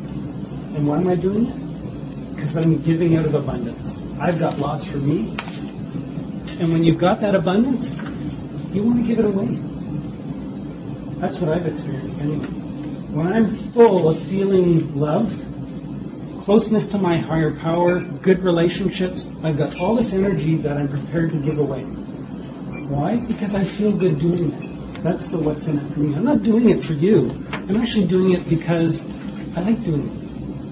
And 0.74 0.88
why 0.88 0.96
am 0.98 1.06
I 1.06 1.14
doing 1.14 1.46
it? 1.46 1.59
Because 2.40 2.56
I'm 2.56 2.80
giving 2.82 3.16
out 3.16 3.26
of 3.26 3.34
abundance. 3.34 4.00
I've 4.18 4.38
got 4.38 4.58
lots 4.58 4.90
for 4.90 4.96
me. 4.96 5.28
And 6.58 6.72
when 6.72 6.82
you've 6.82 6.98
got 6.98 7.20
that 7.20 7.34
abundance, 7.34 7.90
you 8.72 8.82
want 8.82 8.98
to 8.98 9.06
give 9.06 9.18
it 9.18 9.26
away. 9.26 9.56
That's 11.20 11.38
what 11.38 11.50
I've 11.50 11.66
experienced 11.66 12.18
anyway. 12.20 12.46
When 13.12 13.30
I'm 13.30 13.48
full 13.48 14.08
of 14.08 14.18
feeling 14.18 14.98
loved, 14.98 15.38
closeness 16.44 16.86
to 16.88 16.98
my 16.98 17.18
higher 17.18 17.54
power, 17.56 18.00
good 18.22 18.40
relationships, 18.40 19.26
I've 19.44 19.58
got 19.58 19.78
all 19.78 19.94
this 19.94 20.14
energy 20.14 20.56
that 20.56 20.78
I'm 20.78 20.88
prepared 20.88 21.32
to 21.32 21.38
give 21.38 21.58
away. 21.58 21.82
Why? 21.82 23.20
Because 23.26 23.54
I 23.54 23.64
feel 23.64 23.92
good 23.94 24.18
doing 24.18 24.50
it. 24.50 25.02
That's 25.02 25.28
the 25.28 25.38
what's 25.38 25.68
in 25.68 25.76
it 25.78 25.92
for 25.92 26.00
me. 26.00 26.14
I'm 26.14 26.24
not 26.24 26.42
doing 26.42 26.70
it 26.70 26.82
for 26.82 26.94
you. 26.94 27.30
I'm 27.52 27.76
actually 27.76 28.06
doing 28.06 28.32
it 28.32 28.48
because 28.48 29.06
I 29.56 29.60
like 29.60 29.84
doing 29.84 30.08
it. 30.08 30.19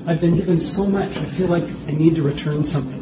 I've 0.08 0.20
been 0.22 0.36
given 0.36 0.58
so 0.58 0.86
much, 0.86 1.16
I 1.18 1.24
feel 1.26 1.48
like 1.48 1.64
I 1.86 1.92
need 1.92 2.16
to 2.16 2.22
return 2.22 2.64
something 2.64 2.98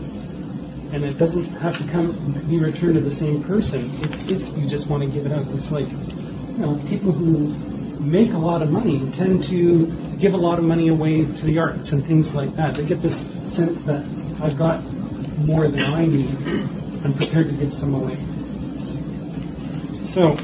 and 0.92 1.04
it 1.04 1.18
doesn't 1.18 1.44
have 1.60 1.76
to 1.78 1.92
come 1.92 2.12
be 2.48 2.58
returned 2.58 2.94
to 2.94 3.00
the 3.00 3.10
same 3.10 3.42
person 3.42 3.80
if, 4.02 4.30
if 4.30 4.58
you 4.58 4.66
just 4.66 4.88
want 4.88 5.02
to 5.02 5.08
give 5.08 5.26
it 5.26 5.32
up. 5.32 5.44
It's 5.50 5.70
like 5.70 5.88
you 5.88 6.58
know 6.58 6.82
people 6.88 7.12
who 7.12 7.54
make 8.00 8.32
a 8.32 8.38
lot 8.38 8.62
of 8.62 8.72
money 8.72 9.08
tend 9.12 9.44
to 9.44 9.86
give 10.18 10.34
a 10.34 10.36
lot 10.36 10.58
of 10.58 10.64
money 10.64 10.88
away 10.88 11.24
to 11.24 11.44
the 11.44 11.58
arts 11.58 11.92
and 11.92 12.04
things 12.04 12.34
like 12.34 12.50
that. 12.54 12.74
They 12.74 12.84
get 12.84 13.02
this 13.02 13.28
sense 13.52 13.82
that 13.82 14.04
I've 14.42 14.56
got 14.56 14.82
more 15.38 15.68
than 15.68 15.84
I 15.94 16.06
need. 16.06 16.34
I'm 17.04 17.14
prepared 17.14 17.48
to 17.48 17.54
give 17.54 17.72
some 17.72 17.94
away. 17.94 18.16
So 20.02 20.34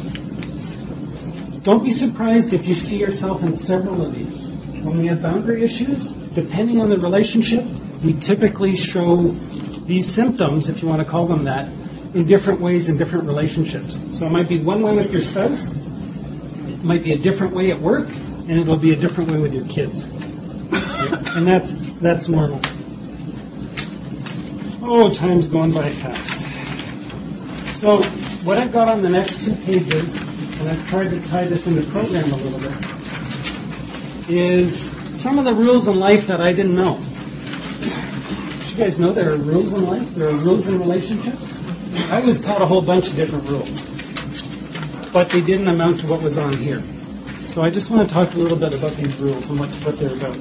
don't 1.62 1.82
be 1.82 1.90
surprised 1.90 2.52
if 2.52 2.68
you 2.68 2.74
see 2.74 2.98
yourself 2.98 3.42
in 3.42 3.52
several 3.52 4.04
of 4.04 4.14
these. 4.14 4.50
When 4.84 4.98
we 4.98 5.06
have 5.06 5.22
boundary 5.22 5.62
issues, 5.62 6.21
depending 6.34 6.80
on 6.80 6.88
the 6.88 6.96
relationship, 6.96 7.64
we 8.04 8.14
typically 8.14 8.76
show 8.76 9.16
these 9.86 10.12
symptoms, 10.12 10.68
if 10.68 10.82
you 10.82 10.88
want 10.88 11.00
to 11.00 11.06
call 11.06 11.26
them 11.26 11.44
that, 11.44 11.68
in 12.14 12.26
different 12.26 12.60
ways 12.60 12.88
in 12.88 12.96
different 12.98 13.26
relationships. 13.26 13.98
So 14.16 14.26
it 14.26 14.30
might 14.30 14.48
be 14.48 14.58
one 14.58 14.82
way 14.82 14.94
with 14.96 15.12
your 15.12 15.22
spouse, 15.22 15.74
it 15.74 16.84
might 16.84 17.04
be 17.04 17.12
a 17.12 17.18
different 17.18 17.54
way 17.54 17.70
at 17.70 17.80
work, 17.80 18.08
and 18.48 18.52
it'll 18.52 18.76
be 18.76 18.92
a 18.92 18.96
different 18.96 19.30
way 19.30 19.40
with 19.40 19.54
your 19.54 19.66
kids. 19.66 20.04
And 21.34 21.46
that's 21.46 21.74
that's 21.98 22.28
normal. 22.28 22.60
Oh, 24.82 25.12
time's 25.12 25.48
going 25.48 25.72
by 25.72 25.88
fast. 25.90 26.44
So 27.76 28.02
what 28.44 28.58
I've 28.58 28.72
got 28.72 28.88
on 28.88 29.02
the 29.02 29.08
next 29.08 29.44
two 29.44 29.54
pages, 29.54 30.20
and 30.60 30.68
I've 30.68 30.88
tried 30.88 31.08
to 31.10 31.20
tie 31.28 31.44
this 31.44 31.66
into 31.66 31.82
program 31.90 32.30
a 32.30 32.36
little 32.36 32.60
bit, 32.60 32.74
is 34.28 34.92
some 35.12 35.38
of 35.38 35.44
the 35.44 35.54
rules 35.54 35.88
in 35.88 35.98
life 35.98 36.26
that 36.26 36.40
I 36.40 36.52
didn't 36.52 36.74
know. 36.74 36.98
Did 38.60 38.70
you 38.70 38.76
guys 38.76 38.98
know 38.98 39.12
there 39.12 39.32
are 39.32 39.36
rules 39.36 39.72
in 39.74 39.86
life? 39.86 40.14
There 40.14 40.28
are 40.28 40.36
rules 40.38 40.68
in 40.68 40.78
relationships? 40.78 41.58
I 42.10 42.20
was 42.20 42.40
taught 42.40 42.62
a 42.62 42.66
whole 42.66 42.80
bunch 42.80 43.10
of 43.10 43.16
different 43.16 43.46
rules, 43.48 45.10
but 45.12 45.28
they 45.30 45.42
didn't 45.42 45.68
amount 45.68 46.00
to 46.00 46.06
what 46.06 46.22
was 46.22 46.38
on 46.38 46.54
here. 46.54 46.80
So 47.46 47.62
I 47.62 47.68
just 47.68 47.90
want 47.90 48.08
to 48.08 48.14
talk 48.14 48.32
a 48.32 48.38
little 48.38 48.56
bit 48.56 48.72
about 48.72 48.92
these 48.92 49.14
rules 49.18 49.50
and 49.50 49.60
what, 49.60 49.68
what 49.68 49.98
they're 49.98 50.16
about. 50.16 50.38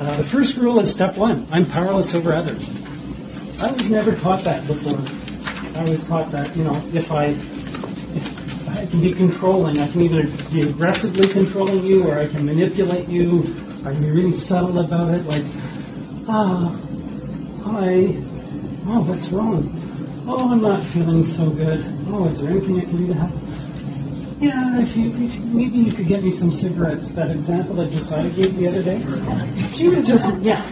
Uh, 0.00 0.16
the 0.16 0.24
first 0.24 0.56
rule 0.56 0.80
is 0.80 0.90
step 0.90 1.16
one 1.16 1.46
I'm 1.52 1.66
powerless 1.66 2.14
over 2.14 2.32
others. 2.32 2.70
I 3.62 3.70
was 3.70 3.90
never 3.90 4.14
taught 4.16 4.42
that 4.44 4.66
before. 4.66 4.98
I 5.78 5.88
was 5.88 6.06
taught 6.06 6.30
that, 6.30 6.56
you 6.56 6.64
know, 6.64 6.76
if 6.94 7.12
I, 7.12 7.34
I 8.84 8.86
can 8.86 9.00
be 9.00 9.14
controlling, 9.14 9.78
I 9.78 9.88
can 9.88 10.02
either 10.02 10.24
be 10.52 10.60
aggressively 10.60 11.26
controlling 11.28 11.86
you 11.86 12.06
or 12.06 12.18
I 12.18 12.26
can 12.26 12.44
manipulate 12.44 13.08
you. 13.08 13.38
I 13.80 13.92
can 13.92 14.02
be 14.02 14.10
really 14.10 14.32
subtle 14.32 14.78
about 14.78 15.14
it. 15.14 15.24
Like, 15.24 15.42
Ah, 16.28 16.68
hi. 17.64 18.08
Oh, 18.86 19.02
what's 19.08 19.30
wrong? 19.30 19.70
Oh, 20.28 20.52
I'm 20.52 20.60
not 20.60 20.82
feeling 20.82 21.24
so 21.24 21.48
good. 21.48 21.82
Oh, 22.08 22.26
is 22.26 22.42
there 22.42 22.50
anything 22.50 22.78
I 22.78 22.84
can 22.84 22.96
do 22.98 23.06
to 23.06 23.14
help? 23.14 23.32
Yeah, 24.38 24.78
if 24.80 24.94
you, 24.98 25.08
if 25.14 25.40
maybe 25.44 25.78
you 25.78 25.92
could 25.92 26.06
get 26.06 26.22
me 26.22 26.30
some 26.30 26.52
cigarettes. 26.52 27.08
That 27.12 27.30
example 27.30 27.76
that 27.76 27.90
Josiah 27.90 28.28
gave 28.28 28.54
the 28.56 28.68
other 28.68 28.82
day. 28.82 29.00
She 29.72 29.88
was 29.88 30.06
just 30.06 30.28
yeah. 30.40 30.60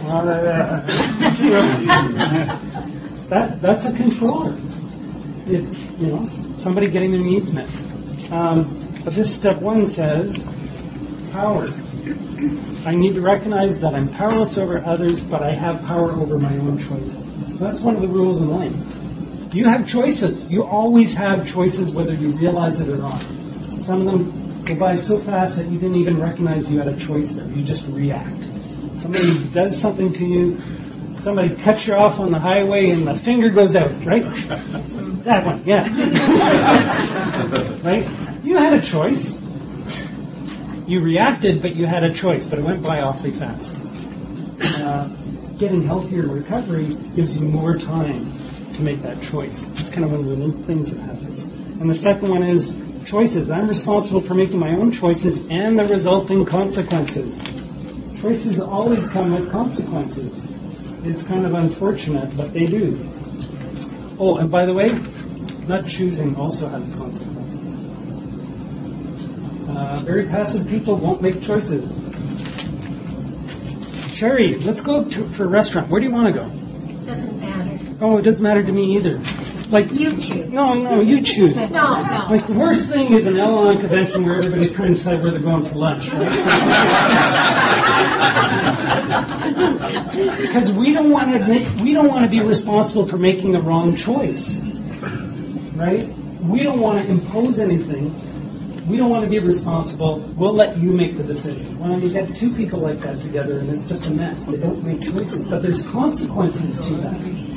that 3.29 3.59
that's 3.59 3.89
a 3.89 3.95
controller. 3.95 4.55
It, 5.47 5.63
you 5.99 6.07
know, 6.07 6.27
somebody 6.57 6.91
getting 6.91 7.11
their 7.11 7.21
needs 7.21 7.51
met. 7.51 7.67
Um, 8.31 8.63
but 9.03 9.13
this 9.13 9.33
step 9.35 9.61
one 9.61 9.87
says 9.87 10.47
power. 11.31 11.69
I 12.85 12.95
need 12.95 13.15
to 13.15 13.21
recognize 13.21 13.79
that 13.79 13.93
I'm 13.93 14.09
powerless 14.09 14.57
over 14.57 14.83
others, 14.85 15.21
but 15.21 15.41
I 15.41 15.53
have 15.53 15.85
power 15.85 16.11
over 16.11 16.37
my 16.37 16.55
own 16.57 16.77
choices. 16.77 17.57
So 17.57 17.65
that's 17.65 17.81
one 17.81 17.95
of 17.95 18.01
the 18.01 18.07
rules 18.07 18.41
in 18.41 18.49
life. 18.49 19.53
You 19.53 19.65
have 19.65 19.87
choices. 19.87 20.51
You 20.51 20.63
always 20.63 21.13
have 21.15 21.47
choices 21.47 21.91
whether 21.91 22.13
you 22.13 22.29
realize 22.29 22.81
it 22.81 22.89
or 22.89 22.97
not. 22.97 23.21
Some 23.79 24.05
of 24.05 24.05
them 24.05 24.65
go 24.65 24.75
by 24.75 24.95
so 24.95 25.17
fast 25.17 25.57
that 25.57 25.67
you 25.67 25.79
didn't 25.79 25.99
even 25.99 26.19
recognize 26.19 26.69
you 26.71 26.79
had 26.79 26.87
a 26.87 26.97
choice 26.97 27.31
there. 27.33 27.47
You 27.47 27.63
just 27.63 27.85
react. 27.87 28.43
Somebody 28.95 29.47
does 29.49 29.79
something 29.79 30.11
to 30.13 30.25
you, 30.25 30.61
somebody 31.23 31.55
cuts 31.55 31.87
you 31.87 31.93
off 31.93 32.19
on 32.19 32.31
the 32.31 32.39
highway 32.39 32.89
and 32.89 33.07
the 33.07 33.15
finger 33.15 33.49
goes 33.49 33.77
out, 33.77 33.89
right? 34.05 34.23
That 35.23 35.45
one, 35.45 35.63
yeah. 35.65 35.87
right? 37.83 38.05
You 38.43 38.57
had 38.57 38.73
a 38.73 38.81
choice. 38.81 39.41
You 40.85 40.99
reacted, 40.99 41.61
but 41.61 41.75
you 41.77 41.85
had 41.85 42.03
a 42.03 42.11
choice, 42.11 42.45
but 42.45 42.59
it 42.59 42.65
went 42.65 42.83
by 42.83 43.01
awfully 43.01 43.31
fast. 43.31 43.77
Uh, 44.81 45.07
getting 45.57 45.81
healthier 45.81 46.27
recovery 46.27 46.93
gives 47.15 47.37
you 47.37 47.47
more 47.47 47.77
time 47.77 48.29
to 48.73 48.81
make 48.81 49.01
that 49.01 49.21
choice. 49.21 49.69
It's 49.79 49.89
kind 49.89 50.03
of 50.03 50.11
one 50.11 50.19
of 50.19 50.25
the 50.25 50.35
neat 50.35 50.55
things 50.65 50.91
that 50.91 50.99
happens. 50.99 51.45
And 51.79 51.89
the 51.89 51.95
second 51.95 52.29
one 52.29 52.45
is 52.45 53.03
choices. 53.05 53.49
I'm 53.49 53.69
responsible 53.69 54.19
for 54.19 54.33
making 54.33 54.59
my 54.59 54.75
own 54.75 54.91
choices 54.91 55.47
and 55.47 55.79
the 55.79 55.85
resulting 55.85 56.43
consequences. 56.43 57.41
Choices 58.19 58.59
always 58.59 59.09
come 59.09 59.31
with 59.31 59.49
consequences. 59.51 60.52
It's 61.05 61.23
kind 61.23 61.45
of 61.45 61.53
unfortunate, 61.53 62.35
but 62.37 62.53
they 62.53 62.65
do. 62.65 62.97
Oh, 64.19 64.37
and 64.37 64.49
by 64.49 64.65
the 64.65 64.73
way, 64.73 64.89
not 65.67 65.87
choosing 65.87 66.35
also 66.35 66.67
has 66.69 66.83
consequences. 66.95 67.59
Uh, 69.69 70.01
very 70.05 70.27
passive 70.27 70.67
people 70.69 70.95
won't 70.95 71.21
make 71.21 71.41
choices. 71.41 71.91
Sherry, 74.13 74.55
let's 74.59 74.81
go 74.81 75.03
to, 75.03 75.23
for 75.29 75.43
a 75.43 75.47
restaurant. 75.47 75.89
Where 75.89 75.99
do 75.99 76.07
you 76.07 76.13
want 76.13 76.27
to 76.27 76.33
go? 76.33 76.47
Doesn't 77.05 77.39
matter. 77.41 77.79
Oh, 77.99 78.17
it 78.17 78.21
doesn't 78.21 78.43
matter 78.43 78.63
to 78.63 78.71
me 78.71 78.95
either. 78.95 79.19
Like, 79.73 79.91
You 79.91 80.11
choose. 80.11 80.49
no, 80.49 80.75
no, 80.75 81.01
you 81.01 81.19
choose. 81.21 81.57
No, 81.71 82.03
no. 82.03 82.27
Like 82.29 82.45
the 82.45 82.53
worst 82.53 82.89
thing 82.89 83.15
is 83.15 83.25
an 83.25 83.39
Al-Anon 83.39 83.79
convention 83.79 84.23
where 84.23 84.35
everybody's 84.35 84.71
trying 84.71 84.89
to 84.89 84.93
decide 84.93 85.23
where 85.23 85.31
they're 85.31 85.41
going 85.41 85.65
for 85.65 85.73
lunch. 85.75 86.13
Right? 86.13 86.29
because 90.41 90.71
we 90.71 90.93
don't 90.93 91.09
want 91.09 91.33
to 91.33 91.41
admit, 91.41 91.81
we 91.81 91.91
don't 91.91 92.07
want 92.07 92.23
to 92.23 92.29
be 92.29 92.41
responsible 92.41 93.07
for 93.07 93.17
making 93.17 93.53
the 93.53 93.61
wrong 93.61 93.95
choice, 93.95 94.61
right? 95.75 96.07
We 96.41 96.61
don't 96.61 96.79
want 96.79 96.99
to 96.99 97.07
impose 97.07 97.57
anything. 97.57 98.13
We 98.87 98.97
don't 98.97 99.09
want 99.09 99.23
to 99.23 99.29
be 99.29 99.39
responsible. 99.39 100.19
We'll 100.37 100.53
let 100.53 100.77
you 100.77 100.91
make 100.91 101.17
the 101.17 101.23
decision. 101.23 101.79
Well, 101.79 101.97
you 101.99 102.11
get 102.11 102.35
two 102.35 102.53
people 102.53 102.79
like 102.79 102.99
that 102.99 103.19
together, 103.21 103.57
and 103.57 103.69
it's 103.71 103.87
just 103.87 104.05
a 104.05 104.11
mess. 104.11 104.45
They 104.45 104.57
don't 104.57 104.83
make 104.83 105.01
choices, 105.01 105.47
but 105.47 105.63
there's 105.63 105.89
consequences 105.89 106.85
to 106.87 106.93
that. 106.95 107.52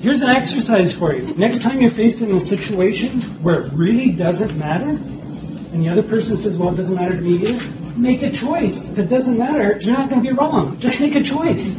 Here's 0.00 0.22
an 0.22 0.30
exercise 0.30 0.96
for 0.96 1.14
you. 1.14 1.34
Next 1.34 1.60
time 1.62 1.80
you're 1.80 1.90
faced 1.90 2.22
in 2.22 2.34
a 2.34 2.40
situation 2.40 3.20
where 3.42 3.66
it 3.66 3.72
really 3.74 4.12
doesn't 4.12 4.56
matter, 4.58 4.88
and 4.88 5.84
the 5.84 5.90
other 5.90 6.02
person 6.02 6.38
says, 6.38 6.56
well, 6.56 6.72
it 6.72 6.76
doesn't 6.76 6.96
matter 6.96 7.16
to 7.16 7.22
me 7.22 7.34
either, 7.36 7.98
make 7.98 8.22
a 8.22 8.30
choice. 8.30 8.88
If 8.88 8.98
it 8.98 9.10
doesn't 9.10 9.36
matter, 9.36 9.78
you're 9.80 9.92
not 9.92 10.08
going 10.08 10.22
to 10.22 10.28
be 10.30 10.34
wrong. 10.34 10.78
Just 10.80 11.00
make 11.00 11.16
a 11.16 11.22
choice. 11.22 11.78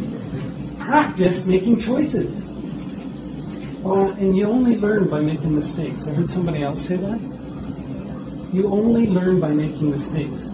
Practice 0.78 1.48
making 1.48 1.80
choices. 1.82 2.48
And 3.84 4.38
you 4.38 4.46
only 4.46 4.78
learn 4.78 5.10
by 5.10 5.20
making 5.22 5.56
mistakes. 5.56 6.08
I 6.08 6.14
heard 6.14 6.30
somebody 6.30 6.62
else 6.62 6.86
say 6.88 6.98
that. 6.98 7.20
You 8.54 8.68
only 8.68 9.08
learn 9.08 9.40
by 9.40 9.50
making 9.52 9.90
mistakes. 9.90 10.52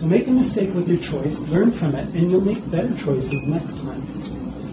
So 0.00 0.06
make 0.06 0.26
a 0.28 0.30
mistake 0.30 0.72
with 0.74 0.88
your 0.88 0.98
choice, 0.98 1.40
learn 1.40 1.72
from 1.72 1.94
it, 1.94 2.06
and 2.14 2.30
you'll 2.30 2.40
make 2.40 2.70
better 2.70 2.96
choices 2.96 3.46
next 3.46 3.76
time. 3.80 4.02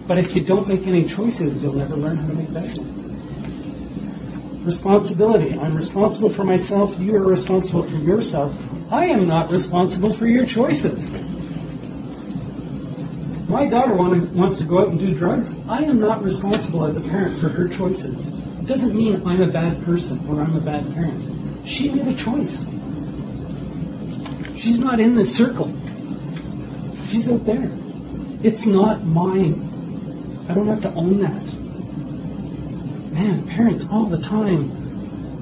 But 0.08 0.18
if 0.18 0.34
you 0.34 0.42
don't 0.42 0.66
make 0.66 0.86
any 0.88 1.04
choices, 1.04 1.62
you'll 1.62 1.74
never 1.74 1.94
learn 1.94 2.16
how 2.16 2.26
to 2.26 2.34
make 2.34 2.52
better 2.52 2.80
ones. 2.80 4.64
Responsibility. 4.64 5.56
I'm 5.60 5.76
responsible 5.76 6.30
for 6.30 6.44
myself. 6.44 6.98
You 6.98 7.14
are 7.16 7.22
responsible 7.22 7.82
for 7.82 7.96
yourself. 7.98 8.56
I 8.90 9.08
am 9.08 9.28
not 9.28 9.50
responsible 9.50 10.14
for 10.14 10.26
your 10.26 10.46
choices. 10.46 11.10
My 13.50 13.66
daughter 13.66 13.94
want- 13.94 14.34
wants 14.34 14.56
to 14.58 14.64
go 14.64 14.78
out 14.78 14.88
and 14.88 14.98
do 14.98 15.14
drugs. 15.14 15.52
I 15.68 15.84
am 15.84 16.00
not 16.00 16.24
responsible 16.24 16.84
as 16.84 16.96
a 16.96 17.02
parent 17.02 17.38
for 17.38 17.50
her 17.50 17.68
choices. 17.68 18.26
It 18.60 18.66
doesn't 18.66 18.94
mean 18.94 19.20
I'm 19.26 19.42
a 19.42 19.48
bad 19.48 19.84
person 19.84 20.20
or 20.28 20.40
I'm 20.40 20.56
a 20.56 20.60
bad 20.60 20.90
parent. 20.94 21.22
She 21.66 21.90
made 21.90 22.08
a 22.08 22.14
choice. 22.14 22.64
She's 24.56 24.78
not 24.78 25.00
in 25.00 25.14
this 25.16 25.34
circle. 25.34 25.70
She's 27.10 27.30
out 27.30 27.44
there. 27.44 27.70
It's 28.42 28.64
not 28.66 29.06
mine. 29.06 29.67
I 30.48 30.54
don't 30.54 30.66
have 30.66 30.80
to 30.82 30.92
own 30.94 31.20
that. 31.20 31.54
Man, 33.12 33.46
parents 33.48 33.86
all 33.90 34.06
the 34.06 34.22
time 34.22 34.70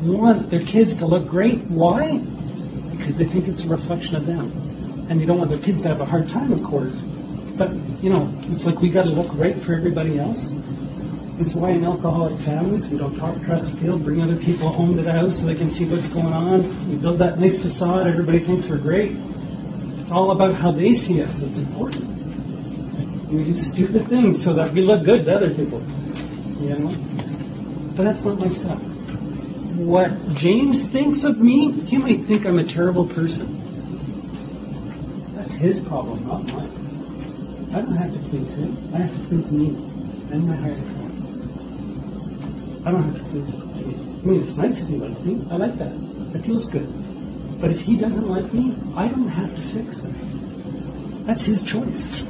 want 0.04 0.50
their 0.50 0.60
kids 0.60 0.96
to 0.96 1.06
look 1.06 1.28
great. 1.28 1.58
Why? 1.68 2.18
Because 2.90 3.18
they 3.18 3.24
think 3.24 3.46
it's 3.48 3.64
a 3.64 3.68
reflection 3.68 4.16
of 4.16 4.26
them. 4.26 4.50
And 5.08 5.20
they 5.20 5.24
don't 5.24 5.38
want 5.38 5.50
their 5.50 5.60
kids 5.60 5.82
to 5.82 5.88
have 5.88 6.00
a 6.00 6.04
hard 6.04 6.28
time, 6.28 6.52
of 6.52 6.62
course. 6.64 7.02
But, 7.56 7.72
you 8.02 8.10
know, 8.10 8.32
it's 8.48 8.66
like 8.66 8.80
we 8.80 8.90
got 8.90 9.04
to 9.04 9.10
look 9.10 9.28
right 9.34 9.54
for 9.54 9.74
everybody 9.74 10.18
else. 10.18 10.52
It's 11.38 11.54
why 11.54 11.70
in 11.70 11.84
alcoholic 11.84 12.38
families 12.40 12.88
we 12.88 12.98
don't 12.98 13.16
talk 13.16 13.38
trust 13.42 13.76
field, 13.78 14.02
bring 14.02 14.22
other 14.22 14.36
people 14.36 14.70
home 14.70 14.96
to 14.96 15.02
the 15.02 15.12
house 15.12 15.40
so 15.40 15.46
they 15.46 15.54
can 15.54 15.70
see 15.70 15.84
what's 15.84 16.08
going 16.08 16.32
on. 16.32 16.90
We 16.90 16.96
build 16.96 17.18
that 17.18 17.38
nice 17.38 17.60
facade, 17.60 18.06
everybody 18.06 18.38
thinks 18.38 18.68
we're 18.68 18.78
great. 18.78 19.12
It's 20.00 20.10
all 20.10 20.30
about 20.30 20.54
how 20.54 20.70
they 20.70 20.94
see 20.94 21.22
us 21.22 21.38
that's 21.38 21.58
important. 21.58 22.05
We 23.30 23.44
do 23.44 23.54
stupid 23.54 24.06
things 24.06 24.42
so 24.42 24.52
that 24.54 24.72
we 24.72 24.82
look 24.82 25.04
good 25.04 25.24
to 25.24 25.34
other 25.34 25.52
people. 25.52 25.82
You 26.60 26.78
know? 26.78 26.94
But 27.96 28.04
that's 28.04 28.24
not 28.24 28.38
my 28.38 28.48
stuff. 28.48 28.78
What 29.76 30.10
James 30.34 30.86
thinks 30.88 31.24
of 31.24 31.40
me, 31.40 31.72
he 31.72 31.98
might 31.98 32.20
think 32.20 32.46
I'm 32.46 32.58
a 32.58 32.64
terrible 32.64 33.06
person. 33.06 33.46
That's 35.34 35.54
his 35.54 35.86
problem, 35.86 36.26
not 36.26 36.44
mine. 36.52 36.70
I 37.74 37.80
don't 37.80 37.96
have 37.96 38.12
to 38.12 38.18
please 38.30 38.54
him. 38.54 38.76
I 38.94 38.98
have 38.98 39.12
to 39.12 39.20
please 39.28 39.50
me 39.52 39.68
and 40.32 40.48
my 40.48 40.56
power. 40.56 40.76
I 42.86 42.90
don't 42.92 43.02
have 43.02 43.18
to 43.18 43.24
please 43.30 43.54
him. 43.54 43.68
I 44.22 44.26
mean, 44.26 44.40
it's 44.40 44.56
nice 44.56 44.82
if 44.82 44.88
he 44.88 44.96
likes 44.96 45.24
me. 45.24 45.44
I 45.50 45.56
like 45.56 45.74
that. 45.78 45.92
It 46.34 46.42
feels 46.44 46.68
good. 46.70 46.88
But 47.60 47.70
if 47.70 47.80
he 47.80 47.96
doesn't 47.96 48.28
like 48.28 48.52
me, 48.52 48.74
I 48.96 49.08
don't 49.08 49.28
have 49.28 49.54
to 49.54 49.62
fix 49.62 50.00
that. 50.00 51.26
That's 51.26 51.42
his 51.42 51.64
choice. 51.64 52.22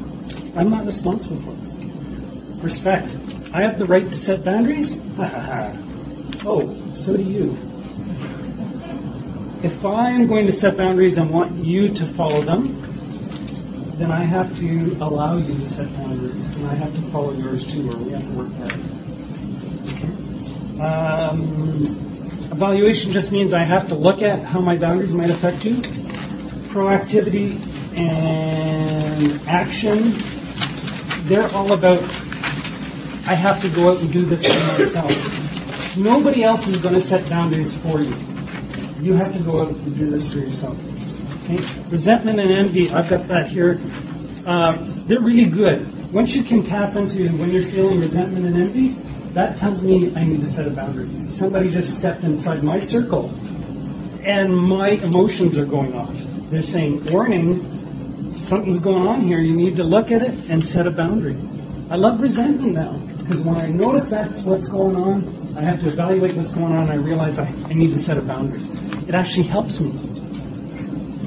I'm 0.56 0.70
not 0.70 0.86
responsible 0.86 1.36
for 1.36 1.52
it. 1.52 2.62
Respect. 2.62 3.16
I 3.52 3.62
have 3.62 3.78
the 3.78 3.86
right 3.86 4.08
to 4.08 4.16
set 4.16 4.44
boundaries? 4.44 5.00
oh, 6.44 6.74
so 6.94 7.16
do 7.16 7.22
you. 7.22 7.56
If 9.62 9.84
I 9.84 10.10
am 10.10 10.26
going 10.26 10.46
to 10.46 10.52
set 10.52 10.76
boundaries 10.76 11.18
and 11.18 11.30
want 11.30 11.52
you 11.52 11.88
to 11.88 12.04
follow 12.04 12.42
them, 12.42 12.80
then 13.98 14.10
I 14.10 14.24
have 14.24 14.56
to 14.58 14.96
allow 15.00 15.36
you 15.36 15.54
to 15.54 15.68
set 15.68 15.92
boundaries, 15.94 16.56
and 16.56 16.66
I 16.66 16.74
have 16.74 16.94
to 16.94 17.00
follow 17.02 17.32
yours 17.32 17.66
too, 17.66 17.90
or 17.90 17.96
we 17.96 18.12
have 18.12 18.22
to 18.22 18.32
work 18.32 18.48
that. 18.58 18.72
Um, 20.78 21.40
evaluation 22.52 23.12
just 23.12 23.32
means 23.32 23.54
I 23.54 23.62
have 23.62 23.88
to 23.88 23.94
look 23.94 24.20
at 24.20 24.40
how 24.40 24.60
my 24.60 24.76
boundaries 24.76 25.12
might 25.12 25.30
affect 25.30 25.64
you. 25.64 25.76
Proactivity 26.68 27.58
and 27.96 29.40
action, 29.48 30.12
they're 31.26 31.48
all 31.54 31.72
about 31.72 32.02
I 33.28 33.34
have 33.34 33.60
to 33.62 33.68
go 33.68 33.90
out 33.90 34.00
and 34.00 34.12
do 34.12 34.24
this 34.24 34.46
for 34.46 34.78
myself. 34.78 35.96
Nobody 35.96 36.44
else 36.44 36.68
is 36.68 36.78
going 36.78 36.94
to 36.94 37.00
set 37.00 37.28
boundaries 37.28 37.76
for 37.76 38.00
you. 38.00 38.14
You 39.00 39.14
have 39.14 39.32
to 39.36 39.42
go 39.42 39.62
out 39.62 39.68
and 39.68 39.98
do 39.98 40.08
this 40.08 40.32
for 40.32 40.38
yourself. 40.38 40.78
Okay? 41.44 41.58
Resentment 41.90 42.38
and 42.38 42.52
envy, 42.52 42.90
I've 42.90 43.08
got 43.08 43.26
that 43.26 43.48
here. 43.48 43.80
Uh, 44.46 44.76
they're 45.06 45.20
really 45.20 45.46
good. 45.46 45.84
Once 46.12 46.36
you 46.36 46.44
can 46.44 46.62
tap 46.62 46.94
into 46.94 47.28
when 47.36 47.50
you're 47.50 47.64
feeling 47.64 48.00
resentment 48.00 48.46
and 48.46 48.56
envy, 48.56 48.88
that 49.32 49.58
tells 49.58 49.82
me 49.82 50.14
I 50.16 50.22
need 50.22 50.40
to 50.40 50.46
set 50.46 50.68
a 50.68 50.70
boundary. 50.70 51.08
Somebody 51.28 51.70
just 51.70 51.98
stepped 51.98 52.22
inside 52.22 52.62
my 52.62 52.78
circle, 52.78 53.34
and 54.22 54.56
my 54.56 54.90
emotions 54.90 55.58
are 55.58 55.66
going 55.66 55.94
off. 55.94 56.14
They're 56.50 56.62
saying, 56.62 57.06
warning, 57.06 57.75
something's 58.46 58.80
going 58.80 59.06
on 59.06 59.22
here. 59.22 59.38
You 59.38 59.54
need 59.54 59.76
to 59.76 59.84
look 59.84 60.12
at 60.12 60.22
it 60.22 60.48
and 60.48 60.64
set 60.64 60.86
a 60.86 60.90
boundary. 60.90 61.36
I 61.90 61.96
love 61.96 62.20
resentment 62.20 62.74
now 62.74 62.92
because 63.18 63.42
when 63.42 63.56
I 63.56 63.66
notice 63.66 64.08
that's 64.08 64.42
what's 64.42 64.68
going 64.68 64.96
on, 64.96 65.56
I 65.56 65.62
have 65.62 65.80
to 65.80 65.88
evaluate 65.88 66.36
what's 66.36 66.52
going 66.52 66.76
on 66.76 66.90
and 66.90 66.92
I 66.92 66.96
realize 66.96 67.38
I, 67.38 67.52
I 67.66 67.72
need 67.72 67.92
to 67.92 67.98
set 67.98 68.16
a 68.18 68.22
boundary. 68.22 68.60
It 69.08 69.14
actually 69.14 69.44
helps 69.44 69.80
me. 69.80 69.90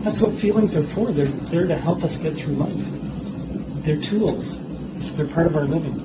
That's 0.04 0.22
what 0.22 0.34
feelings 0.34 0.78
are 0.78 0.84
for. 0.84 1.12
They're 1.12 1.26
there 1.26 1.68
to 1.68 1.76
help 1.76 2.04
us 2.04 2.18
get 2.18 2.34
through 2.34 2.56
life. 2.56 3.84
They're 3.84 4.00
tools. 4.00 4.58
They're 5.16 5.28
part 5.28 5.46
of 5.46 5.58
our 5.58 5.66
living. 5.66 6.00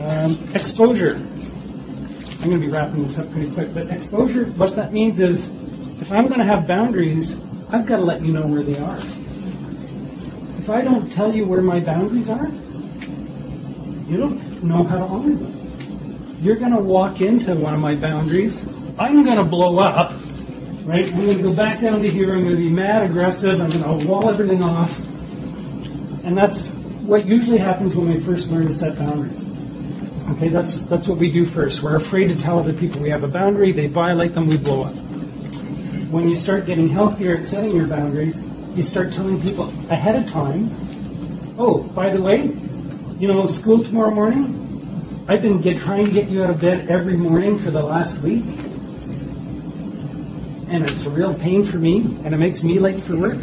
Um, 0.00 0.38
exposure. 0.54 1.16
I'm 2.40 2.50
going 2.50 2.60
to 2.60 2.66
be 2.66 2.68
wrapping 2.68 3.02
this 3.02 3.18
up 3.18 3.28
pretty 3.32 3.52
quick, 3.52 3.74
but 3.74 3.88
exposure, 3.90 4.44
what 4.44 4.76
that 4.76 4.92
means 4.92 5.18
is 5.18 5.48
if 6.00 6.12
I'm 6.12 6.28
going 6.28 6.40
to 6.40 6.46
have 6.46 6.68
boundaries, 6.68 7.44
I've 7.72 7.86
got 7.86 7.96
to 7.96 8.04
let 8.04 8.22
you 8.22 8.32
know 8.32 8.46
where 8.46 8.62
they 8.62 8.78
are. 8.78 9.00
If 10.68 10.74
I 10.74 10.82
don't 10.82 11.10
tell 11.10 11.34
you 11.34 11.46
where 11.46 11.62
my 11.62 11.80
boundaries 11.80 12.28
are, 12.28 12.46
you 14.06 14.18
don't 14.18 14.62
know 14.62 14.84
how 14.84 14.98
to 14.98 15.02
honor 15.02 15.34
them. 15.34 16.36
You're 16.42 16.56
going 16.56 16.76
to 16.76 16.82
walk 16.82 17.22
into 17.22 17.54
one 17.54 17.72
of 17.72 17.80
my 17.80 17.94
boundaries. 17.94 18.78
I'm 18.98 19.24
going 19.24 19.38
to 19.38 19.44
blow 19.44 19.78
up, 19.78 20.12
right? 20.84 21.06
I'm 21.06 21.20
going 21.24 21.38
to 21.38 21.42
go 21.42 21.54
back 21.54 21.80
down 21.80 22.02
to 22.02 22.08
here. 22.10 22.34
I'm 22.34 22.40
going 22.40 22.50
to 22.50 22.58
be 22.58 22.68
mad, 22.68 23.02
aggressive. 23.02 23.62
I'm 23.62 23.70
going 23.70 24.00
to 24.00 24.06
wall 24.06 24.28
everything 24.28 24.62
off. 24.62 24.98
And 26.26 26.36
that's 26.36 26.74
what 26.74 27.24
usually 27.24 27.56
happens 27.56 27.96
when 27.96 28.06
we 28.06 28.20
first 28.20 28.50
learn 28.50 28.66
to 28.66 28.74
set 28.74 28.98
boundaries. 28.98 29.48
Okay, 30.32 30.50
that's 30.50 30.82
that's 30.82 31.08
what 31.08 31.16
we 31.16 31.32
do 31.32 31.46
first. 31.46 31.82
We're 31.82 31.96
afraid 31.96 32.28
to 32.28 32.38
tell 32.38 32.58
other 32.58 32.74
people 32.74 33.00
we 33.00 33.08
have 33.08 33.24
a 33.24 33.28
boundary. 33.28 33.72
They 33.72 33.86
violate 33.86 34.34
them, 34.34 34.46
we 34.46 34.58
blow 34.58 34.82
up. 34.82 34.94
When 36.12 36.28
you 36.28 36.34
start 36.34 36.66
getting 36.66 36.90
healthier 36.90 37.38
at 37.38 37.46
setting 37.46 37.74
your 37.74 37.86
boundaries, 37.86 38.42
you 38.78 38.84
start 38.84 39.12
telling 39.12 39.42
people 39.42 39.68
ahead 39.90 40.14
of 40.14 40.30
time. 40.30 40.70
Oh, 41.58 41.82
by 41.96 42.10
the 42.14 42.22
way, 42.22 42.44
you 43.18 43.26
know, 43.26 43.44
school 43.46 43.82
tomorrow 43.82 44.12
morning. 44.12 44.54
I've 45.26 45.42
been 45.42 45.60
get, 45.60 45.78
trying 45.78 46.06
to 46.06 46.12
get 46.12 46.28
you 46.28 46.44
out 46.44 46.50
of 46.50 46.60
bed 46.60 46.88
every 46.88 47.16
morning 47.16 47.58
for 47.58 47.72
the 47.72 47.82
last 47.82 48.20
week, 48.20 48.44
and 50.70 50.88
it's 50.88 51.06
a 51.06 51.10
real 51.10 51.34
pain 51.34 51.64
for 51.64 51.76
me, 51.76 52.02
and 52.24 52.32
it 52.32 52.38
makes 52.38 52.62
me 52.62 52.78
late 52.78 53.00
for 53.00 53.16
work. 53.16 53.40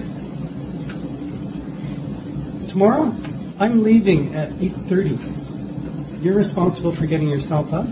Tomorrow, 2.69 3.13
I'm 3.59 3.83
leaving 3.83 4.33
at 4.35 4.51
8:30. 4.51 6.23
You're 6.23 6.35
responsible 6.35 6.93
for 6.93 7.07
getting 7.07 7.27
yourself 7.27 7.73
up. 7.73 7.87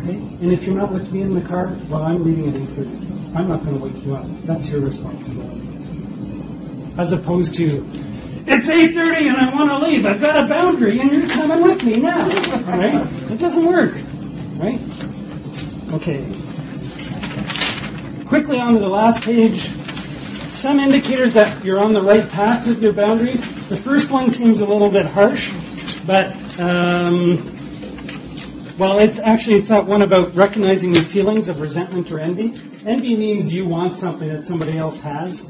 Okay? 0.00 0.16
And 0.40 0.52
if 0.54 0.64
you're 0.64 0.74
not 0.74 0.90
with 0.90 1.12
me 1.12 1.20
in 1.20 1.34
the 1.34 1.46
car, 1.46 1.76
well, 1.90 2.02
I'm 2.02 2.24
leaving 2.24 2.48
at 2.48 2.54
8:30. 2.54 3.36
I'm 3.36 3.48
not 3.48 3.62
going 3.62 3.78
to 3.78 3.84
wake 3.84 4.06
you 4.06 4.16
up. 4.16 4.24
That's 4.44 4.70
your 4.70 4.80
responsibility. 4.80 5.57
As 6.98 7.12
opposed 7.12 7.54
to, 7.54 7.86
it's 8.46 8.68
8:30 8.68 9.28
and 9.28 9.36
I 9.36 9.54
want 9.54 9.70
to 9.70 9.78
leave. 9.78 10.04
I've 10.04 10.20
got 10.20 10.44
a 10.44 10.48
boundary 10.48 10.98
and 10.98 11.12
you're 11.12 11.28
coming 11.28 11.62
with 11.62 11.84
me 11.84 11.98
now. 11.98 12.18
Right? 12.66 12.94
It 13.30 13.38
doesn't 13.38 13.64
work. 13.64 13.94
Right? 14.56 14.80
Okay. 15.92 16.26
Quickly 18.26 18.58
on 18.58 18.74
to 18.74 18.80
the 18.80 18.88
last 18.88 19.22
page. 19.22 19.60
Some 20.50 20.80
indicators 20.80 21.34
that 21.34 21.64
you're 21.64 21.78
on 21.78 21.92
the 21.92 22.02
right 22.02 22.28
path 22.28 22.66
with 22.66 22.82
your 22.82 22.92
boundaries. 22.92 23.44
The 23.68 23.76
first 23.76 24.10
one 24.10 24.30
seems 24.30 24.60
a 24.60 24.66
little 24.66 24.90
bit 24.90 25.06
harsh, 25.06 25.52
but 26.04 26.34
um, 26.58 27.36
well, 28.76 28.98
it's 28.98 29.20
actually 29.20 29.56
it's 29.56 29.68
that 29.68 29.86
one 29.86 30.02
about 30.02 30.34
recognizing 30.34 30.92
the 30.92 31.02
feelings 31.02 31.48
of 31.48 31.60
resentment 31.60 32.10
or 32.10 32.18
envy. 32.18 32.60
Envy 32.84 33.16
means 33.16 33.52
you 33.52 33.66
want 33.66 33.94
something 33.94 34.28
that 34.28 34.42
somebody 34.42 34.76
else 34.76 35.00
has. 35.00 35.48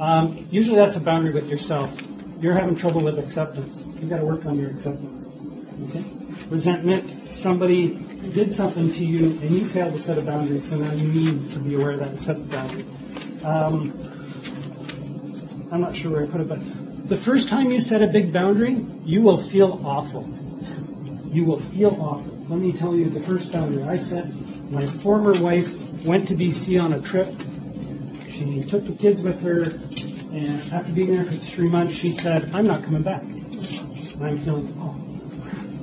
Um, 0.00 0.46
usually, 0.50 0.76
that's 0.76 0.96
a 0.96 1.00
boundary 1.00 1.32
with 1.32 1.48
yourself. 1.48 1.94
You're 2.40 2.54
having 2.54 2.76
trouble 2.76 3.00
with 3.00 3.18
acceptance. 3.18 3.86
You've 3.86 4.10
got 4.10 4.18
to 4.18 4.24
work 4.24 4.44
on 4.46 4.58
your 4.58 4.70
acceptance. 4.70 5.26
Okay. 5.88 6.04
Resentment. 6.48 7.34
Somebody 7.34 7.96
did 8.32 8.54
something 8.54 8.92
to 8.92 9.04
you 9.04 9.26
and 9.40 9.50
you 9.50 9.64
failed 9.66 9.94
to 9.94 10.00
set 10.00 10.18
a 10.18 10.22
boundary, 10.22 10.58
so 10.58 10.76
now 10.76 10.92
you 10.92 11.08
need 11.08 11.52
to 11.52 11.58
be 11.58 11.74
aware 11.74 11.90
of 11.90 12.00
that 12.00 12.08
and 12.08 12.22
set 12.22 12.36
the 12.36 12.44
boundary. 12.44 12.84
Um, 13.44 13.92
I'm 15.72 15.80
not 15.80 15.94
sure 15.94 16.12
where 16.12 16.24
I 16.24 16.26
put 16.26 16.40
it, 16.40 16.48
but 16.48 16.60
the 17.08 17.16
first 17.16 17.48
time 17.48 17.70
you 17.70 17.80
set 17.80 18.02
a 18.02 18.06
big 18.06 18.32
boundary, 18.32 18.86
you 19.04 19.22
will 19.22 19.36
feel 19.36 19.80
awful. 19.84 20.28
You 21.30 21.44
will 21.44 21.58
feel 21.58 21.96
awful. 22.00 22.32
Let 22.48 22.58
me 22.60 22.72
tell 22.72 22.94
you 22.94 23.10
the 23.10 23.20
first 23.20 23.52
boundary 23.52 23.82
I 23.82 23.96
set. 23.96 24.26
My 24.70 24.86
former 24.86 25.32
wife 25.40 26.04
went 26.04 26.28
to 26.28 26.34
BC 26.34 26.82
on 26.82 26.92
a 26.92 27.00
trip. 27.00 27.28
She 28.34 28.62
took 28.62 28.84
the 28.84 28.94
kids 28.94 29.22
with 29.22 29.40
her, 29.42 29.62
and 30.36 30.60
after 30.72 30.92
being 30.92 31.12
there 31.12 31.24
for 31.24 31.36
three 31.36 31.68
months, 31.68 31.94
she 31.94 32.08
said, 32.08 32.50
I'm 32.52 32.66
not 32.66 32.82
coming 32.82 33.02
back. 33.02 33.22
And 33.22 34.24
I'm 34.24 34.38
feeling, 34.38 34.74
oh, 34.78 34.96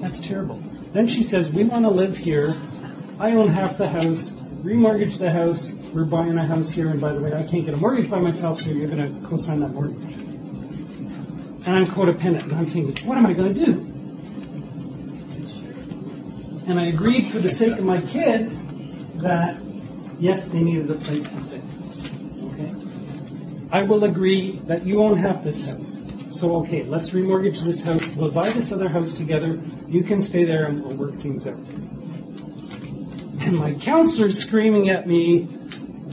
that's 0.02 0.20
terrible. 0.20 0.62
Then 0.92 1.08
she 1.08 1.24
says, 1.24 1.50
We 1.50 1.64
want 1.64 1.86
to 1.86 1.92
live 1.92 2.18
here. 2.18 2.58
I 3.20 3.32
own 3.32 3.48
half 3.48 3.78
the 3.78 3.88
house, 3.88 4.34
remortgage 4.64 5.18
the 5.18 5.32
house. 5.32 5.72
We're 5.94 6.04
buying 6.04 6.38
a 6.38 6.46
house 6.46 6.72
here, 6.72 6.90
and 6.90 7.00
by 7.00 7.14
the 7.14 7.22
way, 7.22 7.32
I 7.32 7.44
can't 7.44 7.64
get 7.64 7.74
a 7.74 7.78
mortgage 7.78 8.10
by 8.10 8.20
myself, 8.20 8.60
so 8.60 8.72
you're 8.72 8.90
going 8.90 9.22
to 9.22 9.28
co 9.28 9.38
sign 9.38 9.62
that 9.62 9.72
mortgage. 9.72 10.12
And 11.64 11.68
I'm 11.68 11.86
codependent, 11.86 12.44
and 12.44 12.54
I'm 12.54 12.66
thinking, 12.66 13.08
What 13.08 13.18
am 13.18 13.28
I 13.28 13.34
going 13.34 13.54
to 13.54 13.66
do? 13.66 13.88
And 16.70 16.78
I 16.78 16.88
agreed 16.88 17.32
for 17.32 17.40
the 17.40 17.50
sake 17.50 17.80
of 17.80 17.86
my 17.86 18.02
kids 18.02 18.66
that, 19.22 19.56
yes, 20.20 20.48
they 20.50 20.62
needed 20.62 20.92
a 20.92 20.96
place 20.96 21.30
to 21.32 21.40
stay. 21.40 21.62
I 23.72 23.84
will 23.84 24.04
agree 24.04 24.52
that 24.68 24.86
you 24.86 25.02
own 25.02 25.18
half 25.18 25.44
this 25.44 25.70
house. 25.70 26.02
So, 26.32 26.58
okay, 26.58 26.84
let's 26.84 27.12
remortgage 27.12 27.62
this 27.62 27.84
house. 27.84 28.16
We'll 28.16 28.32
buy 28.32 28.50
this 28.50 28.72
other 28.72 28.90
house 28.90 29.14
together. 29.14 29.60
You 29.88 30.04
can 30.04 30.22
stay 30.22 30.44
there 30.44 30.66
and 30.66 30.84
we'll 30.84 30.96
work 30.96 31.14
things 31.14 31.48
out. 31.48 31.60
And 33.42 33.58
my 33.58 33.74
counselor's 33.76 34.38
screaming 34.38 34.90
at 34.90 35.08
me, 35.08 35.48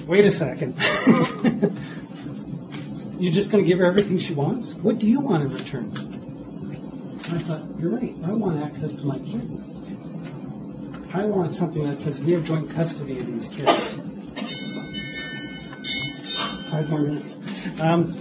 wait 0.06 0.24
a 0.24 0.30
second. 0.30 0.74
You're 3.18 3.32
just 3.32 3.50
going 3.50 3.64
to 3.64 3.68
give 3.68 3.78
her 3.78 3.86
everything 3.86 4.18
she 4.18 4.34
wants? 4.34 4.74
What 4.74 4.98
do 4.98 5.08
you 5.08 5.20
want 5.20 5.44
in 5.44 5.52
return? 5.52 5.90
I 7.30 7.38
thought, 7.40 7.62
you're 7.80 7.90
right. 7.90 8.14
I 8.24 8.32
want 8.32 8.62
access 8.62 8.94
to 8.96 9.04
my 9.04 9.18
kids. 9.18 9.64
I 11.12 11.24
want 11.24 11.52
something 11.52 11.84
that 11.86 11.98
says 11.98 12.20
we 12.20 12.32
have 12.32 12.44
joint 12.44 12.70
custody 12.70 13.18
of 13.18 13.26
these 13.26 13.48
kids. 13.48 13.94
Five 16.70 16.90
more 16.90 17.00
minutes. 17.00 17.40
Um, 17.80 18.14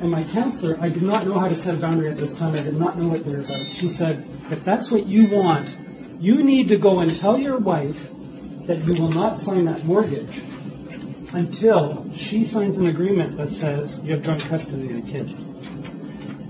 and 0.00 0.10
my 0.10 0.24
counselor, 0.24 0.76
I 0.80 0.88
did 0.88 1.02
not 1.02 1.26
know 1.26 1.38
how 1.38 1.48
to 1.48 1.54
set 1.54 1.76
a 1.76 1.78
boundary 1.78 2.10
at 2.10 2.16
this 2.16 2.34
time. 2.34 2.54
I 2.54 2.62
did 2.62 2.76
not 2.76 2.98
know 2.98 3.08
what 3.08 3.24
they 3.24 3.30
were 3.30 3.38
about. 3.38 3.60
She 3.60 3.88
said, 3.88 4.26
if 4.50 4.64
that's 4.64 4.90
what 4.90 5.06
you 5.06 5.28
want, 5.28 5.76
you 6.18 6.42
need 6.42 6.68
to 6.68 6.76
go 6.76 7.00
and 7.00 7.14
tell 7.14 7.38
your 7.38 7.58
wife 7.58 8.10
that 8.66 8.84
you 8.84 8.94
will 8.94 9.10
not 9.10 9.38
sign 9.38 9.64
that 9.66 9.84
mortgage 9.84 10.42
until 11.32 12.12
she 12.14 12.44
signs 12.44 12.78
an 12.78 12.88
agreement 12.88 13.36
that 13.36 13.48
says 13.48 14.00
you 14.04 14.12
have 14.12 14.22
joint 14.22 14.40
custody 14.42 14.90
of 14.90 15.04
the 15.04 15.12
kids. 15.12 15.42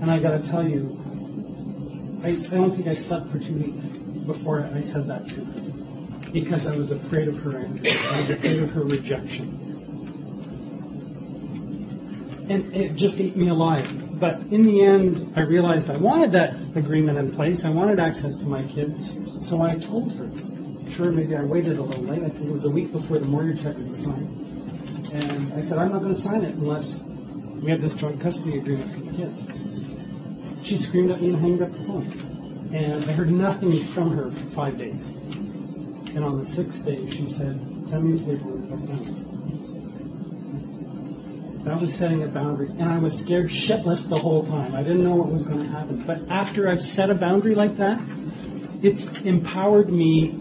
And 0.01 0.11
I 0.11 0.19
got 0.19 0.41
to 0.41 0.49
tell 0.49 0.67
you, 0.67 0.99
I, 2.23 2.29
I 2.29 2.57
don't 2.57 2.71
think 2.71 2.87
I 2.87 2.95
slept 2.95 3.27
for 3.27 3.39
two 3.39 3.53
weeks 3.53 3.85
before 4.25 4.63
I 4.73 4.81
said 4.81 5.07
that 5.07 5.27
to 5.29 5.35
her 5.45 6.31
because 6.31 6.65
I 6.65 6.75
was 6.75 6.91
afraid 6.91 7.27
of 7.27 7.37
her 7.39 7.57
anger. 7.57 7.83
I 7.85 8.21
was 8.21 8.29
afraid 8.31 8.63
of 8.63 8.71
her 8.71 8.83
rejection. 8.83 9.62
And 12.53 12.75
it 12.75 12.95
just 12.95 13.19
ate 13.19 13.35
me 13.35 13.47
alive. 13.47 14.19
But 14.19 14.35
in 14.51 14.61
the 14.61 14.81
end, 14.81 15.33
I 15.35 15.41
realized 15.41 15.89
I 15.89 15.97
wanted 15.97 16.33
that 16.33 16.53
agreement 16.75 17.17
in 17.17 17.31
place. 17.31 17.65
I 17.65 17.71
wanted 17.71 17.99
access 17.99 18.35
to 18.35 18.45
my 18.45 18.61
kids. 18.61 19.47
So 19.47 19.63
I 19.63 19.75
told 19.75 20.13
her. 20.13 20.29
Sure, 20.91 21.11
maybe 21.11 21.35
I 21.35 21.41
waited 21.41 21.79
a 21.79 21.81
little 21.81 22.03
late. 22.03 22.21
I 22.21 22.29
think 22.29 22.49
it 22.49 22.53
was 22.53 22.65
a 22.65 22.69
week 22.69 22.91
before 22.91 23.17
the 23.17 23.25
mortgage 23.25 23.63
to 23.63 23.73
be 23.73 23.95
signed. 23.95 24.29
And 25.13 25.53
I 25.53 25.61
said, 25.61 25.79
I'm 25.79 25.91
not 25.91 26.03
going 26.03 26.13
to 26.13 26.19
sign 26.19 26.43
it 26.43 26.53
unless 26.53 27.03
we 27.03 27.71
have 27.71 27.81
this 27.81 27.95
joint 27.95 28.21
custody 28.21 28.59
agreement 28.59 28.91
for 28.91 28.99
the 28.99 29.17
kids. 29.17 29.47
She 30.63 30.77
screamed 30.77 31.09
at 31.09 31.21
me 31.21 31.29
and 31.29 31.39
hung 31.39 31.63
up 31.63 31.71
the 31.71 31.83
phone. 31.85 32.71
And 32.71 33.03
I 33.09 33.13
heard 33.13 33.31
nothing 33.31 33.83
from 33.87 34.11
her 34.15 34.29
for 34.29 34.45
five 34.51 34.77
days. 34.77 35.09
And 35.09 36.23
on 36.23 36.37
the 36.37 36.45
sixth 36.45 36.85
day, 36.85 37.09
she 37.09 37.27
said, 37.27 37.59
send 37.87 38.03
me 38.03 38.19
the 38.19 38.37
paperwork, 38.37 38.71
I'll 38.71 38.77
sign 38.77 39.07
it. 39.07 39.22
That 41.63 41.79
was 41.79 41.93
setting 41.93 42.21
a 42.23 42.27
boundary. 42.27 42.67
And 42.67 42.89
I 42.89 42.97
was 42.97 43.17
scared 43.17 43.49
shitless 43.49 44.09
the 44.09 44.17
whole 44.17 44.45
time. 44.45 44.75
I 44.75 44.83
didn't 44.83 45.03
know 45.03 45.15
what 45.15 45.31
was 45.31 45.47
going 45.47 45.63
to 45.63 45.69
happen. 45.69 46.03
But 46.03 46.29
after 46.29 46.69
I've 46.69 46.81
set 46.81 47.09
a 47.09 47.15
boundary 47.15 47.55
like 47.55 47.77
that, 47.77 48.01
it's 48.81 49.21
empowered 49.21 49.89
me 49.89 50.31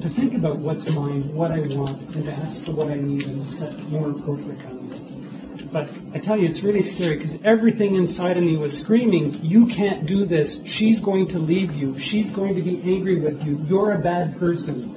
to 0.00 0.08
think 0.08 0.34
about 0.34 0.56
what's 0.56 0.90
mine, 0.94 1.34
what 1.34 1.52
I 1.52 1.60
want, 1.60 2.00
and 2.14 2.24
to 2.24 2.32
ask 2.32 2.64
for 2.64 2.72
what 2.72 2.90
I 2.90 2.94
need 2.94 3.26
and 3.26 3.50
set 3.50 3.78
more 3.90 4.10
appropriate 4.10 4.58
boundaries. 4.60 5.10
But 5.70 5.90
I 6.14 6.18
tell 6.18 6.38
you, 6.38 6.46
it's 6.46 6.62
really 6.62 6.80
scary 6.80 7.16
because 7.16 7.38
everything 7.44 7.96
inside 7.96 8.38
of 8.38 8.44
me 8.44 8.56
was 8.56 8.78
screaming, 8.78 9.34
You 9.44 9.66
can't 9.66 10.06
do 10.06 10.24
this. 10.24 10.64
She's 10.64 10.98
going 10.98 11.28
to 11.28 11.38
leave 11.38 11.74
you. 11.74 11.98
She's 11.98 12.34
going 12.34 12.54
to 12.54 12.62
be 12.62 12.80
angry 12.90 13.20
with 13.20 13.44
you. 13.44 13.62
You're 13.68 13.92
a 13.92 13.98
bad 13.98 14.38
person. 14.38 14.94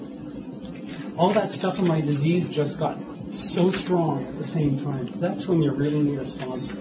All 1.17 1.33
that 1.33 1.51
stuff 1.51 1.77
in 1.79 1.87
my 1.87 1.99
disease 1.99 2.49
just 2.49 2.79
got 2.79 2.97
so 3.33 3.71
strong 3.71 4.25
at 4.25 4.37
the 4.37 4.43
same 4.43 4.83
time. 4.83 5.07
That's 5.19 5.47
when 5.47 5.61
you 5.61 5.71
really 5.71 6.01
need 6.01 6.19
a 6.19 6.25
sponsor 6.25 6.77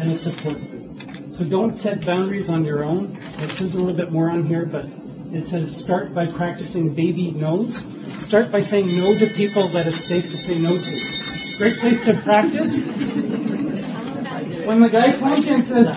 and 0.00 0.12
a 0.12 0.16
support 0.16 0.56
group. 0.70 1.32
So 1.32 1.44
don't 1.44 1.74
set 1.74 2.04
boundaries 2.04 2.50
on 2.50 2.64
your 2.64 2.84
own. 2.84 3.16
It 3.38 3.50
says 3.50 3.74
a 3.74 3.78
little 3.78 3.94
bit 3.94 4.10
more 4.10 4.30
on 4.30 4.46
here, 4.46 4.66
but 4.66 4.86
it 5.32 5.42
says 5.42 5.76
start 5.76 6.14
by 6.14 6.26
practicing 6.26 6.94
baby 6.94 7.30
no's. 7.32 7.84
Start 8.20 8.50
by 8.50 8.60
saying 8.60 8.96
no 8.96 9.14
to 9.14 9.26
people 9.26 9.66
that 9.68 9.86
it's 9.86 10.04
safe 10.04 10.30
to 10.30 10.38
say 10.38 10.58
no 10.58 10.76
to. 10.76 11.58
Great 11.58 11.76
place 11.76 12.00
to 12.04 12.14
practice. 12.22 12.82
When 14.66 14.80
the 14.80 14.88
guy 14.88 15.12
comes 15.12 15.46
and 15.46 15.66
says, 15.66 15.94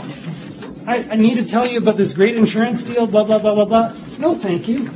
I, 0.85 0.97
I 1.11 1.15
need 1.15 1.37
to 1.37 1.45
tell 1.45 1.67
you 1.67 1.77
about 1.77 1.97
this 1.97 2.13
great 2.13 2.35
insurance 2.35 2.83
deal, 2.83 3.07
blah, 3.07 3.23
blah, 3.23 3.39
blah, 3.39 3.55
blah, 3.55 3.65
blah. 3.65 3.93
No, 4.19 4.35
thank 4.35 4.67
you. 4.67 4.89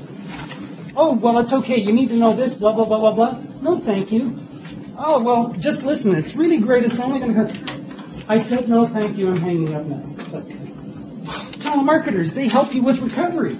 Oh, 0.95 1.15
well, 1.15 1.39
it's 1.39 1.53
okay. 1.53 1.79
You 1.79 1.91
need 1.91 2.09
to 2.09 2.15
know 2.15 2.33
this, 2.33 2.55
blah, 2.55 2.73
blah, 2.73 2.85
blah, 2.85 2.99
blah, 2.99 3.13
blah. 3.13 3.41
No, 3.61 3.79
thank 3.79 4.11
you. 4.11 4.42
Oh, 4.97 5.23
well, 5.23 5.53
just 5.53 5.83
listen. 5.83 6.15
It's 6.15 6.35
really 6.35 6.57
great. 6.57 6.83
It's 6.83 6.99
only 6.99 7.19
going 7.19 7.33
to 7.33 7.45
hurt. 7.45 8.29
I 8.29 8.37
said 8.37 8.69
no, 8.69 8.85
thank 8.85 9.17
you. 9.17 9.29
I'm 9.29 9.37
hanging 9.37 9.73
up 9.73 9.85
now. 9.85 10.03
But 10.31 10.43
telemarketers, 11.59 12.33
they 12.33 12.47
help 12.47 12.73
you 12.73 12.83
with 12.83 12.99
recovery. 12.99 13.55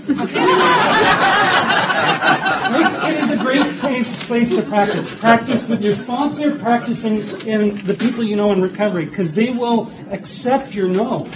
It 2.75 3.23
is 3.23 3.31
a 3.31 3.37
great 3.37 3.75
place, 3.79 4.25
place 4.25 4.49
to 4.51 4.61
practice. 4.63 5.13
Practice 5.13 5.67
with 5.67 5.81
your 5.83 5.93
sponsor, 5.93 6.57
practice 6.57 7.03
in 7.03 7.77
the 7.85 7.93
people 7.93 8.23
you 8.23 8.35
know 8.35 8.51
in 8.51 8.61
recovery, 8.61 9.05
because 9.05 9.35
they 9.35 9.51
will 9.51 9.91
accept 10.11 10.73
your 10.73 10.87
no 10.87 11.27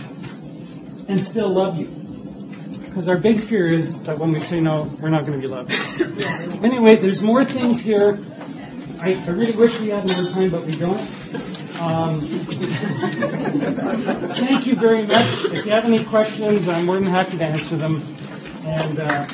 and 1.08 1.22
still 1.24 1.50
love 1.50 1.78
you. 1.80 1.88
Because 2.86 3.10
our 3.10 3.18
big 3.18 3.40
fear 3.40 3.68
is 3.72 4.02
that 4.04 4.18
when 4.18 4.32
we 4.32 4.40
say 4.40 4.60
no, 4.60 4.90
we're 5.02 5.10
not 5.10 5.26
going 5.26 5.40
to 5.40 5.48
be 5.48 5.54
loved. 5.54 5.72
anyway, 6.64 6.96
there's 6.96 7.22
more 7.22 7.46
things 7.46 7.82
here. 7.82 8.18
I, 9.00 9.14
I 9.26 9.30
really 9.30 9.54
wish 9.54 9.80
we 9.80 9.90
had 9.90 10.08
more 10.08 10.32
time, 10.32 10.50
but 10.50 10.66
we 10.66 10.72
don't. 10.74 11.00
Um, 11.80 12.20
thank 14.36 14.66
you 14.66 14.76
very 14.76 15.06
much. 15.06 15.46
If 15.46 15.66
you 15.66 15.72
have 15.72 15.86
any 15.86 16.04
questions, 16.04 16.68
I'm 16.68 16.86
more 16.86 16.96
than 17.00 17.06
happy 17.06 17.38
to 17.38 17.46
answer 17.46 17.76
them. 17.78 18.02
And 18.66 19.00
uh, 19.00 19.26